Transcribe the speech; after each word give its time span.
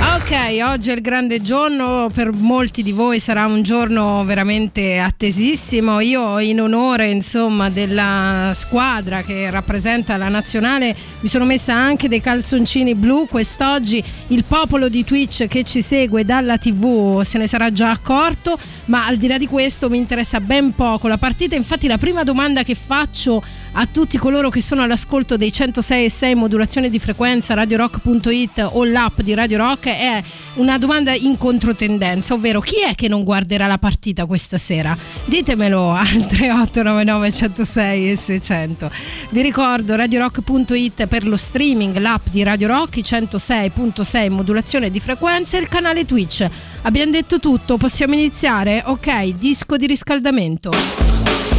Ok, 0.00 0.32
oggi 0.62 0.90
è 0.90 0.94
il 0.94 1.00
grande 1.00 1.42
giorno, 1.42 2.08
per 2.12 2.32
molti 2.32 2.82
di 2.82 2.92
voi 2.92 3.18
sarà 3.18 3.46
un 3.46 3.62
giorno 3.62 4.24
veramente 4.24 4.98
attesissimo. 4.98 5.98
Io 6.00 6.38
in 6.38 6.60
onore 6.60 7.08
insomma 7.08 7.68
della 7.68 8.52
squadra 8.54 9.22
che 9.22 9.50
rappresenta 9.50 10.16
la 10.16 10.28
nazionale 10.28 10.94
mi 11.20 11.28
sono 11.28 11.44
messa 11.44 11.74
anche 11.74 12.08
dei 12.08 12.20
calzoncini 12.20 12.94
blu. 12.94 13.26
Quest'oggi 13.26 14.02
il 14.28 14.44
popolo 14.44 14.88
di 14.88 15.02
Twitch 15.02 15.46
che 15.46 15.64
ci 15.64 15.82
segue 15.82 16.24
dalla 16.24 16.58
TV 16.58 17.22
se 17.22 17.38
ne 17.38 17.46
sarà 17.48 17.72
già 17.72 17.90
accorto, 17.90 18.58
ma 18.86 19.06
al 19.06 19.16
di 19.16 19.26
là 19.26 19.36
di 19.36 19.46
questo 19.46 19.88
mi 19.88 19.98
interessa 19.98 20.40
ben 20.40 20.74
poco 20.74 21.08
la 21.08 21.18
partita. 21.18 21.56
Infatti 21.56 21.88
la 21.88 21.98
prima 21.98 22.22
domanda 22.22 22.62
che 22.62 22.74
faccio 22.76 23.42
a 23.80 23.86
tutti 23.86 24.18
coloro 24.18 24.50
che 24.50 24.60
sono 24.60 24.82
all'ascolto 24.82 25.36
dei 25.36 25.52
106 25.52 26.04
e 26.04 26.10
6 26.10 26.34
modulazione 26.34 26.90
di 26.90 26.98
frequenza 26.98 27.54
radiorock.it 27.54 28.70
o 28.72 28.84
l'app 28.84 29.20
di 29.20 29.34
Radio 29.34 29.58
Rock 29.58 29.86
è 29.86 30.20
una 30.54 30.78
domanda 30.78 31.14
in 31.14 31.36
controtendenza, 31.36 32.34
ovvero 32.34 32.58
chi 32.60 32.82
è 32.82 32.96
che 32.96 33.06
non 33.06 33.22
guarderà 33.22 33.68
la 33.68 33.78
partita 33.78 34.26
questa 34.26 34.58
sera? 34.58 34.98
Ditemelo 35.26 35.92
al 35.92 36.08
3899 36.08 37.30
106 37.30 38.10
e 38.10 38.16
600. 38.16 38.90
Vi 39.30 39.42
ricordo 39.42 39.94
radiorock.it 39.94 41.06
per 41.06 41.24
lo 41.24 41.36
streaming, 41.36 41.98
l'app 41.98 42.26
di 42.32 42.42
Radio 42.42 42.66
Rock, 42.66 42.98
106.6 42.98 44.28
modulazione 44.28 44.90
di 44.90 44.98
frequenza 44.98 45.56
e 45.56 45.60
il 45.60 45.68
canale 45.68 46.04
Twitch. 46.04 46.44
Abbiamo 46.82 47.12
detto 47.12 47.38
tutto, 47.38 47.76
possiamo 47.76 48.14
iniziare? 48.14 48.82
Ok, 48.86 49.34
disco 49.36 49.76
di 49.76 49.86
riscaldamento. 49.86 51.57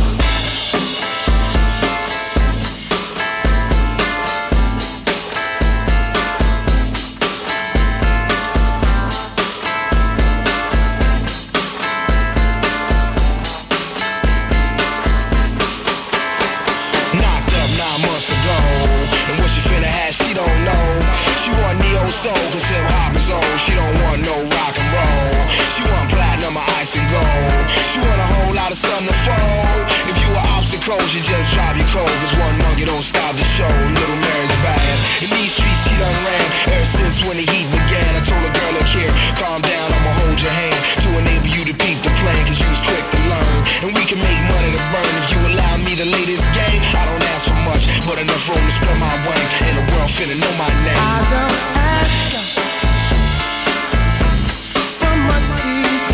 Obstacles, 30.90 31.14
you 31.14 31.22
just 31.22 31.54
drive 31.54 31.78
your 31.78 31.86
cold. 31.94 32.10
Cause 32.10 32.34
one 32.42 32.58
monkey 32.58 32.86
don't 32.86 33.04
stop 33.04 33.36
the 33.36 33.44
show. 33.44 33.70
Little 33.70 34.18
Mary's 34.18 34.56
bad. 34.66 34.96
In 35.22 35.30
these 35.38 35.54
streets, 35.54 35.86
she 35.86 35.94
done 35.98 36.18
ran 36.26 36.46
ever 36.74 36.86
since 36.86 37.22
when 37.26 37.38
the 37.38 37.46
heat 37.46 37.68
began. 37.70 38.10
I 38.18 38.22
told 38.26 38.42
a 38.42 38.50
girl, 38.50 38.74
look 38.74 38.90
here, 38.90 39.12
calm 39.38 39.62
down, 39.62 39.88
I'ma 39.94 40.12
hold 40.26 40.42
your 40.42 40.52
hand 40.52 40.80
to 41.06 41.10
enable 41.22 41.52
you 41.54 41.64
to 41.70 41.76
peep 41.78 42.02
the 42.02 42.14
plan. 42.22 42.42
Cause 42.50 42.60
you 42.60 42.70
was 42.70 42.82
quick 42.82 43.06
to 43.06 43.20
learn. 43.30 43.60
And 43.86 43.90
we 43.94 44.04
can 44.10 44.18
make 44.18 44.42
money 44.50 44.74
to 44.74 44.82
burn 44.90 45.14
if 45.22 45.30
you 45.30 45.40
allow 45.54 45.78
me 45.78 45.94
lay 46.00 46.26
this 46.26 46.46
game. 46.56 46.82
I 46.96 47.06
don't 47.06 47.24
ask 47.36 47.46
for 47.46 47.60
much, 47.68 47.86
but 48.08 48.18
enough 48.18 48.50
room 48.50 48.64
to 48.64 48.72
spread 48.74 48.98
my 48.98 49.14
wings. 49.28 49.52
And 49.70 49.76
the 49.78 49.86
world 49.94 50.10
finna 50.10 50.38
know 50.42 50.54
my 50.58 50.72
name. 50.86 50.98
I 50.98 51.22
don't 51.30 51.60
ask 51.78 52.18
for 54.98 55.16
much 55.28 55.50
these 55.60 56.09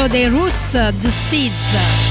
riscaldamento 0.00 0.08
dei 0.08 0.28
Roots, 0.28 0.70
The 1.00 1.10
Seeds. 1.10 2.10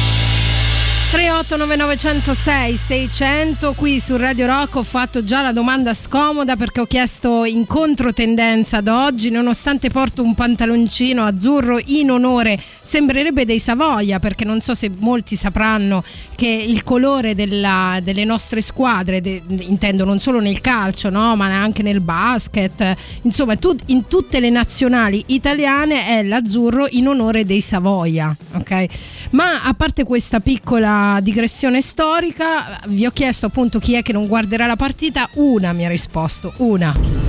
389906 1.12 2.78
600 2.78 3.74
qui 3.74 4.00
su 4.00 4.16
Radio 4.16 4.46
Rock 4.46 4.76
ho 4.76 4.84
fatto 4.84 5.24
già 5.24 5.42
la 5.42 5.52
domanda 5.52 5.96
scomoda 5.96 6.56
perché 6.56 6.82
ho 6.82 6.86
chiesto 6.86 7.46
in 7.46 7.66
controtendenza 7.66 8.78
ad 8.78 8.90
oggi 8.90 9.32
nonostante 9.32 9.90
porto 9.90 10.22
un 10.22 10.36
pantaloncino 10.36 11.24
azzurro 11.24 11.80
in 11.86 12.12
onore 12.12 12.62
sembrerebbe 12.90 13.46
dei 13.46 13.60
Savoia 13.60 14.18
perché 14.20 14.46
non 14.46 14.62
so 14.62 14.74
se 14.74 14.90
molti 14.98 15.36
sapranno 15.36 16.04
che 16.36 16.48
il 16.48 16.84
colore 16.84 17.36
della, 17.36 18.00
delle 18.02 18.26
nostre 18.26 18.62
squadre 18.62 19.22
de, 19.22 19.44
intendo 19.60 20.06
non 20.06 20.20
solo 20.20 20.40
nel 20.40 20.60
calcio 20.60 21.10
no, 21.10 21.36
ma 21.36 21.46
anche 21.46 21.84
nel 21.84 22.02
basket 22.02 22.96
insomma 23.22 23.56
tu, 23.58 23.76
in 23.88 24.08
tutte 24.08 24.40
le 24.40 24.50
nazionali 24.50 25.24
italiane 25.28 26.08
è 26.08 26.24
l'azzurro 26.24 26.88
in 26.90 27.08
onore 27.08 27.46
dei 27.46 27.62
Savoia 27.62 28.36
ok 28.54 28.88
ma 29.32 29.62
a 29.62 29.74
parte 29.76 30.04
questa 30.04 30.40
piccola 30.40 31.20
digressione 31.22 31.82
storica, 31.82 32.80
vi 32.88 33.06
ho 33.06 33.12
chiesto 33.12 33.46
appunto 33.46 33.78
chi 33.78 33.94
è 33.94 34.02
che 34.02 34.14
non 34.14 34.26
guarderà 34.26 34.66
la 34.66 34.76
partita, 34.76 35.30
una 35.36 35.74
mi 35.74 35.86
ha 35.86 35.90
risposto, 35.90 36.54
una. 36.58 37.29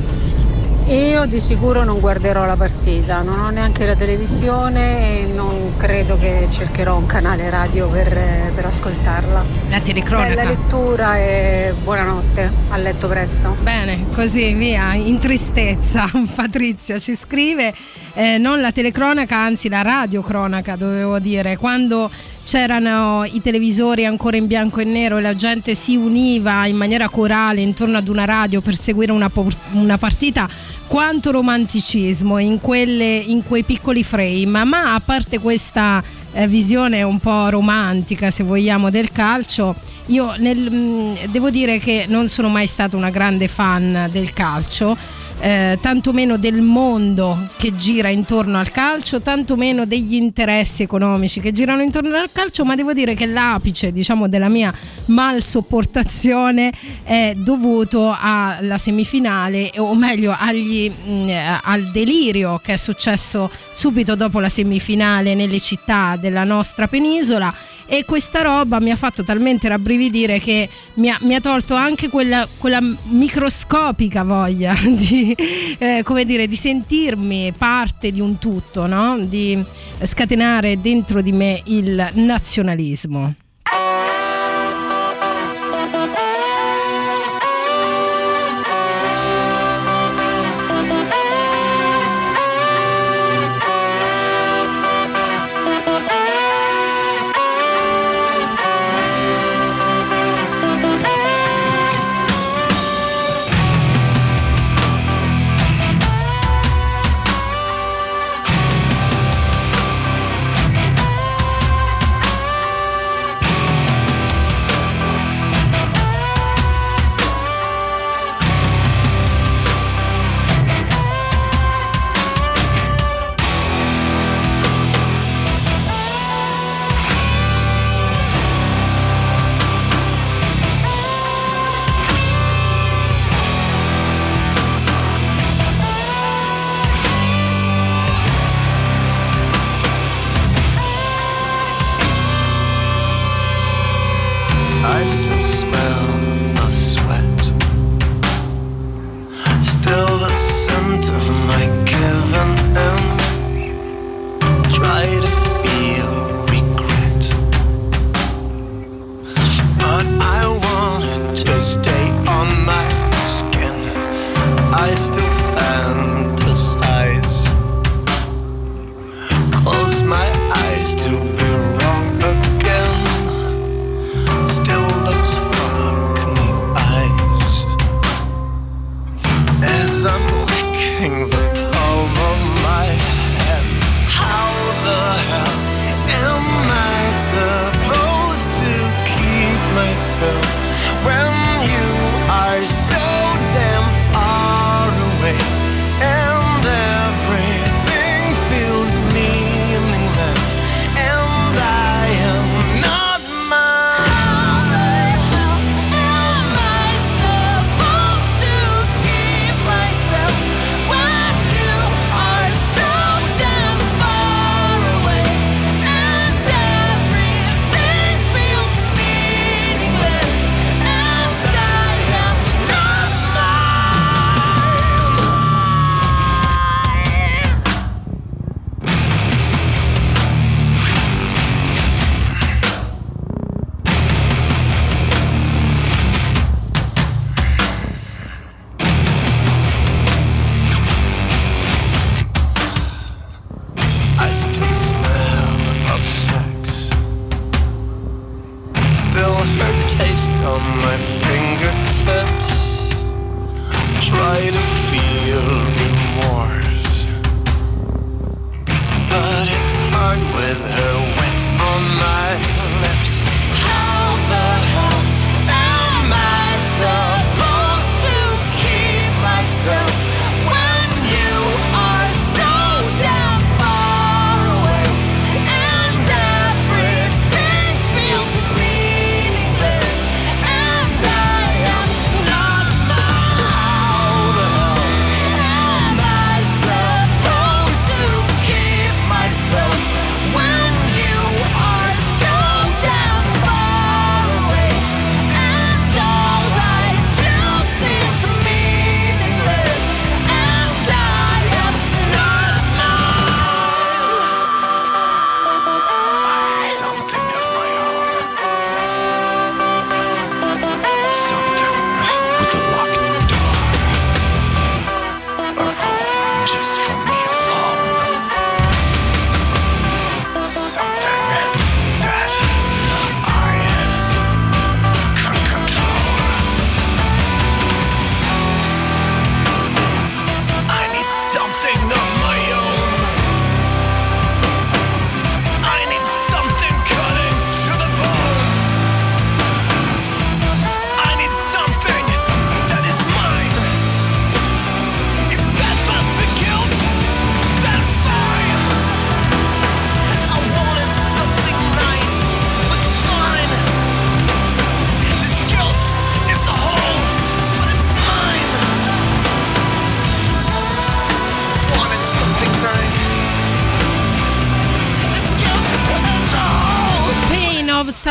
Io 0.87 1.25
di 1.27 1.39
sicuro 1.39 1.85
non 1.85 2.01
guarderò 2.01 2.45
la 2.47 2.57
partita, 2.57 3.23
non 3.23 3.39
ho 3.39 3.51
neanche 3.51 3.87
la 3.87 3.95
televisione 3.95 5.21
e 5.21 5.27
non 5.27 5.73
credo 5.77 6.19
che 6.19 6.49
cercherò 6.51 6.97
un 6.97 7.07
canale 7.07 7.49
radio 7.49 7.89
per, 7.89 8.53
per 8.55 8.65
ascoltarla. 8.65 9.45
La 9.69 9.81
telecronaca. 9.81 10.35
Bella 10.35 10.49
lettura 10.49 11.17
e 11.19 11.75
buonanotte, 11.83 12.53
a 12.71 12.77
letto 12.77 13.07
presto. 13.07 13.57
Bene, 13.61 14.07
così 14.13 14.53
via, 14.55 14.95
in 14.95 15.19
tristezza. 15.19 16.11
Patrizia 16.35 16.99
ci 16.99 17.15
scrive, 17.15 17.73
eh, 18.15 18.39
non 18.39 18.61
la 18.61 18.73
telecronaca, 18.73 19.37
anzi 19.37 19.69
la 19.69 19.83
radiocronaca 19.83 20.77
dovevo 20.77 21.19
dire, 21.19 21.57
quando 21.57 22.11
c'erano 22.43 23.25
i 23.25 23.41
televisori 23.41 24.05
ancora 24.05 24.37
in 24.37 24.47
bianco 24.47 24.81
e 24.81 24.85
nero 24.85 25.19
e 25.19 25.21
la 25.21 25.37
gente 25.37 25.75
si 25.75 25.97
univa 25.97 26.67
in 26.67 26.77
maniera 26.77 27.09
corale 27.09 27.61
intorno 27.61 27.97
ad 27.97 28.09
una 28.09 28.25
radio 28.25 28.61
per 28.61 28.75
seguire 28.75 29.13
una, 29.13 29.31
una 29.73 29.99
partita 29.99 30.49
quanto 30.87 31.31
romanticismo 31.31 32.39
in, 32.39 32.61
quelle, 32.61 33.17
in 33.17 33.45
quei 33.45 33.63
piccoli 33.63 34.03
frame, 34.03 34.65
ma 34.65 34.95
a 34.95 35.01
parte 35.01 35.39
questa 35.39 36.03
eh, 36.33 36.49
visione 36.49 37.03
un 37.03 37.19
po' 37.19 37.49
romantica, 37.49 38.31
se 38.31 38.43
vogliamo, 38.43 38.91
del 38.91 39.13
calcio, 39.13 39.77
io 40.07 40.35
nel, 40.39 41.17
devo 41.31 41.51
dire 41.51 41.79
che 41.79 42.07
non 42.09 42.29
sono 42.29 42.49
mai 42.49 42.67
stata 42.67 42.97
una 42.97 43.11
grande 43.11 43.47
fan 43.47 44.09
del 44.11 44.33
calcio 44.33 44.97
eh, 45.41 45.79
tanto 45.81 46.13
meno 46.13 46.37
del 46.37 46.61
mondo 46.61 47.49
che 47.57 47.75
gira 47.75 48.09
intorno 48.09 48.59
al 48.59 48.71
calcio, 48.71 49.21
tanto 49.21 49.57
meno 49.57 49.87
degli 49.87 50.15
interessi 50.15 50.83
economici 50.83 51.41
che 51.41 51.53
girano 51.53 51.83
intorno 51.83 52.15
al 52.17 52.31
calcio, 52.31 52.65
ma 52.65 52.75
devo 52.75 52.93
dire 52.93 53.15
che 53.15 53.27
l'apice 53.27 53.93
diciamo, 53.93 54.29
della 54.29 54.49
mia 54.49 54.73
mal 55.07 55.43
sopportazione 55.43 56.73
è 57.03 57.33
dovuto 57.37 58.15
alla 58.19 58.79
semifinale 58.79 59.71
o 59.79 59.95
meglio 59.95 60.35
agli, 60.39 60.91
mh, 60.91 61.11
mm, 61.11 61.29
al 61.63 61.91
delirio 61.91 62.61
che 62.63 62.75
è 62.75 62.77
successo 62.77 63.51
subito 63.71 64.15
dopo 64.15 64.41
la 64.41 64.49
semifinale 64.49 65.35
nelle 65.35 65.59
città 65.59 66.17
della 66.17 66.45
nostra 66.45 66.87
penisola 66.87 67.53
e 67.93 68.05
questa 68.05 68.43
roba 68.43 68.79
mi 68.79 68.93
ha 68.93 68.97
fatto 68.97 69.25
talmente 69.25 69.67
rabbrividire 69.67 70.39
che 70.39 70.69
mi 70.95 71.11
ha, 71.11 71.19
mi 71.23 71.35
ha 71.35 71.41
tolto 71.41 71.75
anche 71.75 72.09
quella, 72.09 72.47
quella, 72.57 72.79
microscopica 72.81 74.23
voglia 74.23 74.73
di, 74.87 75.35
eh, 75.77 76.05
dire, 76.25 76.47
di 76.47 76.55
sentirmi 76.55 77.53
parte 77.59 78.13
di 78.13 78.21
un 78.21 78.39
tutto, 78.39 78.87
no? 78.87 79.19
di 79.19 79.61
scatenare 80.05 80.81
dentro 80.81 81.21
di 81.21 81.33
me 81.33 81.61
il 81.65 82.11
nazionalismo. 82.13 83.35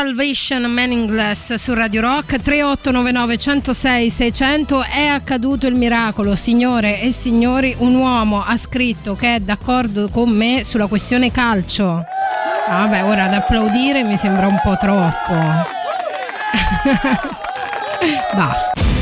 Salvation 0.00 0.64
Meaningless 0.72 1.54
su 1.54 1.74
Radio 1.74 2.00
Rock 2.00 2.40
3899 2.40 3.36
106 3.36 4.10
600 4.10 4.82
è 4.82 5.06
accaduto 5.06 5.66
il 5.66 5.74
miracolo 5.74 6.34
signore 6.36 7.00
e 7.00 7.10
signori 7.10 7.74
un 7.78 7.94
uomo 7.94 8.42
ha 8.42 8.56
scritto 8.56 9.14
che 9.14 9.36
è 9.36 9.40
d'accordo 9.40 10.08
con 10.08 10.30
me 10.30 10.64
sulla 10.64 10.86
questione 10.86 11.30
calcio. 11.30 12.02
Ah, 12.68 12.86
vabbè 12.86 13.04
ora 13.04 13.24
ad 13.24 13.34
applaudire 13.34 14.02
mi 14.02 14.16
sembra 14.16 14.46
un 14.46 14.58
po' 14.62 14.76
troppo. 14.78 15.34
Basta 18.34 18.99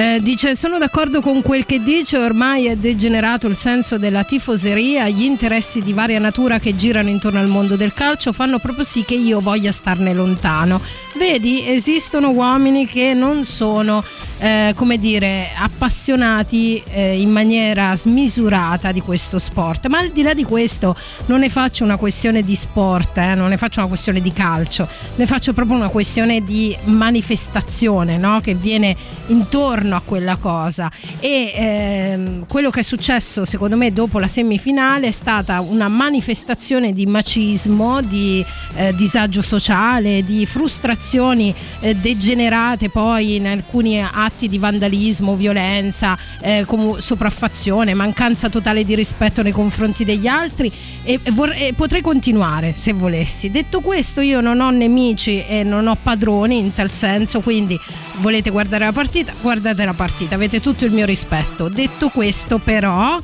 Eh. 0.00 0.20
Dice 0.22 0.54
sono 0.54 0.78
d'accordo 0.78 1.20
con 1.20 1.42
quel 1.42 1.66
che 1.66 1.82
dice 1.82 2.18
ormai 2.18 2.66
è 2.66 2.76
degenerato 2.76 3.48
il 3.48 3.56
senso 3.56 3.98
della 3.98 4.22
tifoseria 4.22 5.08
gli 5.08 5.24
interessi 5.24 5.80
di 5.80 5.92
varia 5.92 6.20
natura 6.20 6.60
che 6.60 6.76
girano 6.76 7.08
intorno 7.08 7.40
al 7.40 7.48
mondo 7.48 7.74
del 7.74 7.92
calcio 7.92 8.32
fanno 8.32 8.60
proprio 8.60 8.84
sì 8.84 9.04
che 9.04 9.14
io 9.14 9.40
voglia 9.40 9.72
starne 9.72 10.12
lontano 10.12 10.80
vedi 11.16 11.66
esistono 11.66 12.30
uomini 12.30 12.86
che 12.86 13.12
non 13.12 13.42
sono 13.42 14.04
eh, 14.38 14.72
come 14.76 14.98
dire 14.98 15.48
appassionati 15.56 16.80
eh, 16.90 17.20
in 17.20 17.30
maniera 17.30 17.96
smisurata 17.96 18.92
di 18.92 19.00
questo 19.00 19.40
sport 19.40 19.88
ma 19.88 19.98
al 19.98 20.10
di 20.10 20.22
là 20.22 20.32
di 20.32 20.44
questo 20.44 20.94
non 21.26 21.40
ne 21.40 21.48
faccio 21.48 21.82
una 21.82 21.96
questione 21.96 22.44
di 22.44 22.54
sport 22.54 23.18
eh, 23.18 23.34
non 23.34 23.48
ne 23.48 23.56
faccio 23.56 23.80
una 23.80 23.88
questione 23.88 24.20
di 24.20 24.32
calcio 24.32 24.86
ne 25.16 25.26
faccio 25.26 25.52
proprio 25.52 25.76
una 25.76 25.88
questione 25.88 26.44
di 26.44 26.76
manifestazione 26.84 28.16
no? 28.16 28.40
che 28.40 28.54
viene 28.54 28.94
intorno 29.28 29.87
a 29.96 30.00
quella 30.00 30.36
cosa. 30.36 30.90
E 31.20 31.52
ehm, 31.54 32.46
quello 32.46 32.70
che 32.70 32.80
è 32.80 32.82
successo 32.82 33.44
secondo 33.44 33.76
me 33.76 33.92
dopo 33.92 34.18
la 34.18 34.28
semifinale 34.28 35.08
è 35.08 35.10
stata 35.10 35.60
una 35.60 35.88
manifestazione 35.88 36.92
di 36.92 37.06
macismo 37.06 38.00
di 38.02 38.44
eh, 38.74 38.94
disagio 38.94 39.42
sociale 39.42 40.22
di 40.24 40.46
frustrazioni 40.46 41.54
eh, 41.80 41.94
degenerate 41.94 42.90
poi 42.90 43.36
in 43.36 43.46
alcuni 43.46 44.02
atti 44.02 44.48
di 44.48 44.58
vandalismo 44.58 45.34
violenza 45.34 46.16
eh, 46.40 46.64
com- 46.66 46.98
sopraffazione 46.98 47.94
mancanza 47.94 48.48
totale 48.48 48.84
di 48.84 48.94
rispetto 48.94 49.42
nei 49.42 49.52
confronti 49.52 50.04
degli 50.04 50.26
altri. 50.26 50.70
E, 51.02 51.18
e 51.22 51.30
vor- 51.30 51.54
e 51.56 51.72
potrei 51.74 52.02
continuare 52.02 52.72
se 52.72 52.92
volessi. 52.92 53.50
Detto 53.50 53.80
questo 53.80 54.20
io 54.20 54.40
non 54.40 54.60
ho 54.60 54.70
nemici 54.70 55.44
e 55.46 55.62
non 55.62 55.86
ho 55.86 55.96
padroni 56.00 56.58
in 56.58 56.74
tal 56.74 56.92
senso 56.92 57.40
quindi 57.40 57.78
volete 58.18 58.50
guardare 58.50 58.84
la 58.84 58.92
partita 58.92 59.32
guardate 59.40 59.77
la 59.84 59.94
partita 59.94 60.34
avete 60.34 60.60
tutto 60.60 60.84
il 60.84 60.92
mio 60.92 61.06
rispetto. 61.06 61.68
Detto 61.68 62.08
questo 62.08 62.58
però 62.58 63.20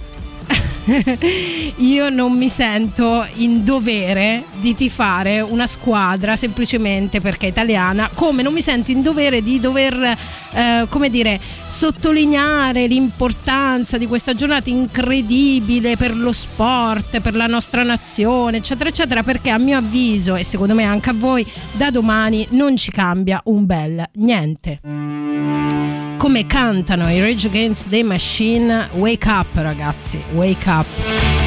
io 1.76 2.10
non 2.10 2.36
mi 2.36 2.48
sento 2.48 3.26
in 3.36 3.64
dovere 3.64 4.44
di 4.60 4.74
tifare 4.74 5.40
una 5.40 5.66
squadra 5.66 6.36
semplicemente 6.36 7.20
perché 7.20 7.46
è 7.46 7.50
italiana, 7.50 8.10
come 8.12 8.42
non 8.42 8.52
mi 8.52 8.60
sento 8.60 8.90
in 8.90 9.02
dovere 9.02 9.42
di 9.42 9.60
dover, 9.60 10.16
eh, 10.52 10.86
come 10.88 11.08
dire, 11.08 11.40
sottolineare 11.66 12.86
l'importanza 12.86 13.96
di 13.98 14.06
questa 14.06 14.34
giornata 14.34 14.68
incredibile 14.68 15.96
per 15.96 16.14
lo 16.14 16.32
sport, 16.32 17.20
per 17.20 17.34
la 17.34 17.46
nostra 17.46 17.82
nazione, 17.82 18.58
eccetera, 18.58 18.88
eccetera, 18.88 19.22
perché 19.22 19.50
a 19.50 19.58
mio 19.58 19.78
avviso 19.78 20.34
e 20.34 20.44
secondo 20.44 20.74
me 20.74 20.84
anche 20.84 21.10
a 21.10 21.14
voi, 21.14 21.46
da 21.72 21.90
domani 21.90 22.46
non 22.50 22.76
ci 22.76 22.90
cambia 22.90 23.40
un 23.44 23.64
bel 23.64 24.04
niente 24.14 24.80
come 26.24 26.46
cantano 26.46 27.04
i 27.04 27.20
Rage 27.20 27.46
Against 27.46 27.90
the 27.90 28.02
Machine. 28.02 28.88
Wake 28.94 29.26
Up 29.26 29.46
ragazzi 29.52 30.24
Wake 30.32 30.66
Up 30.66 31.43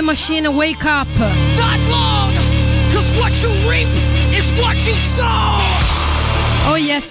the 0.00 0.06
Machine, 0.06 0.56
Wake 0.56 0.86
Up. 0.86 1.08
Not 1.56 1.78
long, 1.90 2.32
cause 2.92 3.10
what 3.18 3.32
you 3.42 3.50
reap 3.68 3.88
is 4.32 4.50
what 4.52 4.76
you 4.86 4.98
sow. 4.98 5.60
Oh 6.68 6.78
yes, 6.80 7.04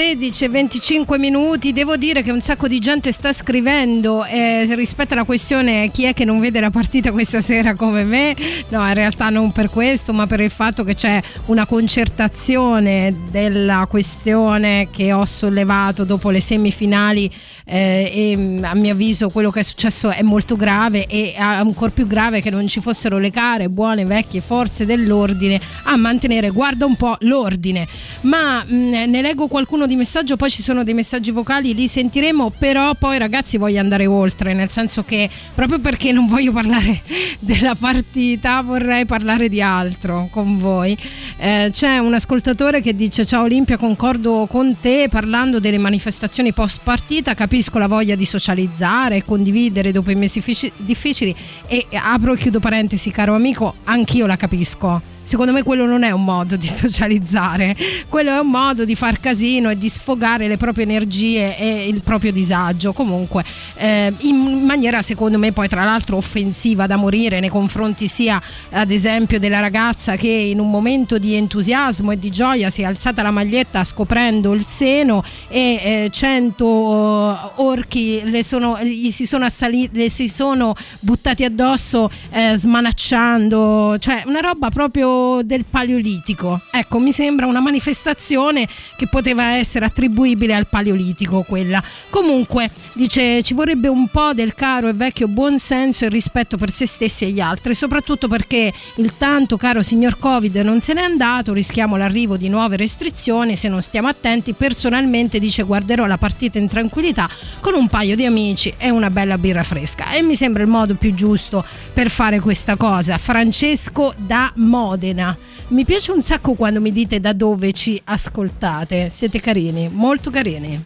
16 0.00 0.44
e 0.44 0.48
25 0.48 1.18
minuti. 1.18 1.74
Devo 1.74 1.98
dire 1.98 2.22
che 2.22 2.30
un 2.30 2.40
sacco 2.40 2.68
di 2.68 2.78
gente 2.78 3.12
sta 3.12 3.34
scrivendo 3.34 4.24
eh, 4.24 4.74
rispetto 4.74 5.12
alla 5.12 5.24
questione 5.24 5.90
chi 5.92 6.04
è 6.04 6.14
che 6.14 6.24
non 6.24 6.40
vede 6.40 6.58
la 6.58 6.70
partita 6.70 7.12
questa 7.12 7.42
sera 7.42 7.74
come 7.74 8.04
me. 8.04 8.34
No, 8.68 8.82
in 8.86 8.94
realtà 8.94 9.28
non 9.28 9.52
per 9.52 9.68
questo, 9.68 10.14
ma 10.14 10.26
per 10.26 10.40
il 10.40 10.50
fatto 10.50 10.84
che 10.84 10.94
c'è 10.94 11.20
una 11.46 11.66
concertazione 11.66 13.14
della 13.30 13.86
questione 13.90 14.88
che 14.90 15.12
ho 15.12 15.26
sollevato 15.26 16.04
dopo 16.04 16.30
le 16.30 16.40
semifinali 16.40 17.30
eh, 17.66 18.10
e 18.10 18.36
mm, 18.38 18.64
a 18.64 18.74
mio 18.76 18.92
avviso 18.92 19.28
quello 19.28 19.50
che 19.50 19.60
è 19.60 19.64
successo 19.64 20.08
è 20.08 20.22
molto 20.22 20.56
grave 20.56 21.04
e 21.04 21.34
ancora 21.36 21.90
più 21.90 22.06
grave 22.06 22.40
che 22.40 22.48
non 22.48 22.66
ci 22.68 22.80
fossero 22.80 23.18
le 23.18 23.30
care, 23.30 23.68
buone, 23.68 24.06
vecchie 24.06 24.40
forze 24.40 24.86
dell'ordine 24.86 25.60
a 25.84 25.96
mantenere, 25.96 26.48
guarda 26.48 26.86
un 26.86 26.96
po', 26.96 27.18
l'ordine. 27.20 27.86
Ma 28.22 28.64
mh, 28.66 28.74
ne 29.06 29.20
leggo 29.20 29.46
qualcuno 29.46 29.88
di 29.90 29.96
messaggio, 29.96 30.36
poi 30.36 30.50
ci 30.50 30.62
sono 30.62 30.84
dei 30.84 30.94
messaggi 30.94 31.32
vocali, 31.32 31.74
li 31.74 31.88
sentiremo, 31.88 32.52
però 32.56 32.94
poi 32.94 33.18
ragazzi 33.18 33.58
voglio 33.58 33.80
andare 33.80 34.06
oltre, 34.06 34.54
nel 34.54 34.70
senso 34.70 35.02
che 35.02 35.28
proprio 35.52 35.80
perché 35.80 36.12
non 36.12 36.26
voglio 36.26 36.52
parlare 36.52 37.02
della 37.40 37.74
partita, 37.74 38.62
vorrei 38.62 39.04
parlare 39.04 39.48
di 39.48 39.60
altro 39.60 40.28
con 40.30 40.58
voi. 40.58 40.96
Eh, 41.38 41.70
c'è 41.72 41.98
un 41.98 42.14
ascoltatore 42.14 42.80
che 42.80 42.94
dice 42.94 43.26
ciao 43.26 43.42
Olimpia, 43.42 43.76
concordo 43.76 44.46
con 44.48 44.76
te 44.80 45.08
parlando 45.10 45.58
delle 45.58 45.78
manifestazioni 45.78 46.52
post 46.52 46.80
partita, 46.84 47.34
capisco 47.34 47.78
la 47.78 47.88
voglia 47.88 48.14
di 48.14 48.24
socializzare 48.24 49.24
condividere 49.24 49.90
dopo 49.90 50.12
i 50.12 50.14
mesi 50.14 50.40
fici- 50.40 50.72
difficili 50.76 51.34
e 51.66 51.84
apro 51.90 52.34
e 52.34 52.36
chiudo 52.36 52.60
parentesi 52.60 53.10
caro 53.10 53.34
amico, 53.34 53.74
anch'io 53.84 54.26
la 54.26 54.36
capisco. 54.36 55.18
Secondo 55.30 55.52
me 55.52 55.62
quello 55.62 55.86
non 55.86 56.02
è 56.02 56.10
un 56.10 56.24
modo 56.24 56.56
di 56.56 56.66
socializzare, 56.66 57.76
quello 58.08 58.32
è 58.32 58.38
un 58.38 58.48
modo 58.48 58.84
di 58.84 58.96
far 58.96 59.20
casino 59.20 59.70
e 59.70 59.78
di 59.78 59.88
sfogare 59.88 60.48
le 60.48 60.56
proprie 60.56 60.82
energie 60.82 61.56
e 61.56 61.86
il 61.86 62.00
proprio 62.00 62.32
disagio. 62.32 62.92
Comunque, 62.92 63.44
eh, 63.76 64.12
in 64.22 64.64
maniera 64.64 65.02
secondo 65.02 65.38
me 65.38 65.52
poi 65.52 65.68
tra 65.68 65.84
l'altro 65.84 66.16
offensiva 66.16 66.88
da 66.88 66.96
morire 66.96 67.38
nei 67.38 67.48
confronti 67.48 68.08
sia 68.08 68.42
ad 68.70 68.90
esempio 68.90 69.38
della 69.38 69.60
ragazza 69.60 70.16
che 70.16 70.26
in 70.26 70.58
un 70.58 70.68
momento 70.68 71.16
di 71.16 71.36
entusiasmo 71.36 72.10
e 72.10 72.18
di 72.18 72.30
gioia 72.32 72.68
si 72.68 72.82
è 72.82 72.84
alzata 72.84 73.22
la 73.22 73.30
maglietta 73.30 73.84
scoprendo 73.84 74.52
il 74.52 74.66
seno 74.66 75.22
e 75.46 75.60
eh, 75.60 76.08
100 76.10 77.52
orchi 77.62 78.22
le, 78.24 78.42
sono, 78.42 78.76
gli 78.82 79.10
si 79.10 79.26
sono, 79.26 79.44
assali- 79.44 79.90
le 79.92 80.10
si 80.10 80.28
sono 80.28 80.74
buttati 80.98 81.44
addosso 81.44 82.10
eh, 82.30 82.56
smanacciando, 82.56 83.96
cioè 84.00 84.24
una 84.26 84.40
roba 84.40 84.70
proprio 84.70 85.18
del 85.44 85.64
Paleolitico. 85.64 86.60
Ecco, 86.70 86.98
mi 86.98 87.12
sembra 87.12 87.46
una 87.46 87.60
manifestazione 87.60 88.66
che 88.96 89.06
poteva 89.06 89.54
essere 89.56 89.84
attribuibile 89.84 90.54
al 90.54 90.66
Paleolitico 90.66 91.42
quella. 91.42 91.82
Comunque, 92.10 92.70
dice, 92.92 93.42
ci 93.42 93.54
vorrebbe 93.54 93.88
un 93.88 94.08
po' 94.08 94.32
del 94.32 94.54
caro 94.54 94.88
e 94.88 94.92
vecchio 94.92 95.28
buonsenso 95.28 96.04
e 96.04 96.08
rispetto 96.08 96.56
per 96.56 96.70
se 96.70 96.86
stessi 96.86 97.24
e 97.24 97.30
gli 97.30 97.40
altri, 97.40 97.74
soprattutto 97.74 98.28
perché 98.28 98.72
il 98.96 99.12
tanto 99.16 99.56
caro 99.56 99.82
signor 99.82 100.18
Covid 100.18 100.56
non 100.56 100.80
se 100.80 100.92
n'è 100.92 101.02
andato, 101.02 101.52
rischiamo 101.52 101.96
l'arrivo 101.96 102.36
di 102.36 102.48
nuove 102.48 102.76
restrizioni 102.76 103.56
se 103.56 103.68
non 103.68 103.82
stiamo 103.82 104.08
attenti. 104.08 104.52
Personalmente 104.52 105.38
dice 105.38 105.62
guarderò 105.62 106.06
la 106.06 106.18
partita 106.18 106.58
in 106.58 106.68
tranquillità 106.68 107.28
con 107.60 107.74
un 107.74 107.88
paio 107.88 108.16
di 108.16 108.24
amici 108.24 108.72
e 108.76 108.90
una 108.90 109.10
bella 109.10 109.38
birra 109.38 109.62
fresca 109.62 110.12
e 110.12 110.22
mi 110.22 110.34
sembra 110.34 110.62
il 110.62 110.68
modo 110.68 110.94
più 110.94 111.14
giusto 111.14 111.64
per 111.92 112.10
fare 112.10 112.40
questa 112.40 112.76
cosa. 112.76 113.18
Francesco 113.18 114.14
da 114.16 114.52
Modena. 115.00 115.34
Mi 115.68 115.86
piace 115.86 116.12
un 116.12 116.22
sacco 116.22 116.52
quando 116.52 116.78
mi 116.78 116.92
dite 116.92 117.20
da 117.20 117.32
dove 117.32 117.72
ci 117.72 117.98
ascoltate. 118.04 119.08
Siete 119.08 119.40
carini, 119.40 119.88
molto 119.90 120.30
carini. 120.30 120.84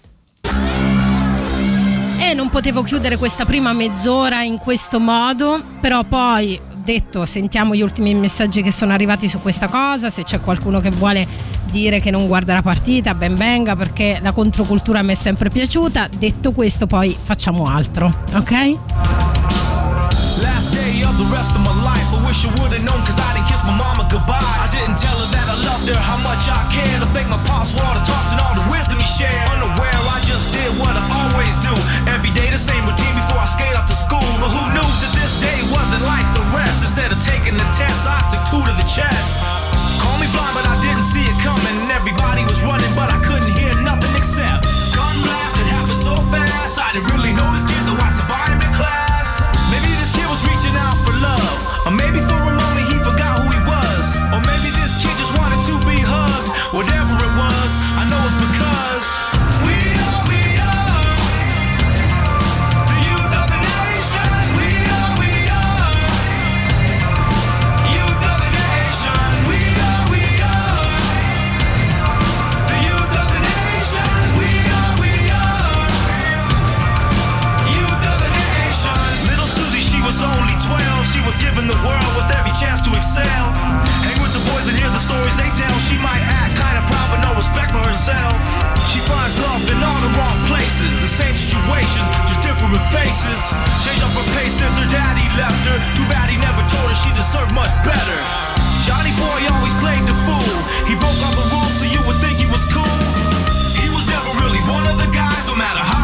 E 2.17 2.33
non 2.33 2.49
potevo 2.49 2.83
chiudere 2.83 3.17
questa 3.17 3.45
prima 3.45 3.73
mezz'ora 3.73 4.43
in 4.43 4.59
questo 4.59 5.01
modo, 5.01 5.61
però 5.81 6.05
poi 6.05 6.57
detto 6.85 7.27
sentiamo 7.27 7.75
gli 7.75 7.83
ultimi 7.83 8.15
messaggi 8.15 8.63
che 8.63 8.71
sono 8.71 8.93
arrivati 8.93 9.29
su 9.29 9.41
questa 9.41 9.69
cosa, 9.69 10.11
se 10.11 10.23
c'è 10.23 10.41
qualcuno 10.41 10.81
che 10.81 10.91
vuole 10.91 11.27
dire 11.71 11.99
che 11.99 12.11
non 12.13 12.27
guarda 12.29 12.55
la 12.55 12.63
partita, 12.63 13.15
ben 13.15 13.35
venga 13.35 13.75
perché 13.75 14.21
la 14.23 14.33
controcultura 14.33 15.03
me 15.03 15.13
è 15.13 15.17
sempre 15.17 15.51
piaciuta. 15.51 16.09
Detto 16.17 16.53
questo 16.53 16.87
poi 16.87 17.17
facciamo 17.21 17.67
altro, 17.67 18.23
ok? 18.33 18.79
Wish 22.35 22.51
I 22.51 22.51
would've 22.59 22.83
known 22.83 22.99
cause 23.07 23.23
I 23.23 23.31
didn't 23.39 23.47
kiss 23.47 23.63
my 23.63 23.79
mama 23.79 24.11
goodbye. 24.11 24.43
I 24.59 24.67
didn't 24.67 24.99
tell 24.99 25.15
her 25.15 25.31
that 25.31 25.47
I 25.47 25.57
loved 25.71 25.87
her, 25.87 25.95
how 25.95 26.19
much 26.27 26.51
I 26.51 26.67
cared. 26.75 26.99
I 26.99 27.07
thank 27.15 27.31
my 27.31 27.39
pops 27.47 27.71
for 27.71 27.79
all 27.87 27.95
the 27.95 28.03
talks 28.03 28.35
and 28.35 28.43
all 28.43 28.59
the 28.59 28.67
wisdom 28.75 28.99
he 28.99 29.07
shared. 29.07 29.39
Unaware, 29.55 29.95
I 29.95 30.19
just 30.27 30.51
did 30.51 30.67
what 30.83 30.99
I 30.99 31.05
always 31.15 31.55
do. 31.63 31.71
Every 32.11 32.35
day 32.35 32.51
the 32.51 32.59
same 32.59 32.83
routine 32.83 33.15
before 33.15 33.39
I 33.39 33.47
skate 33.47 33.79
off 33.79 33.87
to 33.87 33.95
school. 33.95 34.27
But 34.43 34.51
who 34.51 34.65
knew 34.75 34.83
that 34.83 35.13
this 35.15 35.39
day 35.39 35.63
wasn't 35.71 36.03
like 36.11 36.27
the 36.35 36.43
rest? 36.51 36.83
Instead 36.83 37.15
of 37.15 37.23
taking 37.23 37.55
the 37.55 37.69
test, 37.71 38.03
I 38.11 38.19
took 38.35 38.43
two 38.51 38.63
to 38.67 38.75
the 38.75 38.87
chest. 38.91 39.47
Call 40.03 40.19
me 40.19 40.27
blind, 40.35 40.59
but 40.59 40.67
I 40.67 40.75
didn't 40.83 41.07
see 41.07 41.23
it 41.23 41.39
coming. 41.47 41.87
Everybody 41.87 42.43
was 42.51 42.59
running, 42.67 42.91
but 42.99 43.15
I 43.15 43.19
couldn't 43.23 43.55
hear 43.55 43.71
nothing 43.87 44.11
except 44.19 44.67
gun 44.91 45.15
blast. 45.23 45.55
It 45.55 45.71
happened 45.71 46.03
so 46.03 46.19
fast, 46.35 46.83
I 46.83 46.99
didn't 46.99 47.15
really 47.15 47.31
know 47.31 47.45
Given 81.65 81.81
the 81.81 81.89
world 81.89 82.13
with 82.13 82.29
every 82.29 82.53
chance 82.61 82.85
to 82.85 82.93
excel. 82.93 83.45
Hang 84.05 84.21
with 84.21 84.37
the 84.37 84.45
boys 84.53 84.69
and 84.69 84.77
hear 84.77 84.93
the 84.93 85.01
stories 85.01 85.33
they 85.41 85.49
tell. 85.57 85.73
She 85.81 85.97
might 85.97 86.21
act 86.21 86.61
kinda 86.61 86.85
proud, 86.85 87.09
but 87.09 87.25
no 87.25 87.33
respect 87.41 87.73
for 87.73 87.81
herself. 87.81 88.37
She 88.93 89.01
finds 89.01 89.33
love 89.41 89.65
in 89.73 89.81
all 89.81 89.97
the 90.05 90.13
wrong 90.13 90.37
places. 90.45 90.93
The 91.01 91.09
same 91.09 91.33
situations, 91.33 92.05
just 92.29 92.45
different 92.45 92.77
faces. 92.93 93.41
Change 93.81 94.03
up 94.05 94.13
her 94.13 94.29
pace 94.37 94.61
since 94.61 94.77
her 94.77 94.89
daddy 94.93 95.25
left 95.41 95.65
her. 95.65 95.81
Too 95.97 96.05
bad 96.13 96.29
he 96.29 96.37
never 96.37 96.61
told 96.69 96.85
her 96.85 96.99
she 97.01 97.09
deserved 97.17 97.57
much 97.57 97.73
better. 97.81 98.19
Johnny 98.85 99.17
boy 99.17 99.41
always 99.49 99.73
played 99.81 100.05
the 100.05 100.17
fool. 100.29 100.53
He 100.85 100.93
broke 101.01 101.17
all 101.25 101.33
the 101.33 101.49
rules, 101.49 101.81
so 101.81 101.89
you 101.89 102.01
would 102.05 102.21
think 102.21 102.45
he 102.45 102.49
was 102.53 102.61
cool. 102.77 102.99
He 103.81 103.89
was 103.89 104.05
never 104.13 104.29
really 104.45 104.61
one 104.69 104.85
of 104.93 105.01
the 105.01 105.09
guys, 105.17 105.49
no 105.49 105.57
matter 105.57 105.81
how 105.81 106.04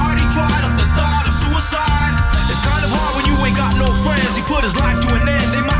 put 4.50 4.64
his 4.64 4.76
life 4.76 5.00
to 5.00 5.14
an 5.14 5.28
end, 5.28 5.54
they 5.54 5.62
might 5.62 5.79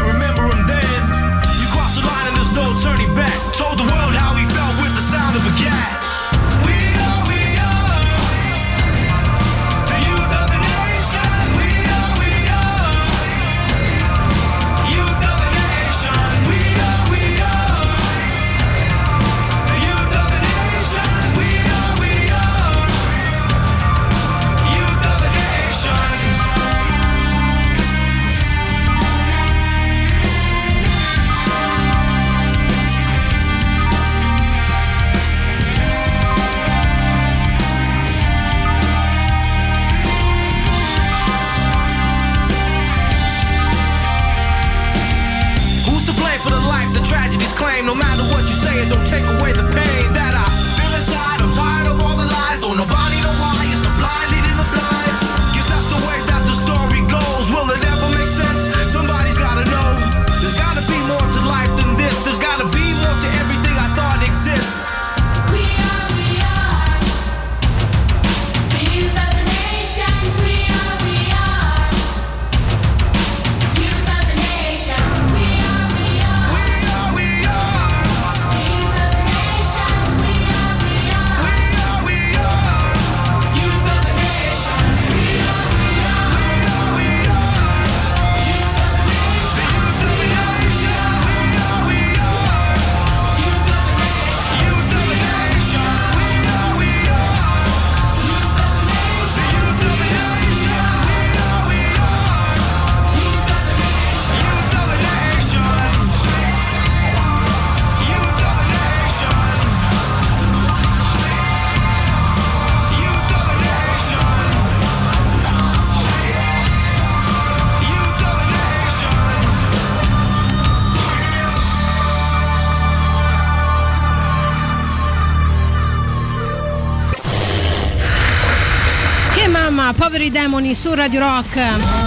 demoni 130.41 130.75
su 130.75 130.95
Radio 130.95 131.21
Rock. 131.21 132.00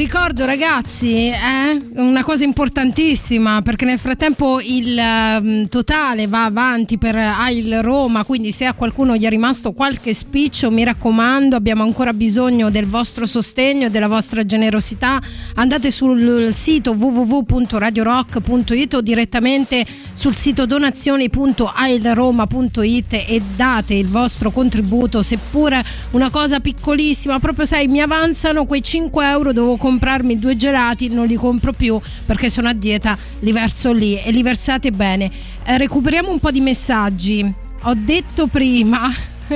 Ricordo 0.00 0.46
ragazzi, 0.46 1.28
eh, 1.28 1.78
una 1.96 2.24
cosa 2.24 2.42
importantissima 2.42 3.60
perché 3.60 3.84
nel 3.84 3.98
frattempo 3.98 4.58
il 4.58 4.96
ehm, 4.96 5.66
totale 5.66 6.26
va 6.26 6.46
avanti 6.46 6.96
per 6.96 7.16
AIL 7.16 7.82
Roma, 7.82 8.24
quindi 8.24 8.50
se 8.50 8.64
a 8.64 8.72
qualcuno 8.72 9.14
gli 9.14 9.26
è 9.26 9.28
rimasto 9.28 9.72
qualche 9.72 10.14
spiccio, 10.14 10.70
mi 10.70 10.84
raccomando, 10.84 11.54
abbiamo 11.54 11.82
ancora 11.82 12.14
bisogno 12.14 12.70
del 12.70 12.86
vostro 12.86 13.26
sostegno 13.26 13.90
della 13.90 14.08
vostra 14.08 14.46
generosità. 14.46 15.20
Andate 15.56 15.90
sul 15.90 16.50
sito 16.54 16.92
www.radiorock.it 16.92 18.94
o 18.94 19.02
direttamente 19.02 19.84
sul 20.14 20.34
sito 20.34 20.64
donazioni.ailroma.it 20.64 23.12
e 23.12 23.42
date 23.54 23.92
il 23.92 24.08
vostro 24.08 24.50
contributo, 24.50 25.20
seppure 25.20 25.84
una 26.12 26.30
cosa 26.30 26.58
piccolissima, 26.58 27.38
proprio 27.38 27.66
sai, 27.66 27.86
mi 27.86 28.00
avanzano 28.00 28.64
quei 28.64 28.82
5 28.82 29.28
euro, 29.28 29.52
devo 29.52 29.76
comprarmi 29.90 30.38
due 30.38 30.56
gelati, 30.56 31.08
non 31.08 31.26
li 31.26 31.34
compro 31.34 31.72
più 31.72 32.00
perché 32.24 32.48
sono 32.48 32.68
a 32.68 32.72
dieta, 32.72 33.18
li 33.40 33.50
verso 33.50 33.92
lì 33.92 34.16
e 34.20 34.30
li 34.30 34.42
versate 34.42 34.92
bene. 34.92 35.28
Eh, 35.64 35.78
recuperiamo 35.78 36.30
un 36.30 36.38
po' 36.38 36.52
di 36.52 36.60
messaggi. 36.60 37.52
Ho 37.84 37.94
detto 37.94 38.46
prima 38.46 39.10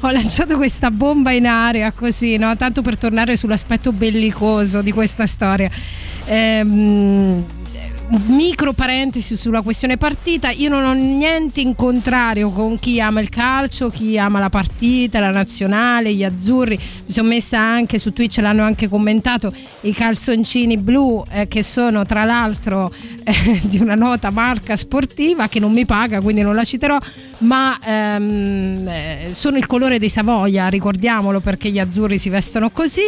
ho 0.00 0.10
lanciato 0.12 0.56
questa 0.56 0.92
bomba 0.92 1.32
in 1.32 1.46
aria 1.46 1.90
così, 1.90 2.36
no? 2.36 2.54
tanto 2.54 2.80
per 2.80 2.96
tornare 2.96 3.36
sull'aspetto 3.36 3.92
bellicoso 3.92 4.82
di 4.82 4.92
questa 4.92 5.26
storia. 5.26 5.68
Ehm, 6.26 7.44
micro 8.28 8.72
parentesi 8.72 9.36
sulla 9.36 9.62
questione 9.62 9.96
partita, 9.96 10.50
io 10.50 10.68
non 10.68 10.84
ho 10.84 10.92
niente 10.92 11.60
in 11.60 11.74
contrario 11.74 12.50
con 12.50 12.78
chi 12.78 13.00
ama 13.00 13.20
il 13.20 13.28
calcio, 13.28 13.90
chi 13.90 14.16
ama 14.18 14.38
la 14.38 14.48
partita, 14.48 15.20
la 15.20 15.30
nazionale, 15.30 16.14
gli 16.14 16.24
azzurri. 16.24 16.76
Mi 16.76 17.12
sono 17.12 17.28
messa 17.28 17.58
anche 17.58 17.98
su 17.98 18.12
Twitch, 18.12 18.38
l'hanno 18.38 18.62
anche 18.62 18.88
commentato, 18.88 19.52
i 19.82 19.92
calzoncini 19.92 20.76
blu 20.76 21.24
eh, 21.30 21.48
che 21.48 21.62
sono 21.62 22.06
tra 22.06 22.24
l'altro 22.24 22.92
eh, 23.24 23.60
di 23.64 23.78
una 23.78 23.94
nota 23.94 24.30
marca 24.30 24.76
sportiva 24.76 25.48
che 25.48 25.58
non 25.58 25.72
mi 25.72 25.84
paga, 25.84 26.20
quindi 26.20 26.42
non 26.42 26.54
la 26.54 26.64
citerò, 26.64 26.98
ma 27.38 27.76
ehm, 27.82 28.88
eh, 28.88 29.28
sono 29.32 29.56
il 29.56 29.66
colore 29.66 29.98
dei 29.98 30.10
Savoia, 30.10 30.68
ricordiamolo 30.68 31.40
perché 31.40 31.70
gli 31.70 31.78
azzurri 31.78 32.18
si 32.18 32.28
vestono 32.28 32.70
così. 32.70 33.02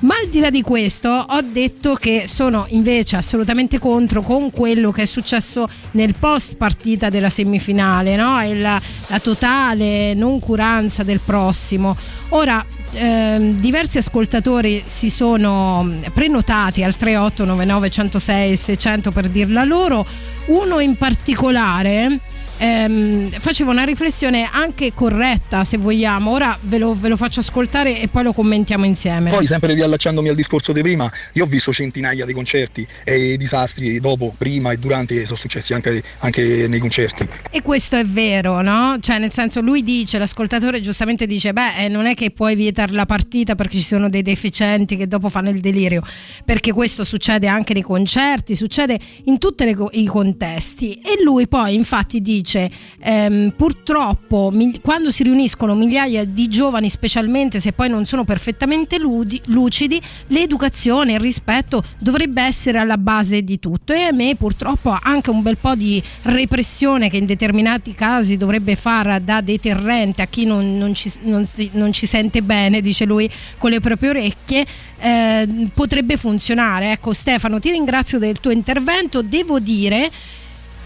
Ma 0.00 0.14
al 0.22 0.28
di 0.28 0.40
là 0.40 0.48
di 0.48 0.62
questo 0.62 1.10
ho 1.10 1.40
detto 1.42 1.94
che 1.94 2.24
sono 2.26 2.64
invece 2.70 3.16
assolutamente 3.16 3.78
contro 3.78 4.22
con 4.22 4.50
quello 4.50 4.92
che 4.92 5.02
è 5.02 5.04
successo 5.04 5.68
nel 5.92 6.14
post 6.18 6.56
partita 6.56 7.10
della 7.10 7.28
semifinale, 7.28 8.16
no? 8.16 8.40
E 8.40 8.56
la, 8.56 8.80
la 9.08 9.18
totale 9.18 10.14
noncuranza 10.14 11.02
del 11.02 11.20
prossimo. 11.22 11.94
Ora, 12.30 12.64
ehm, 12.92 13.60
diversi 13.60 13.98
ascoltatori 13.98 14.82
si 14.86 15.10
sono 15.10 15.86
prenotati 16.14 16.82
al 16.82 16.96
3899 16.96 17.90
106 17.90 18.56
600 18.56 19.10
per 19.10 19.28
dirla 19.28 19.64
loro, 19.64 20.06
uno 20.46 20.80
in 20.80 20.96
particolare 20.96 22.20
ehm, 22.60 23.30
faceva 23.30 23.70
una 23.70 23.84
riflessione 23.84 24.48
anche 24.50 24.92
corretta 24.92 25.64
se 25.64 25.78
vogliamo, 25.78 26.30
ora 26.30 26.56
ve 26.62 26.78
lo, 26.78 26.94
ve 26.94 27.08
lo 27.08 27.16
faccio 27.16 27.40
ascoltare 27.40 28.00
e 28.00 28.08
poi 28.08 28.22
lo 28.22 28.32
commentiamo 28.32 28.84
insieme. 28.84 29.30
Poi, 29.30 29.46
sempre 29.46 29.72
riallacciandomi 29.74 30.28
al 30.28 30.34
discorso 30.34 30.72
di 30.72 30.82
prima, 30.82 31.10
io 31.32 31.44
ho 31.44 31.46
visto 31.46 31.72
centinaia 31.72 32.24
di 32.26 32.32
concerti 32.32 32.86
e 33.04 33.32
i 33.32 33.36
disastri 33.36 33.98
dopo, 33.98 34.34
prima 34.36 34.72
e 34.72 34.76
durante 34.76 35.24
sono 35.24 35.38
successi 35.38 35.72
anche, 35.72 36.02
anche 36.18 36.66
nei 36.68 36.78
concerti. 36.78 37.26
E 37.50 37.62
questo 37.62 37.96
è 37.96 38.04
vero, 38.04 38.60
no? 38.60 38.98
Cioè, 39.00 39.18
nel 39.18 39.32
senso, 39.32 39.60
lui 39.60 39.82
dice, 39.82 40.18
l'ascoltatore 40.18 40.80
giustamente 40.80 41.26
dice: 41.26 41.52
Beh, 41.52 41.84
eh, 41.84 41.88
non 41.88 42.06
è 42.06 42.14
che 42.14 42.30
puoi 42.30 42.54
vietare 42.54 42.92
la 42.92 43.06
partita 43.06 43.54
perché 43.54 43.76
ci 43.76 43.84
sono 43.84 44.08
dei 44.08 44.22
deficienti 44.22 44.96
che 44.96 45.06
dopo 45.06 45.28
fanno 45.28 45.48
il 45.48 45.60
delirio, 45.60 46.02
perché 46.44 46.72
questo 46.72 47.04
succede 47.04 47.46
anche 47.46 47.72
nei 47.72 47.82
concerti, 47.82 48.54
succede 48.54 48.98
in 49.24 49.38
tutti 49.38 49.64
i 49.92 50.06
contesti. 50.06 50.94
E 50.94 51.22
lui 51.22 51.48
poi, 51.48 51.74
infatti, 51.74 52.20
dice: 52.20 52.49
ehm, 52.58 53.52
Purtroppo, 53.56 54.50
mi- 54.52 54.80
quando 54.80 55.10
si 55.10 55.22
riuniscono 55.22 55.74
migliaia 55.74 56.24
di 56.24 56.48
giovani, 56.48 56.88
specialmente 56.88 57.60
se 57.60 57.72
poi 57.72 57.88
non 57.88 58.06
sono 58.06 58.24
perfettamente 58.24 58.98
ludi- 58.98 59.40
lucidi, 59.46 60.00
l'educazione, 60.28 61.12
il 61.14 61.20
rispetto 61.20 61.82
dovrebbe 61.98 62.42
essere 62.42 62.78
alla 62.78 62.96
base 62.96 63.42
di 63.42 63.58
tutto. 63.58 63.92
E 63.92 64.02
a 64.02 64.12
me, 64.12 64.34
purtroppo, 64.36 64.96
anche 65.00 65.30
un 65.30 65.42
bel 65.42 65.56
po' 65.58 65.74
di 65.74 66.02
repressione 66.22 67.10
che 67.10 67.16
in 67.18 67.26
determinati 67.26 67.94
casi 67.94 68.36
dovrebbe 68.36 68.76
far 68.76 69.20
da 69.20 69.40
deterrente 69.40 70.22
a 70.22 70.26
chi 70.26 70.46
non, 70.46 70.78
non 70.78 70.94
ci, 70.94 71.12
non 71.22 71.46
si- 71.46 71.70
non 71.74 71.92
ci 71.92 72.06
sente 72.06 72.42
bene, 72.42 72.80
dice 72.80 73.04
lui, 73.04 73.28
con 73.58 73.70
le 73.70 73.80
proprie 73.80 74.10
orecchie, 74.10 74.64
eh, 75.00 75.68
potrebbe 75.74 76.16
funzionare. 76.16 76.92
Ecco, 76.92 77.12
Stefano, 77.12 77.58
ti 77.58 77.70
ringrazio 77.70 78.18
del 78.18 78.40
tuo 78.40 78.50
intervento. 78.50 79.22
Devo 79.22 79.58
dire 79.60 80.10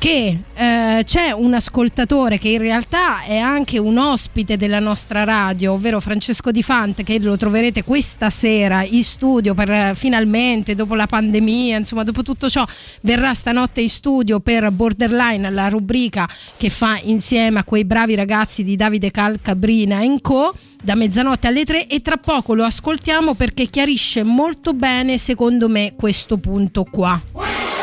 che 0.04 0.38
eh, 0.54 1.02
c'è 1.02 1.30
un 1.30 1.54
ascoltatore 1.54 2.38
che 2.38 2.50
in 2.50 2.58
realtà 2.58 3.22
è 3.22 3.38
anche 3.38 3.78
un 3.78 3.96
ospite 3.96 4.58
della 4.58 4.78
nostra 4.78 5.24
radio, 5.24 5.72
ovvero 5.72 5.98
Francesco 5.98 6.50
Di 6.50 6.62
Fante, 6.62 7.02
che 7.02 7.18
lo 7.20 7.38
troverete 7.38 7.84
questa 7.84 8.28
sera 8.28 8.84
in 8.84 9.02
studio 9.02 9.54
per 9.54 9.70
eh, 9.70 9.92
finalmente, 9.94 10.74
dopo 10.74 10.94
la 10.94 11.06
pandemia, 11.06 11.78
insomma, 11.78 12.02
dopo 12.02 12.22
tutto 12.22 12.50
ciò, 12.50 12.66
verrà 13.00 13.32
stanotte 13.32 13.80
in 13.80 13.88
studio 13.88 14.40
per 14.40 14.70
Borderline, 14.72 15.48
la 15.48 15.70
rubrica 15.70 16.28
che 16.58 16.68
fa 16.68 17.00
insieme 17.04 17.60
a 17.60 17.64
quei 17.64 17.86
bravi 17.86 18.14
ragazzi 18.14 18.62
di 18.62 18.76
Davide 18.76 19.10
Calcabrina 19.10 20.02
in 20.02 20.20
Co. 20.20 20.54
Da 20.82 20.96
mezzanotte 20.96 21.46
alle 21.46 21.64
tre 21.64 21.86
e 21.86 22.02
tra 22.02 22.18
poco 22.18 22.52
lo 22.52 22.64
ascoltiamo 22.64 23.32
perché 23.32 23.68
chiarisce 23.70 24.22
molto 24.22 24.74
bene, 24.74 25.16
secondo 25.16 25.66
me, 25.70 25.94
questo 25.96 26.36
punto 26.36 26.84
qua. 26.84 27.73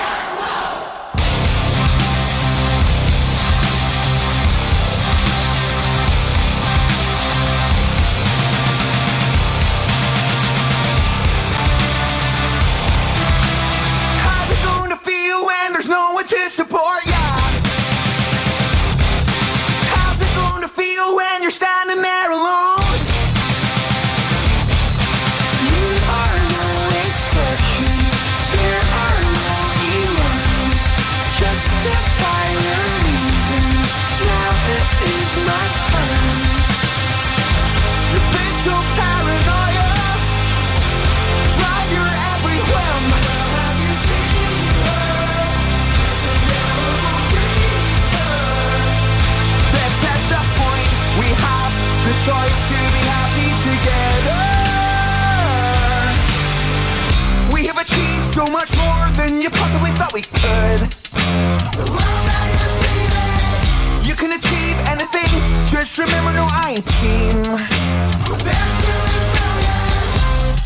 Just 65.82 65.98
remember, 65.98 66.32
no, 66.34 66.46
I 66.48 66.74
ain't 66.76 66.86
team. 66.86 67.42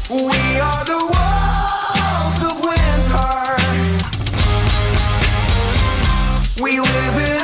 We 0.10 0.60
are 0.60 0.84
the 0.84 1.00
walls 1.14 2.44
of 2.44 2.60
winter. 2.60 3.32
We 6.62 6.82
live 6.82 7.30
in 7.30 7.35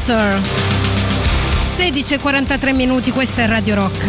of 0.00 0.08
Winter. 0.08 0.40
16.43 1.76 2.74
minuti, 2.74 3.10
questa 3.10 3.42
è 3.42 3.46
Radio 3.46 3.74
Rock. 3.74 4.06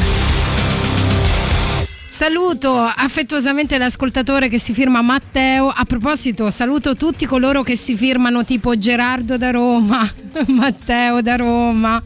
Saluto 2.07 2.77
affettuosamente 2.77 3.77
l'ascoltatore 3.77 4.47
che 4.47 4.59
si 4.59 4.73
firma 4.73 5.01
Matteo. 5.01 5.67
A 5.67 5.83
proposito, 5.85 6.49
saluto 6.51 6.95
tutti 6.95 7.25
coloro 7.25 7.63
che 7.63 7.75
si 7.75 7.95
firmano 7.95 8.43
tipo 8.43 8.77
Gerardo 8.77 9.37
da 9.37 9.51
Roma, 9.51 10.07
Matteo 10.47 11.21
da 11.21 11.35
Roma, 11.37 12.01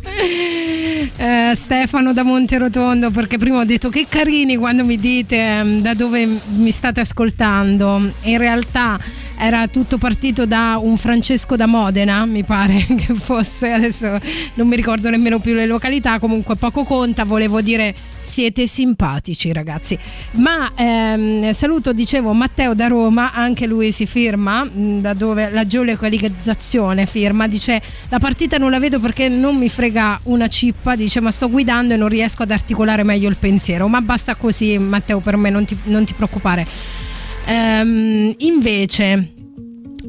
eh, 1.18 1.52
Stefano 1.54 2.14
da 2.14 2.24
Monterotondo, 2.24 3.10
perché 3.12 3.38
prima 3.38 3.60
ho 3.60 3.66
detto 3.66 3.90
che 3.90 4.06
carini 4.08 4.56
quando 4.58 4.86
mi 4.86 4.98
dite 4.98 5.36
ehm, 5.38 5.82
da 5.82 5.94
dove 5.94 6.26
mi 6.26 6.72
state 6.72 7.02
ascoltando. 7.02 8.12
In 8.22 8.38
realtà 8.38 8.98
era 9.38 9.68
tutto 9.68 9.98
partito 9.98 10.46
da 10.46 10.78
un 10.82 10.98
Francesco 10.98 11.56
da 11.56 11.66
Modena, 11.66 12.26
mi 12.26 12.44
pare 12.44 12.86
che 12.98 13.14
fosse, 13.14 13.72
adesso 13.72 14.20
non 14.56 14.68
mi 14.68 14.76
ricordo 14.76 15.10
nemmeno 15.10 15.40
più 15.40 15.54
le 15.54 15.66
località, 15.66 16.20
comunque 16.20 16.56
poco 16.56 16.84
conta, 16.84 17.26
volevo 17.26 17.62
dire 17.62 17.94
siete 18.20 18.68
simpatici 18.68 19.54
ragazzi. 19.54 19.98
Ma 20.34 20.72
ehm, 20.76 21.52
saluto, 21.54 21.94
dicevo, 21.94 22.34
Matteo 22.34 22.74
da 22.74 22.88
Roma, 22.88 23.34
anche 23.34 23.68
lui 23.68 23.92
si 23.92 24.06
firma, 24.06 24.64
mh, 24.64 25.02
da 25.02 25.14
dove 25.14 25.50
la 25.52 25.66
geolocalizzazione 25.66 27.06
firma, 27.06 27.48
dice 27.48 27.82
la 28.10 28.20
partita 28.20 28.58
non 28.58 28.72
la 28.72 28.80
vedo 28.80 29.00
perché 29.00 29.30
non 29.30 29.58
mi 29.58 29.70
frega 29.70 30.22
una 30.24 30.48
cippa, 30.48 30.96
dice 30.96 31.20
ma 31.20 31.32
sto 31.32 31.50
guidando 31.50 31.94
e 31.94 31.98
non 31.98 32.10
riesco 32.10 32.44
ad 32.44 32.52
articolare 32.52 33.04
meglio 33.04 33.30
il 33.30 33.38
pensiero, 33.38 33.88
ma 33.88 34.02
basta 34.02 34.36
così 34.36 34.78
Matteo 34.78 35.20
per 35.20 35.38
me, 35.38 35.50
non 35.50 35.66
ti, 35.66 35.78
non 35.84 36.06
ti 36.06 36.14
preoccupare. 36.14 37.14
Ehm, 37.48 38.34
invece 38.40 39.34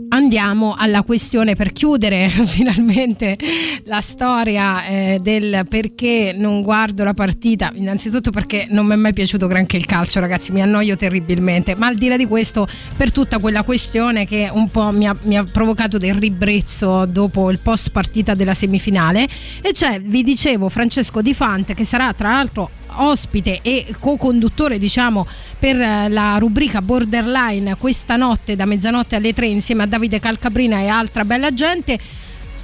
andiamo 0.09 0.75
alla 0.77 1.03
questione 1.03 1.55
per 1.55 1.72
chiudere 1.72 2.29
finalmente 2.46 3.37
la 3.85 4.01
storia 4.01 4.85
eh, 4.87 5.18
del 5.20 5.64
perché 5.68 6.35
non 6.37 6.62
guardo 6.62 7.05
la 7.05 7.14
partita. 7.14 7.70
Innanzitutto 7.75 8.31
perché 8.31 8.66
non 8.70 8.87
mi 8.87 8.94
è 8.94 8.96
mai 8.96 9.12
piaciuto 9.12 9.46
granché 9.46 9.77
il 9.77 9.87
calcio 9.87 10.20
ragazzi 10.20 10.53
mi 10.53 10.62
annoio 10.62 10.96
terribilmente. 10.96 11.77
Ma 11.77 11.87
al 11.87 11.96
di 11.96 12.09
là 12.09 12.16
di 12.16 12.27
questo 12.27 12.66
per 12.96 13.12
tutta 13.12 13.38
quella 13.38 13.62
questione 13.62 14.27
che 14.27 14.49
un 14.53 14.70
po' 14.70 14.90
mi 14.90 15.07
ha, 15.07 15.16
mi 15.22 15.37
ha 15.37 15.44
provocato 15.44 15.99
del 15.99 16.14
ribrezzo 16.14 17.07
dopo 17.07 17.51
il 17.51 17.59
post 17.59 17.90
partita 17.90 18.35
della 18.35 18.55
semifinale 18.55 19.27
e 19.61 19.72
c'è 19.72 20.01
vi 20.01 20.22
dicevo 20.22 20.68
Francesco 20.68 21.22
Di 21.22 21.35
Fante 21.35 21.75
che 21.75 21.85
sarà 21.85 22.12
tra 22.12 22.31
l'altro 22.31 22.70
ospite 22.94 23.61
e 23.62 23.94
co-conduttore 23.99 24.79
diciamo 24.79 25.27
per 25.59 25.81
eh, 25.81 26.09
la 26.09 26.37
rubrica 26.38 26.81
Borderline 26.81 27.77
questa 27.77 28.16
notte 28.16 28.57
da 28.57 28.64
mezzanotte 28.64 29.16
alle 29.16 29.33
3 29.33 29.46
insieme 29.46 29.83
a 29.83 29.87
Davide 29.87 30.20
Calcabrina 30.20 30.81
e 30.81 30.88
altra 30.88 31.25
bella 31.25 31.53
gente 31.53 31.99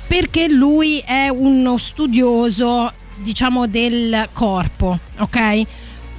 perché 0.07 0.49
lui 0.49 0.99
è 0.99 1.29
uno 1.29 1.77
studioso 1.77 2.93
diciamo 3.21 3.67
del 3.67 4.29
corpo 4.33 4.99
ok? 5.19 5.63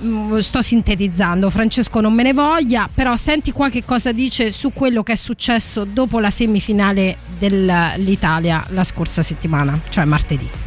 Mm, 0.03 0.37
sto 0.39 0.61
sintetizzando 0.61 1.49
Francesco 1.49 2.01
non 2.01 2.13
me 2.13 2.23
ne 2.23 2.33
voglia 2.33 2.89
però 2.93 3.15
senti 3.15 3.51
qua 3.51 3.69
che 3.69 3.85
cosa 3.85 4.11
dice 4.11 4.51
su 4.51 4.73
quello 4.73 5.03
che 5.03 5.13
è 5.13 5.15
successo 5.15 5.85
dopo 5.85 6.19
la 6.19 6.31
semifinale 6.31 7.17
dell'Italia 7.37 8.65
la 8.69 8.83
scorsa 8.83 9.21
settimana 9.21 9.79
cioè 9.89 10.05
martedì 10.05 10.62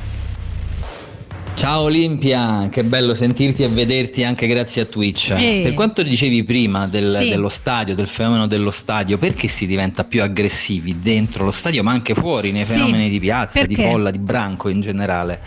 Ciao 1.57 1.81
Olimpia, 1.85 2.69
che 2.71 2.85
bello 2.85 3.15
sentirti 3.15 3.63
e 3.63 3.69
vederti 3.69 4.23
anche 4.23 4.47
grazie 4.47 4.83
a 4.83 4.85
Twitch. 4.85 5.31
Eh. 5.31 5.61
Per 5.65 5.73
quanto 5.75 6.03
dicevi 6.03 6.45
prima 6.45 6.87
del- 6.87 7.17
Sì. 7.19 7.31
dello 7.31 7.49
stadio, 7.49 7.95
del 7.95 8.09
fenomeno 8.09 8.47
dello 8.47 8.71
stadio, 8.71 9.17
perché 9.17 9.49
si 9.49 9.67
diventa 9.67 10.05
più 10.05 10.23
aggressivi 10.23 10.99
dentro 11.01 11.47
lo 11.47 11.51
stadio 11.51 11.83
ma 11.83 11.93
anche 11.93 12.15
fuori, 12.15 12.53
nei 12.53 12.67
Sì. 12.67 12.75
fenomeni 12.75 13.09
di 13.09 13.19
piazza, 13.19 13.65
di 13.65 13.75
Perché? 13.75 13.91
folla, 13.91 14.11
di 14.11 14.19
branco 14.19 14.69
in 14.69 14.83
generale? 14.83 15.41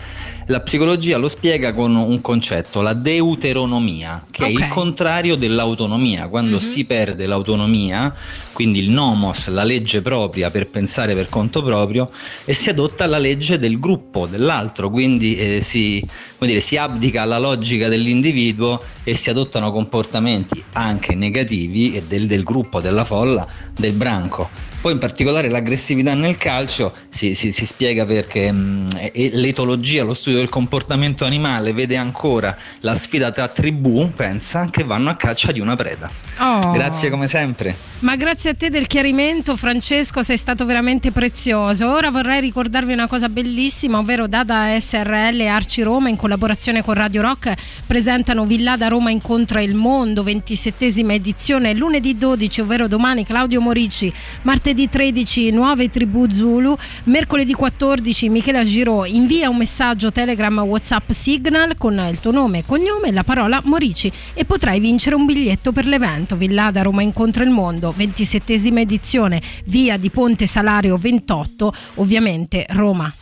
La 0.50 0.62
psicologia 0.62 1.16
lo 1.16 1.28
spiega 1.28 1.72
con 1.72 1.94
un 1.94 2.20
concetto, 2.20 2.80
la 2.82 2.92
deuteronomia, 2.92 4.26
che 4.28 4.46
è 4.46 4.48
Ok. 4.48 4.58
il 4.58 4.66
contrario 4.66 5.36
dell'autonomia. 5.36 6.26
Quando 6.26 6.56
Mhm. 6.56 6.60
si 6.62 6.84
perde 6.86 7.26
l'autonomia, 7.26 8.12
quindi 8.52 8.80
il 8.80 8.90
nomos, 8.90 9.46
la 9.46 9.62
legge 9.62 10.02
propria 10.02 10.50
per 10.50 10.66
pensare 10.68 11.14
per 11.14 11.28
conto 11.28 11.62
proprio, 11.62 12.10
e 12.44 12.52
si 12.52 12.68
adotta 12.68 13.06
la 13.06 13.18
legge 13.18 13.60
del 13.60 13.78
gruppo, 13.78 14.26
dell'altro, 14.26 14.90
quindi 14.90 15.36
eh, 15.36 15.60
si, 15.60 16.04
dire, 16.40 16.58
si 16.58 16.76
abdica 16.76 17.22
alla 17.22 17.38
logica 17.38 17.86
dell'individuo 17.86 18.82
e 19.04 19.14
si 19.14 19.30
adottano 19.30 19.70
comportamenti 19.70 20.60
anche 20.72 21.14
negativi 21.14 21.94
e 21.94 22.02
del, 22.08 22.26
del 22.26 22.42
gruppo, 22.42 22.80
della 22.80 23.04
folla, 23.04 23.46
del 23.78 23.92
branco. 23.92 24.50
Poi 24.80 24.92
in 24.92 24.98
particolare 24.98 25.50
l'aggressività 25.50 26.14
nel 26.14 26.36
calcio 26.36 26.94
si, 27.10 27.34
si- 27.34 27.52
si 27.52 27.66
spiega 27.66 28.06
perché 28.06 28.50
mh, 28.50 28.88
e 29.12 29.30
l'etologia, 29.34 30.04
lo 30.04 30.14
studio 30.14 30.38
del 30.38 30.48
comportamento 30.48 31.26
animale 31.26 31.74
vede 31.74 31.98
ancora 31.98 32.56
la 32.80 32.94
sfida 32.94 33.30
tra 33.30 33.48
tribù, 33.48 34.10
pensa, 34.10 34.68
che 34.70 34.82
vanno 34.82 35.10
a 35.10 35.16
caccia 35.16 35.52
di 35.52 35.60
una 35.60 35.76
preda. 35.76 36.10
Oh. 36.38 36.70
Grazie 36.70 37.10
come 37.10 37.28
sempre. 37.28 37.76
Ma 37.98 38.16
grazie 38.16 38.50
a 38.50 38.54
te 38.54 38.70
del 38.70 38.86
chiarimento 38.86 39.54
Francesco, 39.56 40.22
sei 40.22 40.38
stato 40.38 40.64
veramente 40.64 41.10
prezioso. 41.10 41.92
Ora 41.92 42.10
vorrei 42.10 42.40
ricordarvi 42.40 42.94
una 42.94 43.06
cosa 43.06 43.28
bellissima, 43.28 43.98
ovvero 43.98 44.26
Dada 44.26 44.74
SRL 44.80 45.40
e 45.40 45.46
Arci 45.46 45.82
Roma 45.82 46.08
in 46.08 46.16
collaborazione 46.16 46.82
con 46.82 46.94
Radio 46.94 47.20
Rock 47.20 47.52
presentano 47.86 48.46
Villada 48.46 48.88
Roma 48.88 49.10
incontra 49.10 49.60
il 49.60 49.74
mondo, 49.74 50.22
27esima 50.22 51.12
edizione, 51.12 51.74
lunedì 51.74 52.16
12, 52.16 52.62
ovvero 52.62 52.88
domani 52.88 53.26
Claudio 53.26 53.60
Morici, 53.60 54.10
martedì 54.42 54.69
13 54.74 55.50
Nuove 55.50 55.90
Tribù 55.90 56.30
Zulu, 56.30 56.76
mercoledì 57.04 57.52
14 57.52 58.28
Michela 58.28 58.64
Giro 58.64 59.04
invia 59.04 59.48
un 59.48 59.56
messaggio 59.56 60.12
Telegram 60.12 60.58
WhatsApp 60.60 61.10
Signal 61.10 61.76
con 61.76 62.00
il 62.10 62.20
tuo 62.20 62.30
nome 62.30 62.58
e 62.58 62.64
cognome 62.64 63.08
e 63.08 63.12
la 63.12 63.24
parola 63.24 63.60
Morici 63.64 64.10
e 64.34 64.44
potrai 64.44 64.80
vincere 64.80 65.16
un 65.16 65.26
biglietto 65.26 65.72
per 65.72 65.86
l'evento 65.86 66.36
Villada 66.36 66.82
Roma 66.82 67.02
incontra 67.02 67.44
il 67.44 67.50
mondo, 67.50 67.94
27esima 67.96 68.78
edizione, 68.78 69.42
via 69.66 69.96
di 69.96 70.10
Ponte 70.10 70.46
Salario 70.46 70.96
28, 70.96 71.72
ovviamente 71.96 72.66
Roma. 72.70 73.12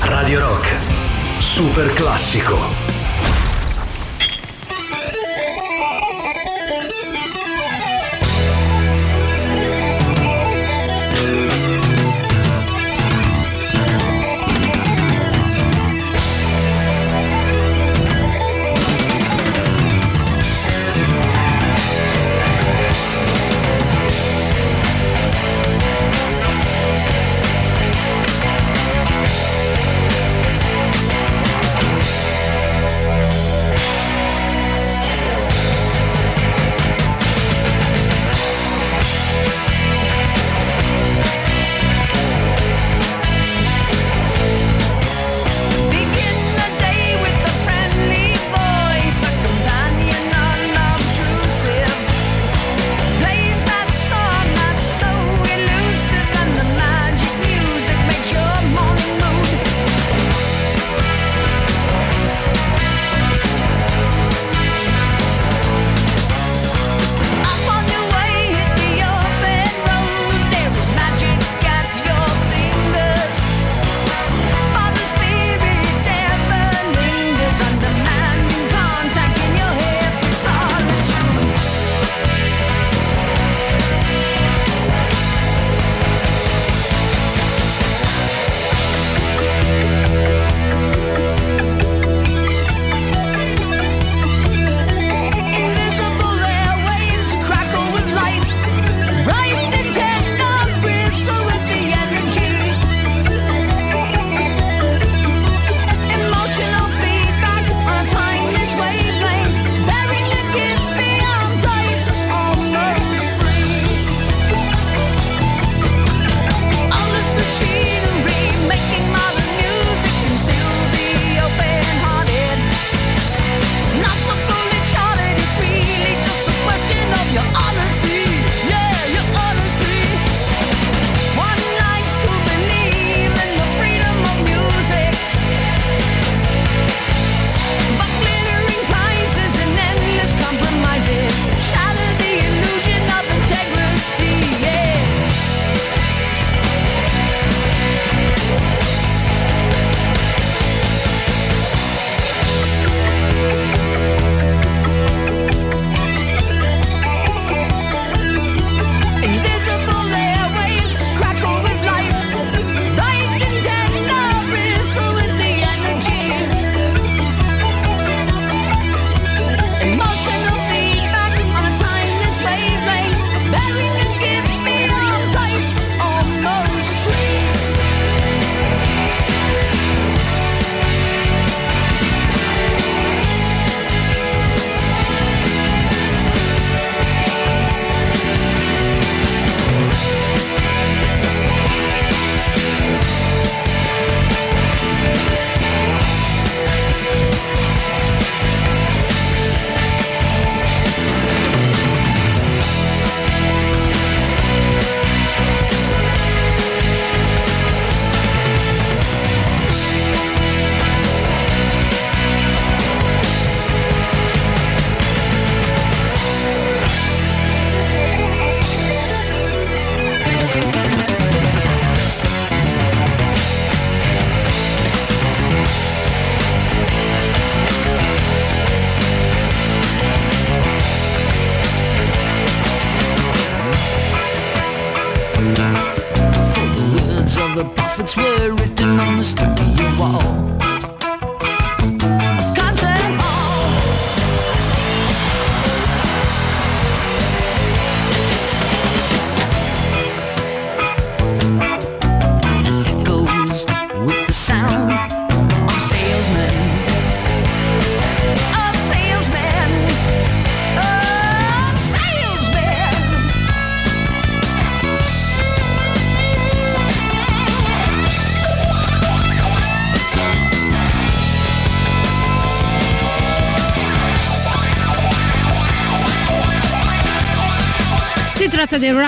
Radio 0.00 0.40
Rock. 0.40 0.68
Super 1.40 1.92
classico. 1.94 2.85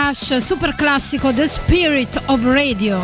Rush 0.09 0.39
super 0.39 0.75
classico 0.75 1.35
The 1.35 1.47
Spirit 1.47 2.23
of 2.27 2.43
Radio. 2.43 2.99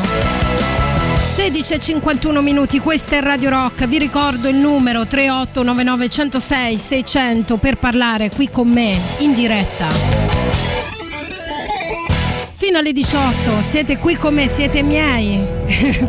16 1.20 1.74
e 1.74 1.78
51 1.78 2.40
minuti, 2.40 2.78
questa 2.78 3.16
è 3.16 3.20
Radio 3.20 3.50
Rock. 3.50 3.86
Vi 3.86 3.98
ricordo 3.98 4.48
il 4.48 4.56
numero 4.56 5.06
3899 5.06 6.08
106 6.08 6.78
600 6.78 7.58
per 7.58 7.76
parlare 7.76 8.30
qui 8.30 8.48
con 8.50 8.68
me 8.70 8.98
in 9.18 9.34
diretta. 9.34 9.86
Fino 12.54 12.78
alle 12.78 12.92
18, 12.92 13.60
siete 13.60 13.98
qui 13.98 14.16
con 14.16 14.32
me, 14.32 14.48
siete 14.48 14.82
miei, 14.82 15.44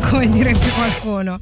come 0.00 0.30
direbbe 0.30 0.66
qualcuno. 0.74 1.40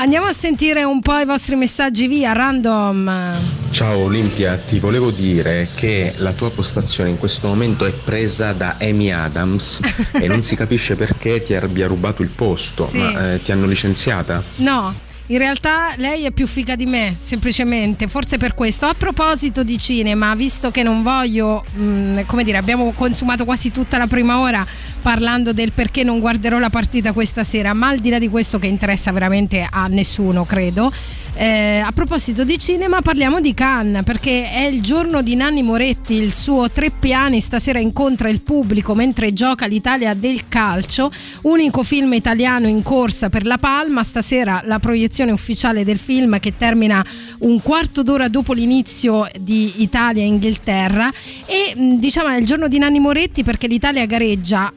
Andiamo 0.00 0.26
a 0.26 0.32
sentire 0.32 0.84
un 0.84 1.00
po' 1.00 1.18
i 1.18 1.24
vostri 1.24 1.56
messaggi 1.56 2.06
via, 2.06 2.32
random. 2.32 3.34
Ciao 3.72 3.98
Olimpia, 3.98 4.56
ti 4.56 4.78
volevo 4.78 5.10
dire 5.10 5.68
che 5.74 6.14
la 6.18 6.32
tua 6.32 6.50
postazione 6.50 7.10
in 7.10 7.18
questo 7.18 7.48
momento 7.48 7.84
è 7.84 7.90
presa 7.90 8.52
da 8.52 8.76
Amy 8.80 9.10
Adams 9.10 9.80
e 10.12 10.28
non 10.28 10.40
si 10.40 10.54
capisce 10.54 10.94
perché 10.94 11.42
ti 11.42 11.52
abbia 11.54 11.88
rubato 11.88 12.22
il 12.22 12.28
posto, 12.28 12.86
Sì. 12.86 12.98
ma 12.98 13.32
eh, 13.34 13.42
ti 13.42 13.50
hanno 13.50 13.66
licenziata? 13.66 14.40
No, 14.56 14.94
in 15.30 15.38
realtà 15.38 15.92
lei 15.96 16.24
è 16.24 16.30
più 16.30 16.46
figa 16.46 16.74
di 16.76 16.86
me, 16.86 17.16
semplicemente, 17.18 18.06
forse 18.06 18.38
per 18.38 18.54
questo. 18.54 18.86
A 18.86 18.94
proposito 18.94 19.62
di 19.62 19.76
cinema, 19.78 20.34
visto 20.34 20.70
che 20.70 20.82
non 20.82 21.02
voglio, 21.02 21.64
mh, 21.74 22.22
come 22.24 22.44
dire, 22.44 22.56
abbiamo 22.56 22.92
consumato 22.92 23.44
quasi 23.44 23.70
tutta 23.70 23.98
la 23.98 24.06
prima 24.06 24.38
ora 24.38 24.64
parlando 25.08 25.54
del 25.54 25.72
perché 25.72 26.04
non 26.04 26.20
guarderò 26.20 26.58
la 26.58 26.68
partita 26.68 27.14
questa 27.14 27.42
sera, 27.42 27.72
ma 27.72 27.88
al 27.88 27.98
di 27.98 28.10
là 28.10 28.18
di 28.18 28.28
questo 28.28 28.58
che 28.58 28.66
interessa 28.66 29.10
veramente 29.10 29.66
a 29.66 29.86
nessuno, 29.86 30.44
credo. 30.44 30.92
eh, 31.34 31.80
a 31.82 31.92
proposito 31.92 32.44
di 32.44 32.58
cinema, 32.58 33.00
parliamo 33.00 33.40
di 33.40 33.54
Cannes 33.54 34.02
perché 34.02 34.50
è 34.50 34.64
il 34.64 34.82
giorno 34.82 35.22
di 35.22 35.34
Nanni 35.34 35.62
Moretti. 35.62 36.14
Il 36.14 36.34
suo 36.34 36.68
Tre 36.70 36.90
Piani 36.90 37.40
stasera 37.40 37.78
incontra 37.78 38.28
il 38.28 38.42
pubblico 38.42 38.94
mentre 38.94 39.32
gioca 39.32 39.64
l'Italia 39.66 40.12
del 40.12 40.46
calcio. 40.48 41.10
Unico 41.42 41.82
film 41.84 42.12
italiano 42.12 42.66
in 42.66 42.82
corsa 42.82 43.30
per 43.30 43.46
la 43.46 43.56
Palma. 43.56 44.02
Stasera 44.02 44.60
la 44.66 44.78
proiezione 44.78 45.30
ufficiale 45.30 45.84
del 45.84 45.98
film 45.98 46.38
che 46.38 46.56
termina 46.58 47.02
un 47.38 47.62
quarto 47.62 48.02
d'ora 48.02 48.28
dopo 48.28 48.52
l'inizio 48.52 49.26
di 49.40 49.80
Italia-Inghilterra. 49.80 51.10
E 51.46 51.96
diciamo 51.98 52.28
è 52.28 52.36
il 52.36 52.44
giorno 52.44 52.68
di 52.68 52.76
Nanni 52.76 52.98
Moretti 52.98 53.42
perché 53.42 53.68
l'Italia 53.68 54.04
gareggia 54.04 54.70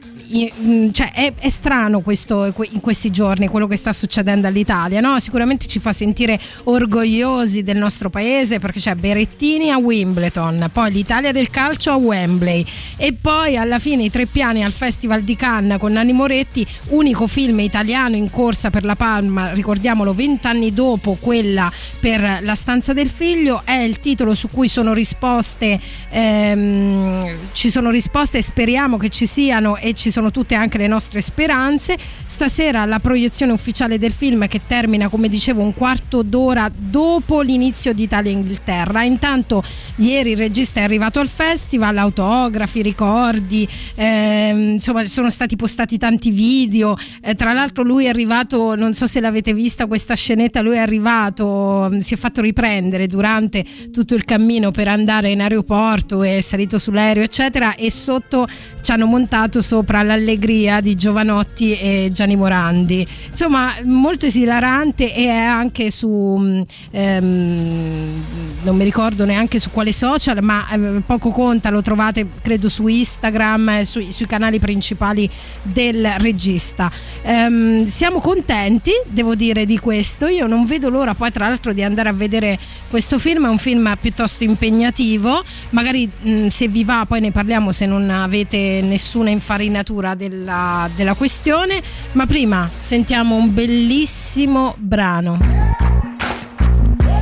cioè, 0.92 1.12
è, 1.12 1.32
è 1.38 1.48
strano 1.50 2.00
questo 2.00 2.46
in 2.70 2.80
questi 2.80 3.10
giorni 3.10 3.48
quello 3.48 3.66
che 3.66 3.76
sta 3.76 3.92
succedendo 3.92 4.46
all'Italia 4.46 5.00
no? 5.00 5.18
sicuramente 5.20 5.66
ci 5.66 5.78
fa 5.78 5.92
sentire 5.92 6.40
orgogliosi 6.64 7.62
del 7.62 7.76
nostro 7.76 8.08
paese 8.08 8.58
perché 8.58 8.80
c'è 8.80 8.94
Berettini 8.94 9.70
a 9.70 9.76
Wimbledon 9.76 10.70
poi 10.72 10.90
l'Italia 10.92 11.32
del 11.32 11.50
calcio 11.50 11.90
a 11.90 11.96
Wembley 11.96 12.64
e 12.96 13.12
poi 13.12 13.56
alla 13.56 13.78
fine 13.78 14.04
i 14.04 14.10
tre 14.10 14.26
piani 14.26 14.64
al 14.64 14.72
Festival 14.72 15.22
di 15.22 15.36
Cannes 15.36 15.78
con 15.78 15.92
Nanni 15.92 16.12
Moretti 16.12 16.66
unico 16.88 17.26
film 17.26 17.60
italiano 17.60 18.16
in 18.16 18.30
corsa 18.30 18.70
per 18.70 18.84
la 18.84 18.96
Palma 18.96 19.52
ricordiamolo 19.52 20.14
vent'anni 20.14 20.72
dopo 20.72 21.16
quella 21.20 21.70
per 22.00 22.40
La 22.42 22.54
stanza 22.54 22.92
del 22.92 23.08
figlio 23.08 23.62
è 23.64 23.80
il 23.80 24.00
titolo 24.00 24.34
su 24.34 24.48
cui 24.48 24.68
sono 24.68 24.92
risposte 24.94 25.78
ehm, 26.08 27.38
ci 27.52 27.70
sono 27.70 27.90
risposte 27.90 28.38
e 28.38 28.42
speriamo 28.42 28.96
che 28.96 29.10
ci 29.10 29.26
siano 29.26 29.76
e 29.76 29.92
ci 29.92 30.10
sono 30.10 30.21
tutte 30.30 30.54
anche 30.54 30.78
le 30.78 30.86
nostre 30.86 31.20
speranze. 31.20 31.96
Stasera 32.24 32.84
la 32.84 32.98
proiezione 32.98 33.52
ufficiale 33.52 33.98
del 33.98 34.12
film 34.12 34.46
che 34.46 34.60
termina 34.66 35.08
come 35.08 35.28
dicevo 35.28 35.60
un 35.62 35.74
quarto 35.74 36.22
d'ora 36.22 36.70
dopo 36.74 37.40
l'inizio 37.40 37.92
di 37.92 38.04
Italia 38.04 38.30
e 38.30 38.34
Inghilterra. 38.34 39.02
Intanto 39.02 39.62
ieri 39.96 40.30
il 40.32 40.36
regista 40.36 40.80
è 40.80 40.82
arrivato 40.82 41.20
al 41.20 41.28
festival 41.28 41.98
autografi 41.98 42.82
ricordi 42.82 43.68
ehm, 43.94 44.72
insomma 44.72 45.04
sono 45.06 45.30
stati 45.30 45.56
postati 45.56 45.98
tanti 45.98 46.30
video. 46.30 46.96
Eh, 47.22 47.34
tra 47.34 47.52
l'altro 47.52 47.82
lui 47.82 48.06
è 48.06 48.08
arrivato 48.08 48.74
non 48.74 48.94
so 48.94 49.06
se 49.06 49.20
l'avete 49.20 49.52
vista 49.52 49.86
questa 49.86 50.14
scenetta 50.14 50.60
lui 50.60 50.76
è 50.76 50.78
arrivato 50.78 51.88
mm, 51.90 51.98
si 51.98 52.14
è 52.14 52.16
fatto 52.16 52.40
riprendere 52.40 53.06
durante 53.06 53.64
tutto 53.90 54.14
il 54.14 54.24
cammino 54.24 54.70
per 54.70 54.88
andare 54.88 55.30
in 55.30 55.40
aeroporto 55.40 56.22
è 56.22 56.40
salito 56.40 56.78
sull'aereo 56.78 57.22
eccetera 57.22 57.74
e 57.74 57.90
sotto 57.90 58.46
ci 58.80 58.90
hanno 58.90 59.06
montato 59.06 59.62
sopra 59.62 60.02
l'allegria 60.12 60.80
di 60.80 60.94
Giovanotti 60.94 61.72
e 61.72 62.10
Gianni 62.12 62.36
Morandi. 62.36 63.06
Insomma 63.28 63.72
molto 63.84 64.26
esilarante 64.26 65.14
e 65.14 65.24
è 65.26 65.30
anche 65.30 65.90
su 65.90 66.36
mm, 66.38 66.60
ehm, 66.90 68.24
non 68.62 68.76
mi 68.76 68.84
ricordo 68.84 69.24
neanche 69.24 69.58
su 69.58 69.70
quale 69.70 69.92
social 69.92 70.42
ma 70.42 70.68
eh, 70.70 71.02
poco 71.04 71.30
conta 71.30 71.70
lo 71.70 71.82
trovate 71.82 72.26
credo 72.42 72.68
su 72.68 72.86
Instagram 72.86 73.68
eh, 73.70 73.84
sui, 73.84 74.10
canali 74.26 74.58
principali 74.58 75.28
del 75.62 76.06
regista. 76.18 76.90
Ehm, 77.22 77.86
siamo 77.86 78.20
contenti 78.20 78.92
devo 79.08 79.34
dire 79.34 79.64
di 79.64 79.78
questo. 79.78 80.26
Io 80.26 80.46
non 80.46 80.64
vedo 80.66 80.90
l'ora 80.90 81.14
poi 81.14 81.30
tra 81.30 81.48
l'altro 81.48 81.72
di 81.72 81.82
andare 81.82 82.08
a 82.10 82.12
vedere 82.12 82.58
questo 82.88 83.18
film. 83.18 83.46
È 83.46 83.48
un 83.48 83.58
film 83.58 83.96
piuttosto 84.00 84.44
impegnativo. 84.44 85.42
Magari 85.70 86.08
mh, 86.20 86.48
se 86.48 86.68
vi 86.68 86.84
va 86.84 87.04
poi 87.08 87.20
ne 87.20 87.30
parliamo 87.30 87.72
se 87.72 87.86
non 87.86 88.10
avete 88.10 88.80
nessuna 88.82 89.30
infarinatura 89.30 90.01
della, 90.14 90.90
della 90.94 91.14
questione 91.14 91.80
ma 92.12 92.26
prima 92.26 92.68
sentiamo 92.76 93.36
un 93.36 93.54
bellissimo 93.54 94.74
brano 94.78 95.38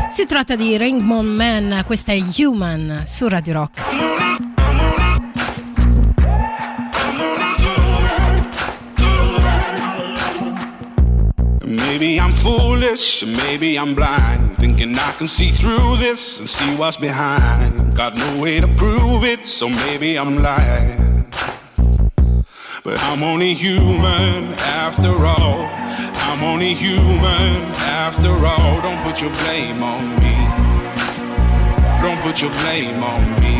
si 0.08 0.26
tratta 0.26 0.56
di 0.56 0.76
Rainbow 0.76 1.22
Man 1.22 1.82
questa 1.84 2.12
è 2.12 2.18
Human 2.38 3.04
su 3.06 3.28
Radio 3.28 3.52
Rock 3.52 4.28
Maybe 12.00 12.18
I'm 12.18 12.32
foolish, 12.32 13.22
maybe 13.22 13.76
I'm 13.76 13.94
blind. 13.94 14.56
Thinking 14.56 14.96
I 14.98 15.12
can 15.18 15.28
see 15.28 15.50
through 15.50 15.98
this 15.98 16.40
and 16.40 16.48
see 16.48 16.74
what's 16.76 16.96
behind. 16.96 17.94
Got 17.94 18.16
no 18.16 18.40
way 18.40 18.58
to 18.58 18.66
prove 18.66 19.22
it, 19.24 19.46
so 19.46 19.68
maybe 19.68 20.16
I'm 20.18 20.42
lying. 20.42 21.09
But 22.82 22.98
I'm 22.98 23.22
only 23.22 23.52
human 23.52 24.54
after 24.56 25.12
all. 25.26 25.68
I'm 26.28 26.42
only 26.42 26.72
human 26.72 27.60
after 28.00 28.30
all. 28.30 28.80
Don't 28.80 29.02
put 29.02 29.20
your 29.20 29.30
blame 29.42 29.82
on 29.82 30.16
me. 30.18 30.36
Don't 32.00 32.20
put 32.22 32.40
your 32.40 32.50
blame 32.62 33.02
on 33.02 33.22
me. 33.42 33.56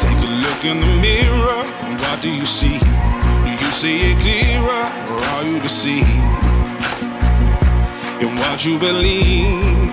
Take 0.00 0.16
a 0.16 0.30
look 0.40 0.64
in 0.64 0.80
the 0.80 0.96
mirror. 1.02 1.64
What 2.00 2.22
do 2.22 2.30
you 2.30 2.46
see? 2.46 2.78
Do 2.78 3.50
you 3.50 3.70
see 3.70 3.98
it 4.10 4.18
clearer 4.20 4.84
or 5.12 5.20
are 5.20 5.44
you 5.44 5.60
deceived 5.60 6.08
in 8.22 8.34
what 8.36 8.64
you 8.64 8.78
believe? 8.78 9.92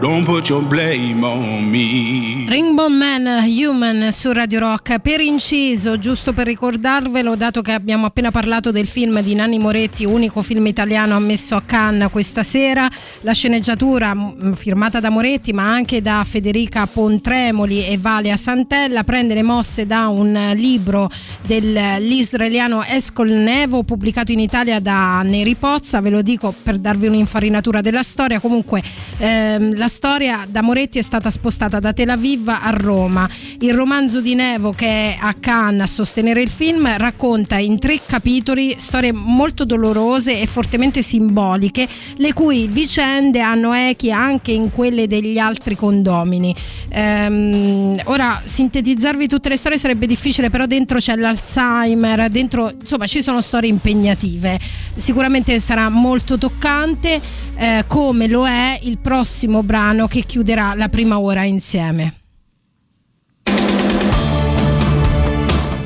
Don't 0.00 0.24
put 0.24 0.48
your 0.48 0.62
blame 0.62 1.24
on 1.24 1.70
me. 1.70 2.46
Rainbow 2.48 2.88
Man 2.88 3.26
Human 3.44 4.12
su 4.12 4.32
Radio 4.32 4.58
Rock. 4.58 4.98
Per 4.98 5.20
inciso, 5.20 5.98
giusto 5.98 6.32
per 6.32 6.46
ricordarvelo, 6.46 7.36
dato 7.36 7.62
che 7.62 7.72
abbiamo 7.72 8.06
appena 8.06 8.30
parlato 8.30 8.70
del 8.70 8.86
film 8.86 9.20
di 9.22 9.34
Nanni 9.34 9.58
Moretti, 9.58 10.04
unico 10.04 10.42
film 10.42 10.66
italiano 10.66 11.14
ammesso 11.14 11.54
a 11.54 11.62
Cannes 11.62 12.10
questa 12.10 12.42
sera, 12.42 12.90
la 13.20 13.32
sceneggiatura 13.32 14.14
mh, 14.14 14.54
firmata 14.54 15.00
da 15.00 15.08
Moretti 15.08 15.52
ma 15.52 15.70
anche 15.70 16.02
da 16.02 16.22
Federica 16.24 16.86
Pontremoli 16.86 17.86
e 17.86 17.96
Valia 17.96 18.36
Santella 18.36 19.04
prende 19.04 19.34
le 19.34 19.42
mosse 19.42 19.86
da 19.86 20.08
un 20.08 20.52
libro 20.54 21.08
dell'israeliano 21.42 22.82
Escol 22.84 23.30
Nevo 23.30 23.84
pubblicato 23.84 24.32
in 24.32 24.40
Italia 24.40 24.80
da 24.80 25.22
Neri 25.22 25.54
Pozza, 25.54 26.00
ve 26.00 26.10
lo 26.10 26.20
dico 26.20 26.54
per 26.62 26.78
darvi 26.78 27.06
un'infarinatura 27.06 27.80
della 27.80 28.02
storia, 28.02 28.40
comunque 28.40 28.82
ehm, 29.18 29.76
la 29.84 29.90
storia 29.90 30.46
da 30.48 30.62
Moretti 30.62 30.98
è 30.98 31.02
stata 31.02 31.28
spostata 31.28 31.78
da 31.78 31.92
Tel 31.92 32.08
Aviv 32.08 32.48
a 32.48 32.70
Roma. 32.70 33.28
Il 33.58 33.74
romanzo 33.74 34.22
di 34.22 34.34
Nevo 34.34 34.72
che 34.72 34.86
è 34.86 35.18
a 35.20 35.34
Cannes 35.38 35.82
a 35.82 35.86
sostenere 35.86 36.40
il 36.40 36.48
film 36.48 36.96
racconta 36.96 37.58
in 37.58 37.78
tre 37.78 38.00
capitoli 38.06 38.76
storie 38.78 39.12
molto 39.12 39.66
dolorose 39.66 40.40
e 40.40 40.46
fortemente 40.46 41.02
simboliche, 41.02 41.86
le 42.16 42.32
cui 42.32 42.66
vicende 42.66 43.40
hanno 43.40 43.74
echi 43.74 44.10
anche 44.10 44.52
in 44.52 44.70
quelle 44.70 45.06
degli 45.06 45.36
altri 45.36 45.76
condomini. 45.76 46.54
Ehm, 46.88 48.00
ora 48.04 48.40
sintetizzarvi 48.42 49.28
tutte 49.28 49.50
le 49.50 49.58
storie 49.58 49.76
sarebbe 49.76 50.06
difficile, 50.06 50.48
però 50.48 50.64
dentro 50.64 50.96
c'è 50.96 51.14
l'Alzheimer, 51.14 52.30
dentro 52.30 52.72
insomma 52.80 53.06
ci 53.06 53.20
sono 53.20 53.42
storie 53.42 53.68
impegnative. 53.68 54.58
Sicuramente 54.96 55.60
sarà 55.60 55.90
molto 55.90 56.38
toccante, 56.38 57.20
eh, 57.56 57.84
come 57.86 58.28
lo 58.28 58.46
è 58.46 58.78
il 58.84 58.96
prossimo 58.96 59.62
brano 59.62 59.72
che 60.06 60.20
chiuderà 60.20 60.74
la 60.76 60.88
prima 60.88 61.18
ora 61.18 61.42
insieme. 61.42 62.14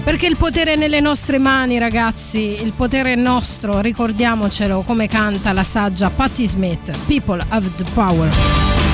Perché 0.05 0.27
il 0.27 0.37
potere 0.37 0.75
è 0.75 0.77
nelle 0.77 1.01
nostre 1.01 1.39
mani, 1.39 1.79
ragazzi, 1.79 2.63
il 2.63 2.73
potere 2.75 3.15
è 3.15 3.17
nostro, 3.17 3.81
ricordiamocelo 3.81 4.83
come 4.83 5.07
canta 5.07 5.55
la 5.55 5.65
saggia 5.65 6.11
Patti 6.11 6.47
Smith, 6.47 6.91
People 7.07 7.43
have 7.49 7.71
the 7.77 7.85
power. 7.95 8.88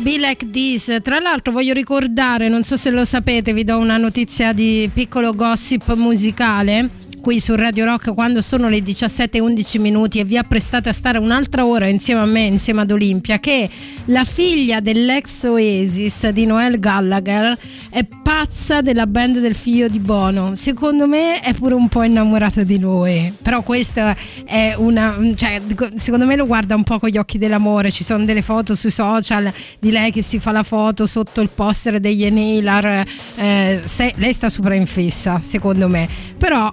Be 0.00 0.16
Like 0.16 0.50
This. 0.50 0.98
Tra 1.02 1.18
l'altro 1.18 1.52
voglio 1.52 1.72
ricordare, 1.72 2.48
non 2.48 2.62
so 2.62 2.76
se 2.76 2.90
lo 2.90 3.04
sapete, 3.04 3.52
vi 3.52 3.64
do 3.64 3.78
una 3.78 3.96
notizia 3.96 4.52
di 4.52 4.88
piccolo 4.92 5.34
gossip 5.34 5.94
musicale. 5.94 6.88
Qui 7.28 7.40
su 7.40 7.54
Radio 7.56 7.84
Rock 7.84 8.14
quando 8.14 8.40
sono 8.40 8.70
le 8.70 8.78
17.11 8.78 9.78
minuti 9.78 10.18
e 10.18 10.24
vi 10.24 10.38
apprestate 10.38 10.88
a 10.88 10.94
stare 10.94 11.18
un'altra 11.18 11.66
ora 11.66 11.86
insieme 11.86 12.22
a 12.22 12.24
me, 12.24 12.46
insieme 12.46 12.80
ad 12.80 12.90
Olimpia, 12.90 13.38
che 13.38 13.68
la 14.06 14.24
figlia 14.24 14.80
dell'ex 14.80 15.44
Oasis 15.44 16.28
di 16.28 16.46
Noel 16.46 16.80
Gallagher 16.80 17.54
è 17.90 18.06
pazza 18.22 18.80
della 18.80 19.06
band 19.06 19.40
del 19.40 19.54
figlio 19.54 19.88
di 19.88 19.98
Bono. 19.98 20.54
Secondo 20.54 21.06
me 21.06 21.40
è 21.40 21.52
pure 21.52 21.74
un 21.74 21.88
po' 21.88 22.02
innamorata 22.02 22.62
di 22.62 22.78
noi. 22.78 23.30
Però 23.42 23.60
questa 23.60 24.16
è 24.46 24.72
una. 24.78 25.14
cioè, 25.34 25.60
secondo 25.96 26.24
me 26.24 26.34
lo 26.34 26.46
guarda 26.46 26.76
un 26.76 26.82
po' 26.82 26.98
con 26.98 27.10
gli 27.10 27.18
occhi 27.18 27.36
dell'amore. 27.36 27.90
Ci 27.90 28.04
sono 28.04 28.24
delle 28.24 28.40
foto 28.40 28.74
sui 28.74 28.90
social 28.90 29.52
di 29.78 29.90
lei 29.90 30.12
che 30.12 30.22
si 30.22 30.38
fa 30.38 30.50
la 30.50 30.62
foto 30.62 31.04
sotto 31.04 31.42
il 31.42 31.50
poster 31.54 32.00
degli 32.00 32.24
Enailar. 32.24 33.06
Eh, 33.36 33.82
lei 34.14 34.32
sta 34.32 34.48
super 34.48 34.72
in 34.72 34.86
fissa, 34.86 35.38
secondo 35.40 35.88
me. 35.88 36.08
Però 36.38 36.72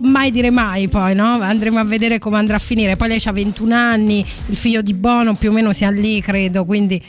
mai 0.00 0.30
dire 0.30 0.50
mai 0.50 0.88
poi 0.88 1.14
no? 1.14 1.40
andremo 1.40 1.78
a 1.78 1.84
vedere 1.84 2.18
come 2.18 2.38
andrà 2.38 2.56
a 2.56 2.60
finire. 2.60 2.96
Poi 2.96 3.08
lei 3.08 3.22
ha 3.24 3.32
21 3.32 3.74
anni 3.74 4.24
il 4.46 4.56
figlio 4.56 4.82
di 4.82 4.94
Bono 4.94 5.34
più 5.34 5.50
o 5.50 5.52
meno 5.52 5.72
sia 5.72 5.90
lì 5.90 6.20
credo 6.20 6.64
quindi. 6.64 7.02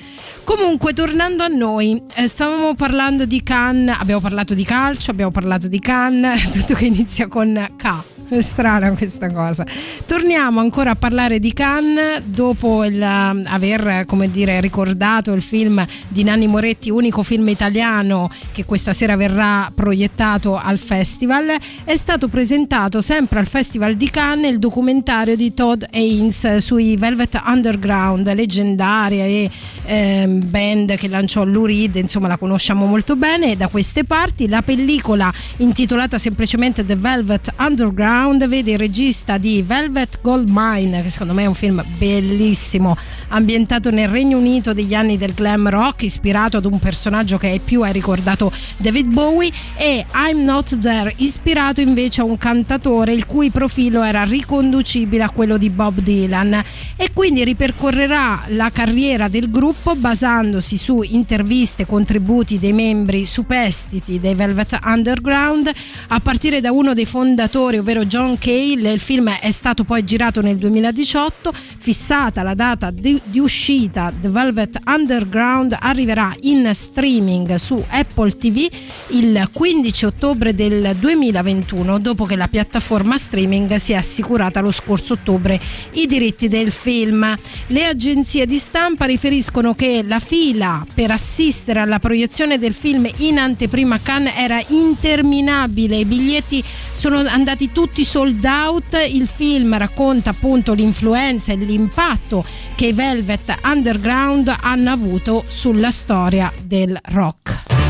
Comunque 0.43 0.93
tornando 0.93 1.43
a 1.43 1.47
noi 1.47 2.01
eh, 2.15 2.27
stavamo 2.27 2.75
parlando 2.75 3.25
di 3.25 3.41
Cannes 3.41 3.97
abbiamo 3.99 4.21
parlato 4.21 4.53
di 4.53 4.63
calcio 4.63 5.11
abbiamo 5.11 5.31
parlato 5.31 5.67
di 5.67 5.79
Cannes 5.79 6.49
tutto 6.53 6.75
che 6.75 6.85
inizia 6.85 7.27
con 7.27 7.67
K 7.75 8.14
è 8.27 8.41
strana 8.41 8.91
questa 8.91 9.31
cosa. 9.31 9.65
Torniamo 10.05 10.59
ancora 10.59 10.91
a 10.91 10.95
parlare 10.95 11.39
di 11.39 11.53
Cannes 11.53 12.21
dopo 12.23 12.83
il, 12.83 12.99
um, 12.99 13.43
aver 13.45 14.05
dire, 14.29 14.59
ricordato 14.61 15.31
il 15.33 15.41
film 15.41 15.85
di 16.07 16.23
Nanni 16.23 16.47
Moretti, 16.47 16.89
unico 16.89 17.21
film 17.21 17.47
italiano 17.49 18.29
che 18.51 18.65
questa 18.65 18.93
sera 18.93 19.15
verrà 19.15 19.71
proiettato 19.73 20.57
al 20.57 20.79
festival. 20.79 21.55
È 21.83 21.95
stato 21.95 22.27
presentato 22.27 23.01
sempre 23.01 23.39
al 23.39 23.47
Festival 23.47 23.95
di 23.95 24.09
Cannes 24.09 24.51
il 24.51 24.59
documentario 24.59 25.35
di 25.35 25.53
Todd 25.53 25.83
Haynes 25.91 26.57
sui 26.57 26.97
Velvet 26.97 27.39
Underground, 27.45 28.33
leggendaria 28.33 29.25
e 29.25 29.49
ehm, 29.85 30.49
band 30.49 30.95
che 30.95 31.07
lanciò 31.07 31.43
Lou 31.43 31.65
Reed, 31.65 31.95
insomma 31.95 32.27
la 32.27 32.37
conosciamo 32.37 32.85
molto 32.85 33.15
bene 33.15 33.55
da 33.55 33.67
queste 33.67 34.03
parti. 34.03 34.47
La 34.47 34.61
pellicola 34.61 35.31
intitolata 35.57 36.17
semplicemente 36.17 36.85
The 36.85 36.95
Velvet 36.95 37.53
Underground 37.57 38.13
vede 38.47 38.71
il 38.71 38.77
regista 38.77 39.37
di 39.37 39.61
Velvet 39.61 40.19
Gold 40.21 40.49
Mine, 40.49 41.01
che 41.01 41.09
secondo 41.09 41.33
me 41.33 41.43
è 41.43 41.47
un 41.47 41.53
film 41.53 41.83
bellissimo, 41.97 42.95
ambientato 43.29 43.89
nel 43.89 44.07
Regno 44.07 44.37
Unito 44.37 44.73
degli 44.73 44.93
anni 44.93 45.17
del 45.17 45.33
glam 45.33 45.67
rock, 45.67 46.03
ispirato 46.03 46.57
ad 46.57 46.65
un 46.65 46.79
personaggio 46.79 47.37
che 47.37 47.47
ai 47.47 47.59
più 47.59 47.81
hai 47.81 47.91
ricordato 47.91 48.51
David 48.77 49.07
Bowie, 49.07 49.51
e 49.75 50.05
I'm 50.13 50.43
Not 50.43 50.79
There, 50.79 51.13
ispirato 51.17 51.81
invece 51.81 52.21
a 52.21 52.23
un 52.23 52.37
cantatore 52.37 53.13
il 53.13 53.25
cui 53.25 53.49
profilo 53.49 54.01
era 54.01 54.23
riconducibile 54.23 55.23
a 55.23 55.29
quello 55.29 55.57
di 55.57 55.69
Bob 55.69 55.99
Dylan. 55.99 56.63
E 56.95 57.09
quindi 57.11 57.43
ripercorrerà 57.43 58.43
la 58.49 58.69
carriera 58.69 59.27
del 59.27 59.51
gruppo 59.51 59.95
basandosi 59.95 60.77
su 60.77 61.01
interviste, 61.01 61.85
contributi 61.85 62.59
dei 62.59 62.73
membri 62.73 63.25
superstiti 63.25 64.19
dei 64.19 64.35
Velvet 64.35 64.79
Underground 64.85 65.69
a 66.07 66.19
partire 66.19 66.61
da 66.61 66.71
uno 66.71 66.93
dei 66.93 67.05
fondatori, 67.05 67.77
ovvero 67.77 68.04
John 68.07 68.37
Cale. 68.37 68.91
Il 68.91 68.99
film 68.99 69.29
è 69.29 69.51
stato 69.51 69.83
poi 69.83 70.03
girato 70.03 70.41
nel 70.41 70.57
2018, 70.57 71.53
fissata 71.77 72.43
la 72.43 72.53
data 72.53 72.91
di, 72.91 73.19
di 73.23 73.39
uscita 73.39 74.13
The 74.19 74.29
Velvet 74.29 74.79
Underground 74.85 75.75
arriverà 75.79 76.33
in 76.41 76.69
streaming 76.73 77.55
su 77.55 77.83
Apple 77.87 78.31
TV 78.31 78.67
il 79.09 79.49
15 79.51 80.05
ottobre 80.05 80.53
del 80.53 80.95
2021 80.99 81.99
dopo 81.99 82.25
che 82.25 82.35
la 82.35 82.47
piattaforma 82.47 83.17
streaming 83.17 83.75
si 83.75 83.93
è 83.93 83.95
assicurata 83.95 84.61
lo 84.61 84.71
scorso 84.71 85.13
ottobre 85.13 85.59
i 85.93 86.05
diritti 86.07 86.47
del 86.47 86.71
film. 86.71 87.35
Le 87.67 87.85
agenzie 87.85 88.45
di 88.45 88.57
stampa 88.57 89.05
riferiscono 89.05 89.73
che 89.75 90.03
la 90.05 90.19
fila 90.19 90.85
per 90.93 91.11
assistere 91.11 91.79
alla 91.79 91.99
proiezione 91.99 92.59
del 92.59 92.73
film 92.73 93.07
in 93.17 93.37
anteprima 93.37 93.99
Cannes 94.01 94.33
era 94.37 94.61
interminabile, 94.69 95.97
i 95.97 96.05
biglietti 96.05 96.63
sono 96.91 97.19
andati 97.19 97.71
tutti 97.71 97.94
sold 98.03 98.43
out, 98.43 98.97
il 99.09 99.27
film 99.27 99.77
racconta 99.77 100.31
appunto 100.31 100.73
l'influenza 100.73 101.53
e 101.53 101.55
l'impatto 101.55 102.43
che 102.75 102.87
i 102.87 102.93
Velvet 102.93 103.59
Underground 103.63 104.53
hanno 104.61 104.91
avuto 104.91 105.43
sulla 105.47 105.91
storia 105.91 106.51
del 106.63 106.99
rock. 107.11 107.84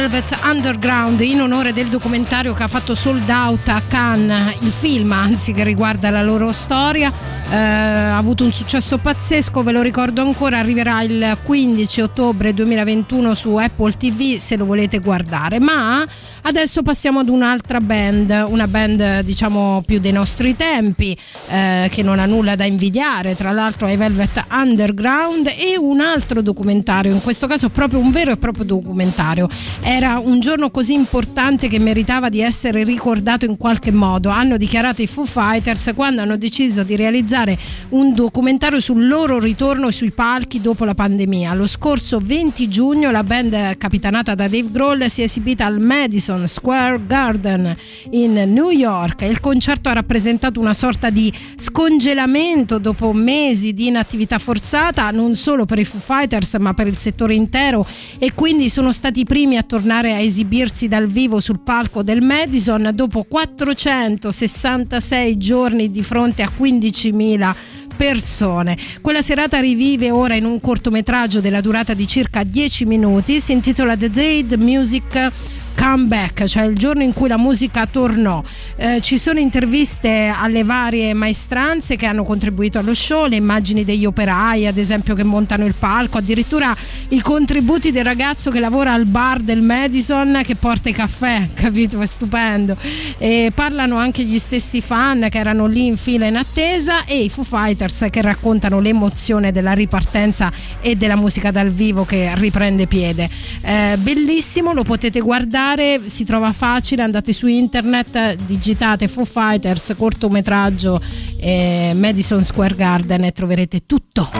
Velvet 0.00 0.38
Underground 0.44 1.20
in 1.20 1.42
onore 1.42 1.74
del 1.74 1.88
documentario 1.88 2.54
che 2.54 2.62
ha 2.62 2.68
fatto 2.68 2.94
sold 2.94 3.28
out 3.28 3.68
a 3.68 3.82
Cannes, 3.86 4.62
il 4.62 4.72
film 4.72 5.12
anzi 5.12 5.52
che 5.52 5.62
riguarda 5.62 6.08
la 6.08 6.22
loro 6.22 6.52
storia. 6.52 7.12
Eh, 7.50 7.54
ha 7.54 8.16
avuto 8.16 8.42
un 8.42 8.50
successo 8.50 8.96
pazzesco, 8.96 9.62
ve 9.62 9.72
lo 9.72 9.82
ricordo 9.82 10.22
ancora, 10.22 10.58
arriverà 10.58 11.02
il 11.02 11.36
15 11.42 12.00
ottobre 12.00 12.54
2021 12.54 13.34
su 13.34 13.54
Apple 13.56 13.92
TV 13.92 14.38
se 14.38 14.56
lo 14.56 14.64
volete 14.64 15.00
guardare. 15.00 15.60
Ma 15.60 16.02
adesso 16.44 16.80
passiamo 16.80 17.18
ad 17.18 17.28
un'altra 17.28 17.82
band, 17.82 18.46
una 18.48 18.66
band 18.66 19.20
diciamo 19.20 19.82
più 19.84 19.98
dei 19.98 20.12
nostri 20.12 20.56
tempi, 20.56 21.14
eh, 21.50 21.88
che 21.90 22.02
non 22.02 22.20
ha 22.20 22.26
nulla 22.26 22.54
da 22.54 22.64
invidiare, 22.64 23.34
tra 23.34 23.50
l'altro 23.50 23.88
ai 23.88 23.96
Velvet 23.96 24.44
Underground 24.52 25.48
e 25.48 25.76
un 25.76 26.00
altro 26.00 26.42
documentario, 26.42 27.12
in 27.12 27.20
questo 27.20 27.48
caso 27.48 27.70
proprio 27.70 27.98
un 27.98 28.12
vero 28.12 28.30
e 28.30 28.36
proprio 28.36 28.64
documentario. 28.64 29.48
Era 29.80 30.18
un 30.18 30.38
giorno 30.38 30.70
così 30.70 30.94
importante 30.94 31.66
che 31.66 31.80
meritava 31.80 32.28
di 32.28 32.40
essere 32.40 32.84
ricordato 32.84 33.46
in 33.46 33.56
qualche 33.56 33.90
modo. 33.90 34.28
Hanno 34.28 34.56
dichiarato 34.56 35.02
i 35.02 35.08
Foo 35.08 35.24
Fighters 35.24 35.90
quando 35.96 36.22
hanno 36.22 36.36
deciso 36.36 36.84
di 36.84 36.94
realizzare 36.94 37.58
un 37.90 38.14
documentario 38.14 38.78
sul 38.78 39.08
loro 39.08 39.40
ritorno 39.40 39.90
sui 39.90 40.12
palchi 40.12 40.60
dopo 40.60 40.84
la 40.84 40.94
pandemia. 40.94 41.54
Lo 41.54 41.66
scorso 41.66 42.20
20 42.22 42.68
giugno 42.68 43.10
la 43.10 43.24
band 43.24 43.76
capitanata 43.76 44.36
da 44.36 44.46
Dave 44.46 44.70
Grohl 44.70 45.08
si 45.08 45.22
è 45.22 45.24
esibita 45.24 45.66
al 45.66 45.80
Madison 45.80 46.46
Square 46.46 47.06
Garden 47.06 47.76
in 48.10 48.34
New 48.52 48.70
York. 48.70 49.22
Il 49.22 49.40
concerto 49.40 49.88
ha 49.88 49.94
rappresentato 49.94 50.60
una 50.60 50.74
sorta 50.74 51.10
di 51.10 51.32
scongelamento 51.56 52.78
dopo 52.78 53.12
mesi 53.12 53.72
di 53.72 53.88
inattività 53.88 54.38
forzata, 54.38 55.10
non 55.10 55.36
solo 55.36 55.66
per 55.66 55.78
i 55.78 55.84
Foo 55.84 56.00
Fighters 56.00 56.54
ma 56.54 56.74
per 56.74 56.86
il 56.86 56.96
settore 56.96 57.34
intero 57.34 57.86
e 58.18 58.32
quindi 58.34 58.68
sono 58.68 58.92
stati 58.92 59.20
i 59.20 59.24
primi 59.24 59.56
a 59.56 59.62
tornare 59.62 60.12
a 60.12 60.18
esibirsi 60.18 60.88
dal 60.88 61.06
vivo 61.06 61.40
sul 61.40 61.60
palco 61.60 62.02
del 62.02 62.22
Madison 62.22 62.90
dopo 62.94 63.24
466 63.28 65.36
giorni 65.36 65.90
di 65.90 66.02
fronte 66.02 66.42
a 66.42 66.50
15.000 66.56 67.54
persone. 67.96 68.78
Quella 69.02 69.20
serata 69.20 69.60
rivive 69.60 70.10
ora 70.10 70.34
in 70.34 70.44
un 70.44 70.58
cortometraggio 70.58 71.40
della 71.40 71.60
durata 71.60 71.92
di 71.92 72.06
circa 72.06 72.44
10 72.44 72.86
minuti, 72.86 73.40
si 73.40 73.52
intitola 73.52 73.94
The 73.94 74.08
Day 74.08 74.46
the 74.46 74.56
Music 74.56 75.30
comeback, 75.74 76.44
cioè 76.44 76.64
il 76.64 76.76
giorno 76.76 77.02
in 77.02 77.12
cui 77.12 77.28
la 77.28 77.38
musica 77.38 77.86
tornò. 77.86 78.42
Eh, 78.76 79.00
ci 79.00 79.18
sono 79.18 79.38
interviste 79.38 80.32
alle 80.34 80.64
varie 80.64 81.14
maestranze 81.14 81.96
che 81.96 82.06
hanno 82.06 82.22
contribuito 82.22 82.78
allo 82.78 82.94
show, 82.94 83.26
le 83.26 83.36
immagini 83.36 83.84
degli 83.84 84.04
operai, 84.04 84.66
ad 84.66 84.78
esempio, 84.78 85.14
che 85.14 85.24
montano 85.24 85.66
il 85.66 85.74
palco, 85.78 86.18
addirittura 86.18 86.76
i 87.08 87.20
contributi 87.20 87.90
del 87.90 88.04
ragazzo 88.04 88.50
che 88.50 88.60
lavora 88.60 88.92
al 88.92 89.06
bar 89.06 89.40
del 89.40 89.62
Madison 89.62 90.40
che 90.44 90.56
porta 90.56 90.88
i 90.88 90.92
caffè, 90.92 91.46
capito? 91.54 92.00
È 92.00 92.06
stupendo. 92.06 92.76
E 93.18 93.52
parlano 93.54 93.96
anche 93.96 94.22
gli 94.24 94.38
stessi 94.38 94.80
fan 94.80 95.26
che 95.30 95.38
erano 95.38 95.66
lì 95.66 95.86
in 95.86 95.96
fila 95.96 96.26
in 96.26 96.36
attesa 96.36 97.04
e 97.04 97.22
i 97.22 97.28
Foo 97.28 97.44
Fighters 97.44 98.06
che 98.10 98.22
raccontano 98.22 98.80
l'emozione 98.80 99.52
della 99.52 99.72
ripartenza 99.72 100.52
e 100.80 100.96
della 100.96 101.16
musica 101.16 101.50
dal 101.50 101.70
vivo 101.70 102.04
che 102.04 102.32
riprende 102.36 102.86
piede. 102.86 103.28
Eh, 103.62 103.96
bellissimo, 103.98 104.72
lo 104.72 104.82
potete 104.82 105.20
guardare, 105.20 105.59
si 106.06 106.24
trova 106.24 106.52
facile, 106.52 107.02
andate 107.02 107.32
su 107.32 107.46
internet, 107.46 108.34
digitate 108.44 109.08
Foo 109.08 109.24
Fighters, 109.24 109.94
cortometraggio 109.96 111.00
eh, 111.38 111.92
Madison 111.94 112.44
Square 112.44 112.74
Garden 112.74 113.24
e 113.24 113.32
troverete 113.32 113.84
tutto. 113.86 114.30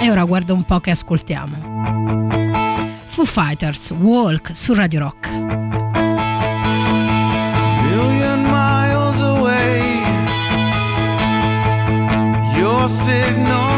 E 0.00 0.10
ora 0.10 0.24
guarda 0.24 0.52
un 0.52 0.64
po' 0.64 0.80
che 0.80 0.90
ascoltiamo. 0.90 1.72
Foo 3.06 3.24
Fighters, 3.24 3.90
Walk 3.92 4.54
su 4.54 4.74
Radio 4.74 4.98
Rock. 5.00 5.30
Your 12.56 12.88
signal 12.88 13.73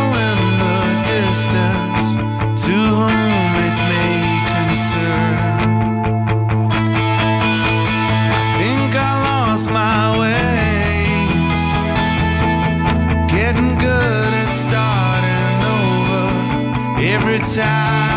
every 17.17 17.39
time 17.39 18.16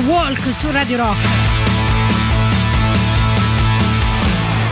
Walk 0.00 0.52
su 0.52 0.70
Radio 0.70 0.96
Rock. 0.96 1.18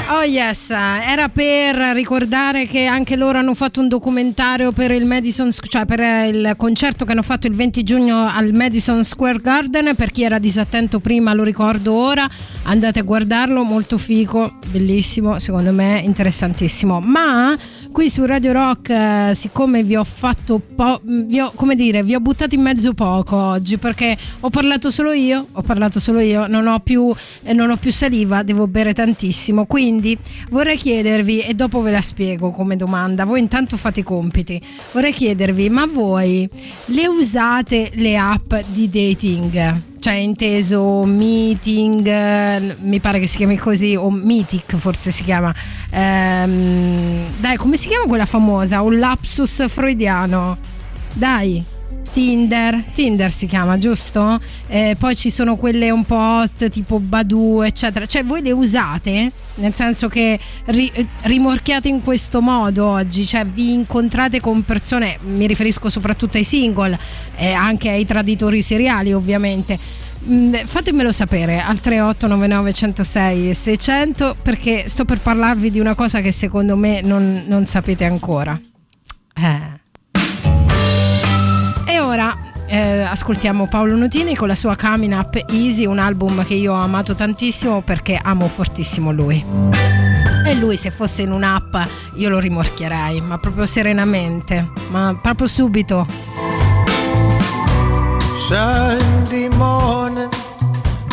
Oh 0.09 0.25
yes, 0.25 0.71
era 0.71 1.29
per 1.29 1.75
ricordare 1.95 2.67
che 2.67 2.85
anche 2.85 3.17
loro 3.17 3.39
hanno 3.39 3.55
fatto 3.55 3.81
un 3.81 3.89
documentario 3.89 4.71
per 4.71 4.91
il 4.91 5.07
Madison, 5.07 5.51
cioè 5.51 5.85
per 5.85 6.01
il 6.33 6.55
concerto 6.57 7.05
che 7.05 7.13
hanno 7.13 7.23
fatto 7.23 7.47
il 7.47 7.55
20 7.55 7.83
giugno 7.83 8.29
al 8.29 8.53
Madison 8.53 9.03
Square 9.05 9.41
Garden. 9.41 9.95
Per 9.97 10.11
chi 10.11 10.23
era 10.23 10.39
disattento 10.39 11.01
prima, 11.01 11.33
lo 11.33 11.45
ricordo 11.45 11.95
ora, 11.95 12.29
andate 12.65 13.01
a 13.01 13.03
guardarlo, 13.03 13.63
molto 13.65 13.97
figo, 13.97 14.59
bellissimo, 14.71 15.39
secondo 15.39 15.73
me 15.73 16.01
interessantissimo. 16.05 17.01
Ma 17.01 17.57
qui 17.93 18.09
su 18.09 18.25
Radio 18.25 18.53
Rock, 18.53 18.89
eh, 18.89 19.33
siccome 19.35 19.83
vi 19.83 19.97
ho 19.97 20.03
fatto 20.03 20.59
po- 20.59 21.01
vi 21.03 21.39
ho, 21.39 21.53
come 21.55 21.77
dire, 21.77 22.03
vi 22.03 22.15
ho 22.15 22.21
buttato 22.21 22.55
in 22.55 22.63
mezzo 22.63 22.95
poco 22.95 23.37
oggi 23.37 23.77
perché 23.77 24.17
ho 24.41 24.49
parlato 24.49 24.91
solo 24.91 25.13
io, 25.13 25.47
ho 25.53 25.63
parlato 25.63 26.01
solo 26.01 26.21
io, 26.21 26.47
non 26.47 26.67
ho 26.67 26.81
più, 26.81 27.15
eh, 27.43 27.53
non 27.53 27.71
ho 27.71 27.77
più 27.77 27.93
saliva, 27.93 28.43
devo 28.43 28.67
bere 28.67 28.95
tantissimo. 28.95 29.67
Quindi 29.67 30.19
vorrei 30.51 30.77
chiedervi, 30.77 31.41
e 31.41 31.55
dopo 31.55 31.83
ve 31.83 31.91
la 31.91 32.01
spiego 32.01 32.51
come 32.51 32.77
domanda, 32.77 33.25
voi 33.25 33.41
intanto 33.41 33.77
fate 33.77 34.01
i 34.01 34.05
compiti, 34.05 34.61
vorrei 34.93 35.13
chiedervi, 35.13 35.69
ma 35.69 35.87
voi 35.87 36.49
le 36.87 37.07
usate 37.07 37.91
le 37.95 38.17
app 38.17 38.55
di 38.73 38.89
dating? 38.89 39.92
Cioè 40.03 40.15
inteso 40.15 41.05
meeting, 41.05 42.05
eh, 42.05 42.77
mi 42.81 42.99
pare 42.99 43.21
che 43.21 43.29
si 43.29 43.37
chiami 43.37 43.57
così, 43.57 43.95
o 43.95 44.11
Mythic 44.11 44.75
forse 44.75 45.13
si 45.13 45.23
chiama. 45.23 45.55
Ehm, 45.91 47.39
dai, 47.39 47.57
come 47.57 47.77
si 47.77 47.87
chiama 47.87 48.07
quella 48.07 48.27
famosa? 48.27 48.81
Un 48.83 48.99
lapsus 48.99 49.69
freudiano. 49.69 50.59
Dai. 51.13 51.72
Tinder, 52.13 52.85
Tinder 52.93 53.31
si 53.33 53.47
chiama, 53.47 53.79
giusto? 53.79 54.39
Eh, 54.67 54.97
poi 54.99 55.17
ci 55.17 55.31
sono 55.31 55.57
quelle 55.57 55.91
un 55.91 56.05
po' 56.05 56.17
hot 56.17 56.69
tipo 56.69 56.99
Badu, 56.99 57.63
eccetera. 57.63 58.05
Cioè, 58.05 58.23
voi 58.23 58.43
le 58.43 58.53
usate? 58.53 59.33
Nel 59.55 59.73
senso 59.75 60.09
che 60.09 60.39
ri- 60.67 60.91
eh, 60.93 61.07
rimorchiate 61.23 61.89
in 61.89 62.03
questo 62.03 62.43
modo 62.43 62.87
oggi, 62.87 63.25
cioè 63.25 63.47
vi 63.47 63.73
incontrate 63.73 64.41
con 64.41 64.63
persone, 64.63 65.19
mi 65.23 65.47
riferisco 65.47 65.89
soprattutto 65.89 66.37
ai 66.37 66.45
single 66.45 66.99
e 67.35 67.53
anche 67.53 67.89
ai 67.89 68.05
traditori 68.05 68.61
seriali, 68.61 69.15
ovviamente. 69.15 69.79
Mm, 70.29 70.53
Fatemelo 70.53 71.13
sapere 71.13 71.61
al 71.61 71.81
3899 71.81 72.73
106 72.73 73.49
e 73.51 73.55
600 73.55 74.37
perché 74.41 74.87
sto 74.87 75.05
per 75.07 75.21
parlarvi 75.21 75.71
di 75.71 75.81
una 75.81 75.95
cosa 75.95 76.21
che 76.21 76.31
secondo 76.31 76.77
me 76.77 77.01
non, 77.01 77.45
non 77.47 77.65
sapete 77.65 78.05
ancora. 78.05 78.59
Eh. 79.35 79.81
Ora 82.05 82.37
eh, 82.67 83.03
ascoltiamo 83.03 83.69
Paolo 83.69 83.95
Nutini 83.95 84.35
con 84.35 84.49
la 84.49 84.57
sua 84.57 84.77
Coming 84.77 85.15
Up 85.15 85.41
Easy, 85.51 85.87
un 85.87 85.99
album 85.99 86.45
che 86.45 86.55
io 86.55 86.73
ho 86.73 86.77
amato 86.77 87.15
tantissimo 87.15 87.81
perché 87.83 88.19
amo 88.21 88.49
fortissimo 88.49 89.13
lui. 89.13 89.43
E 90.45 90.55
lui 90.57 90.77
se 90.77 90.91
fosse 90.91 91.23
in 91.23 91.31
un'app 91.31 91.77
io 92.17 92.29
lo 92.29 92.41
rimorchierei, 92.41 93.21
ma 93.21 93.39
proprio 93.39 93.67
serenamente, 93.67 94.69
ma 94.89 95.17
proprio 95.23 95.47
subito. 95.47 96.07
Sunday 98.49 99.49
morning, 99.57 100.29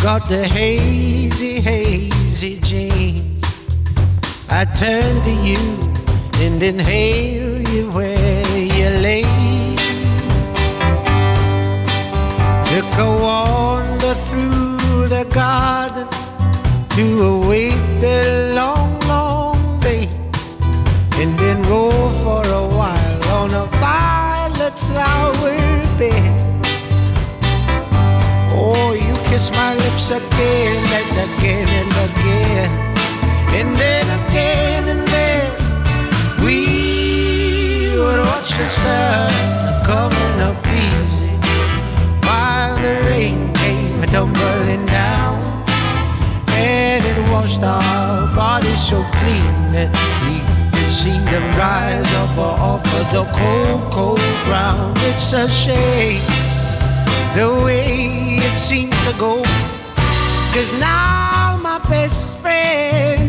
got 0.02 0.28
the 0.28 0.44
hazy, 0.44 1.62
hazy 1.62 2.60
jeans. 2.62 3.46
I 4.50 4.66
turn 4.74 5.22
to 5.22 5.30
you 5.30 5.78
and 6.42 6.62
inhale 6.64 7.62
you 7.70 7.90
where 7.92 8.09
A 12.98 13.08
wander 13.24 14.14
through 14.14 15.08
the 15.08 15.26
garden 15.34 16.08
to 16.96 17.06
await 17.34 17.80
the 18.02 18.54
long, 18.56 19.00
long 19.02 19.80
day, 19.80 20.08
and 21.22 21.38
then 21.40 21.62
roll 21.64 22.10
for 22.24 22.44
a 22.46 22.68
while 22.78 23.24
on 23.40 23.50
a 23.54 23.66
violet 23.78 24.78
flower 24.80 25.80
bed. 25.98 26.36
Oh, 28.52 28.94
you 28.94 29.16
kiss 29.30 29.52
my 29.52 29.74
lips 29.76 30.10
again 30.10 30.84
and 31.00 31.16
again 31.28 31.68
and 31.80 31.94
again. 32.08 32.72
And 33.60 33.70
then 33.82 34.06
again 34.20 34.84
and 34.94 35.08
then 35.16 35.48
we 36.44 37.96
would 37.98 38.20
watch 38.20 38.52
the 38.58 38.70
sun 38.82 39.32
coming 39.86 40.40
up 40.48 40.69
the 42.82 42.94
rain 43.10 43.54
came 43.56 44.02
tumbling 44.08 44.86
down. 44.86 45.38
And 46.50 47.04
it 47.04 47.20
washed 47.32 47.62
our 47.64 48.34
bodies 48.36 48.82
so 48.90 49.04
clean 49.20 49.56
that 49.76 49.92
we 50.24 50.36
could 50.72 50.92
see 50.92 51.18
them 51.32 51.46
rise 51.58 52.12
up 52.24 52.38
off 52.38 52.84
of 53.00 53.06
the 53.16 53.26
cold, 53.40 53.92
cold 53.92 54.36
ground. 54.46 54.98
It's 55.10 55.34
a 55.34 55.48
shame 55.48 56.24
the 57.36 57.50
way 57.66 58.40
it 58.48 58.58
seems 58.58 58.96
to 59.08 59.14
go. 59.18 59.44
Cause 60.54 60.72
now 60.80 61.60
my 61.62 61.80
best 61.90 62.40
friend, 62.40 63.29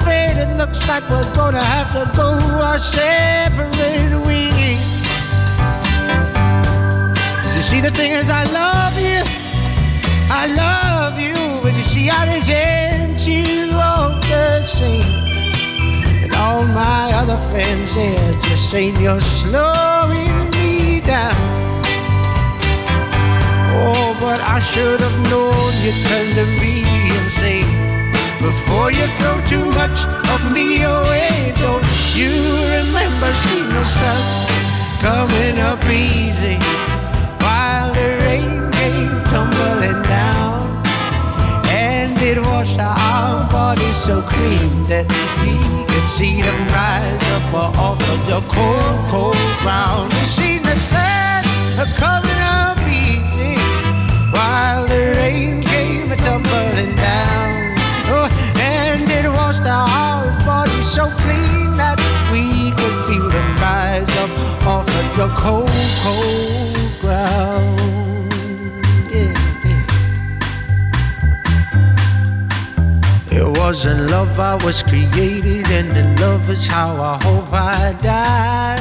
afraid 0.00 0.36
it 0.38 0.56
looks 0.56 0.86
like 0.88 1.02
we're 1.08 1.34
gonna 1.34 1.62
have 1.62 1.92
to 1.92 2.04
go 2.16 2.28
our 2.60 2.78
separate 2.78 4.14
ways. 4.26 4.78
You 7.56 7.62
see, 7.62 7.80
the 7.80 7.90
thing 7.90 8.12
is, 8.12 8.30
I 8.30 8.44
love 8.44 8.94
you, 8.98 9.22
I 10.30 10.44
love 10.64 11.18
you, 11.18 11.36
but 11.62 11.72
you 11.74 11.82
see, 11.92 12.10
I 12.10 12.22
resent 12.34 13.26
you 13.26 13.72
all 13.74 14.10
the 14.20 14.62
same. 14.64 15.02
And 16.22 16.32
all 16.34 16.64
my 16.64 17.12
other 17.20 17.38
friends, 17.50 17.94
they're 17.94 18.34
just 18.48 18.70
saying 18.70 18.96
you're 19.00 19.20
slowing 19.20 20.50
me 20.56 21.00
down. 21.00 21.34
Oh, 23.80 24.16
but 24.20 24.40
I 24.40 24.60
should 24.70 25.00
have 25.00 25.18
known 25.30 25.70
you'd 25.82 25.98
turn 26.06 26.28
to 26.38 26.44
me 26.62 26.82
and 27.16 27.30
say, 27.30 27.87
before 28.40 28.92
you 28.92 29.06
throw 29.18 29.36
too 29.46 29.64
much 29.72 29.98
of 30.30 30.40
me 30.52 30.82
away, 30.82 31.52
don't 31.58 31.84
you 32.14 32.30
remember 32.76 33.30
seeing 33.34 33.68
the 33.68 33.84
sun 33.84 34.22
coming 35.00 35.58
up 35.58 35.82
easy 35.86 36.56
while 37.42 37.92
the 37.92 38.08
rain 38.24 38.70
came 38.78 39.14
tumbling 39.30 40.02
down? 40.04 40.60
And 41.66 42.16
it 42.22 42.38
washed 42.40 42.78
our 42.78 43.50
bodies 43.50 43.96
so 43.96 44.22
clean 44.22 44.82
that 44.84 45.06
we 45.42 45.54
could 45.90 46.08
see 46.08 46.42
them 46.42 46.60
rise 46.70 47.24
up 47.36 47.54
off 47.54 48.00
of 48.10 48.20
the 48.30 48.40
cold, 48.54 48.98
cold 49.10 49.36
ground. 49.62 50.12
You 50.12 50.26
see 50.38 50.58
the 50.58 50.76
sun 50.76 51.44
coming 51.96 52.42
up 52.62 52.78
easy 52.86 53.58
while 54.30 54.86
the 54.86 55.14
rain 55.18 55.62
came 55.62 56.08
tumbling 56.18 56.77
so 60.88 61.10
clean 61.20 61.76
that 61.76 61.98
we 62.32 62.72
could 62.72 62.96
feel 63.06 63.28
them 63.28 63.48
rise 63.60 64.08
up 64.24 64.32
off 64.66 64.88
of 64.88 65.08
the 65.18 65.28
cold, 65.36 65.68
cold 66.02 67.00
ground. 67.00 67.78
It 73.30 73.46
wasn't 73.58 74.10
love 74.10 74.40
I 74.40 74.54
was 74.64 74.82
created, 74.82 75.66
and 75.70 75.94
in 75.94 76.16
love 76.16 76.48
is 76.48 76.66
how 76.66 76.94
I 76.94 77.22
hope 77.22 77.52
I 77.52 77.92
die. 78.00 78.78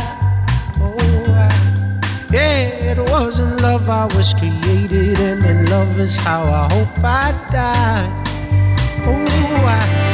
Oh, 0.79 0.95
I, 1.27 1.51
yeah, 2.31 2.91
it 2.91 2.99
wasn't 3.11 3.61
love 3.61 3.89
I 3.89 4.05
was 4.15 4.33
created, 4.33 5.19
and 5.19 5.43
in 5.45 5.69
love 5.69 5.99
is 5.99 6.15
how 6.15 6.43
I 6.43 6.73
hope 6.73 7.03
I 7.03 7.31
die. 7.51 8.07
Oh, 9.05 9.65
I, 9.65 10.06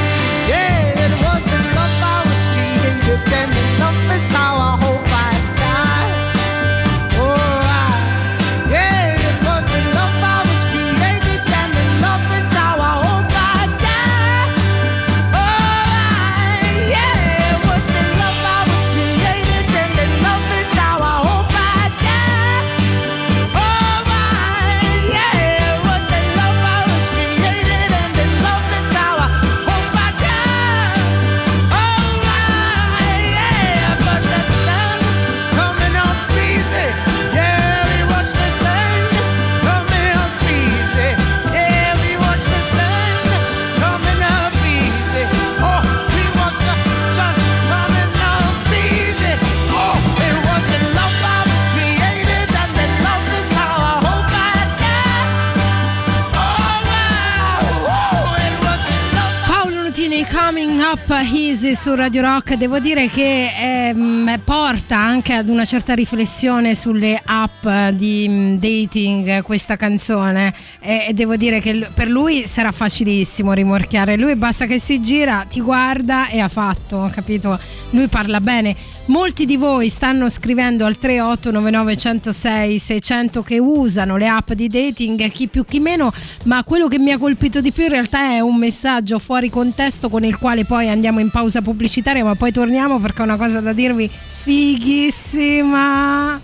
Up 61.06 61.12
Easy 61.34 61.76
su 61.76 61.94
Radio 61.96 62.22
Rock. 62.22 62.54
Devo 62.54 62.80
dire 62.80 63.10
che 63.10 63.50
ehm, 63.60 64.40
porta 64.46 64.98
anche 64.98 65.34
ad 65.34 65.50
una 65.50 65.66
certa 65.66 65.94
riflessione 65.94 66.76
sulle 66.76 67.20
app 67.22 67.68
di 67.94 68.26
mm, 68.30 68.56
dating 68.56 69.42
questa 69.42 69.76
canzone. 69.76 70.54
E, 70.80 71.08
e 71.10 71.14
devo 71.14 71.36
dire 71.36 71.60
che 71.60 71.90
per 71.94 72.08
lui 72.08 72.44
sarà 72.44 72.72
facilissimo 72.72 73.52
rimorchiare. 73.52 74.16
Lui 74.16 74.38
basta 74.38 74.66
che 74.66 74.80
si 74.80 75.02
gira 75.02 75.46
ti 75.50 75.60
guarda 75.60 76.30
e 76.30 76.40
ha 76.40 76.48
fatto 76.48 77.10
capito? 77.14 77.60
Lui 77.90 78.08
parla 78.08 78.40
bene 78.40 78.74
molti 79.06 79.46
di 79.46 79.58
voi 79.58 79.90
stanno 79.90 80.30
scrivendo 80.30 80.86
al 80.86 80.98
3899 80.98 81.98
106 81.98 82.80
600 82.80 83.44
che 83.44 83.60
usano 83.60 84.16
le 84.18 84.28
app 84.28 84.54
di 84.54 84.68
dating 84.68 85.30
chi 85.30 85.48
più 85.48 85.66
chi 85.66 85.80
meno 85.80 86.12
ma 86.46 86.64
quello 86.64 86.88
che 86.88 87.00
mi 87.00 87.12
ha 87.12 87.18
colpito 87.18 87.60
di 87.60 87.72
più 87.72 87.84
in 87.84 87.90
realtà 87.90 88.32
è 88.32 88.40
un 88.40 88.56
messaggio 88.58 89.20
fuori 89.20 89.50
contesto 89.50 90.10
con 90.10 90.24
il 90.24 90.38
quale 90.38 90.64
poi 90.66 90.90
andiamo 90.90 91.20
in 91.20 91.30
pausa 91.30 91.62
pubblicitaria 91.62 92.24
ma 92.24 92.36
poi 92.36 92.52
torniamo 92.52 93.00
perché 93.00 93.22
ho 93.22 93.26
una 93.26 93.38
cosa 93.38 93.60
da 93.60 93.74
dirvi 93.74 94.10
fighissima. 94.44 96.42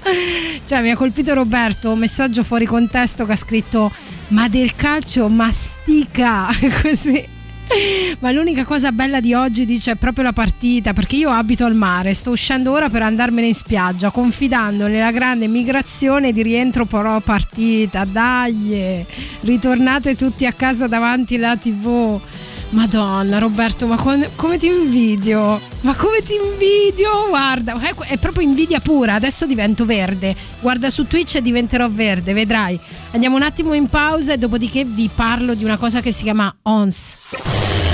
Cioè 0.65 0.81
mi 0.81 0.91
ha 0.91 0.95
colpito 0.95 1.34
Roberto 1.34 1.91
un 1.91 1.99
messaggio 1.99 2.44
fuori 2.44 2.65
contesto 2.65 3.26
che 3.26 3.34
ha 3.34 3.38
scritto 3.38 3.91
ma 4.30 4.48
del 4.48 4.76
calcio 4.76 5.27
mastica 5.27 6.48
così 6.81 7.38
ma 8.20 8.32
l'unica 8.32 8.64
cosa 8.64 8.91
bella 8.91 9.20
di 9.20 9.34
oggi 9.34 9.66
dice 9.66 9.91
è 9.91 9.96
proprio 9.96 10.24
la 10.24 10.34
partita, 10.34 10.94
perché 10.94 11.16
io 11.16 11.30
abito 11.30 11.66
al 11.66 11.76
mare, 11.76 12.14
sto 12.14 12.32
uscendo 12.32 12.72
ora 12.72 12.90
per 12.90 13.04
andarmene 13.04 13.48
in 13.48 13.56
spiaggia, 13.56 14.12
confidando 14.12 14.88
nella 14.88 15.12
grande 15.12 15.48
migrazione 15.48 16.32
di 16.32 16.41
rientro 16.41 16.86
però 16.86 17.20
partita. 17.22 18.06
Dai, 18.06 19.06
ritornate 19.41 20.16
tutti 20.16 20.46
a 20.46 20.54
casa 20.54 20.88
davanti 20.88 21.36
alla 21.36 21.58
TV. 21.58 22.20
Madonna 22.72 23.40
Roberto, 23.40 23.88
ma 23.88 23.96
con- 23.96 24.28
come 24.36 24.58
ti 24.58 24.68
invidio? 24.68 25.60
Ma 25.82 25.96
come 25.96 26.22
ti 26.22 26.34
invidio? 26.36 27.28
Guarda, 27.28 27.80
è 28.08 28.18
proprio 28.18 28.48
invidia 28.48 28.80
pura. 28.80 29.16
Adesso 29.16 29.46
divento 29.48 29.86
verde. 29.86 30.36
Guarda 30.60 30.90
su 30.90 31.08
Twitch 31.08 31.36
e 31.36 31.41
diventerò 31.41 31.90
verde, 31.90 32.34
vedrai. 32.34 32.80
Andiamo 33.12 33.36
un 33.38 33.41
attimo 33.41 33.74
in 33.74 33.88
pausa 33.88 34.34
e 34.34 34.38
dopodiché 34.38 34.86
vi 34.86 35.10
parlo 35.14 35.56
di 35.56 35.64
una 35.64 35.78
cosa 35.78 36.02
che 36.02 36.12
si 36.12 36.24
chiama 36.24 36.54
ONS. 36.64 37.89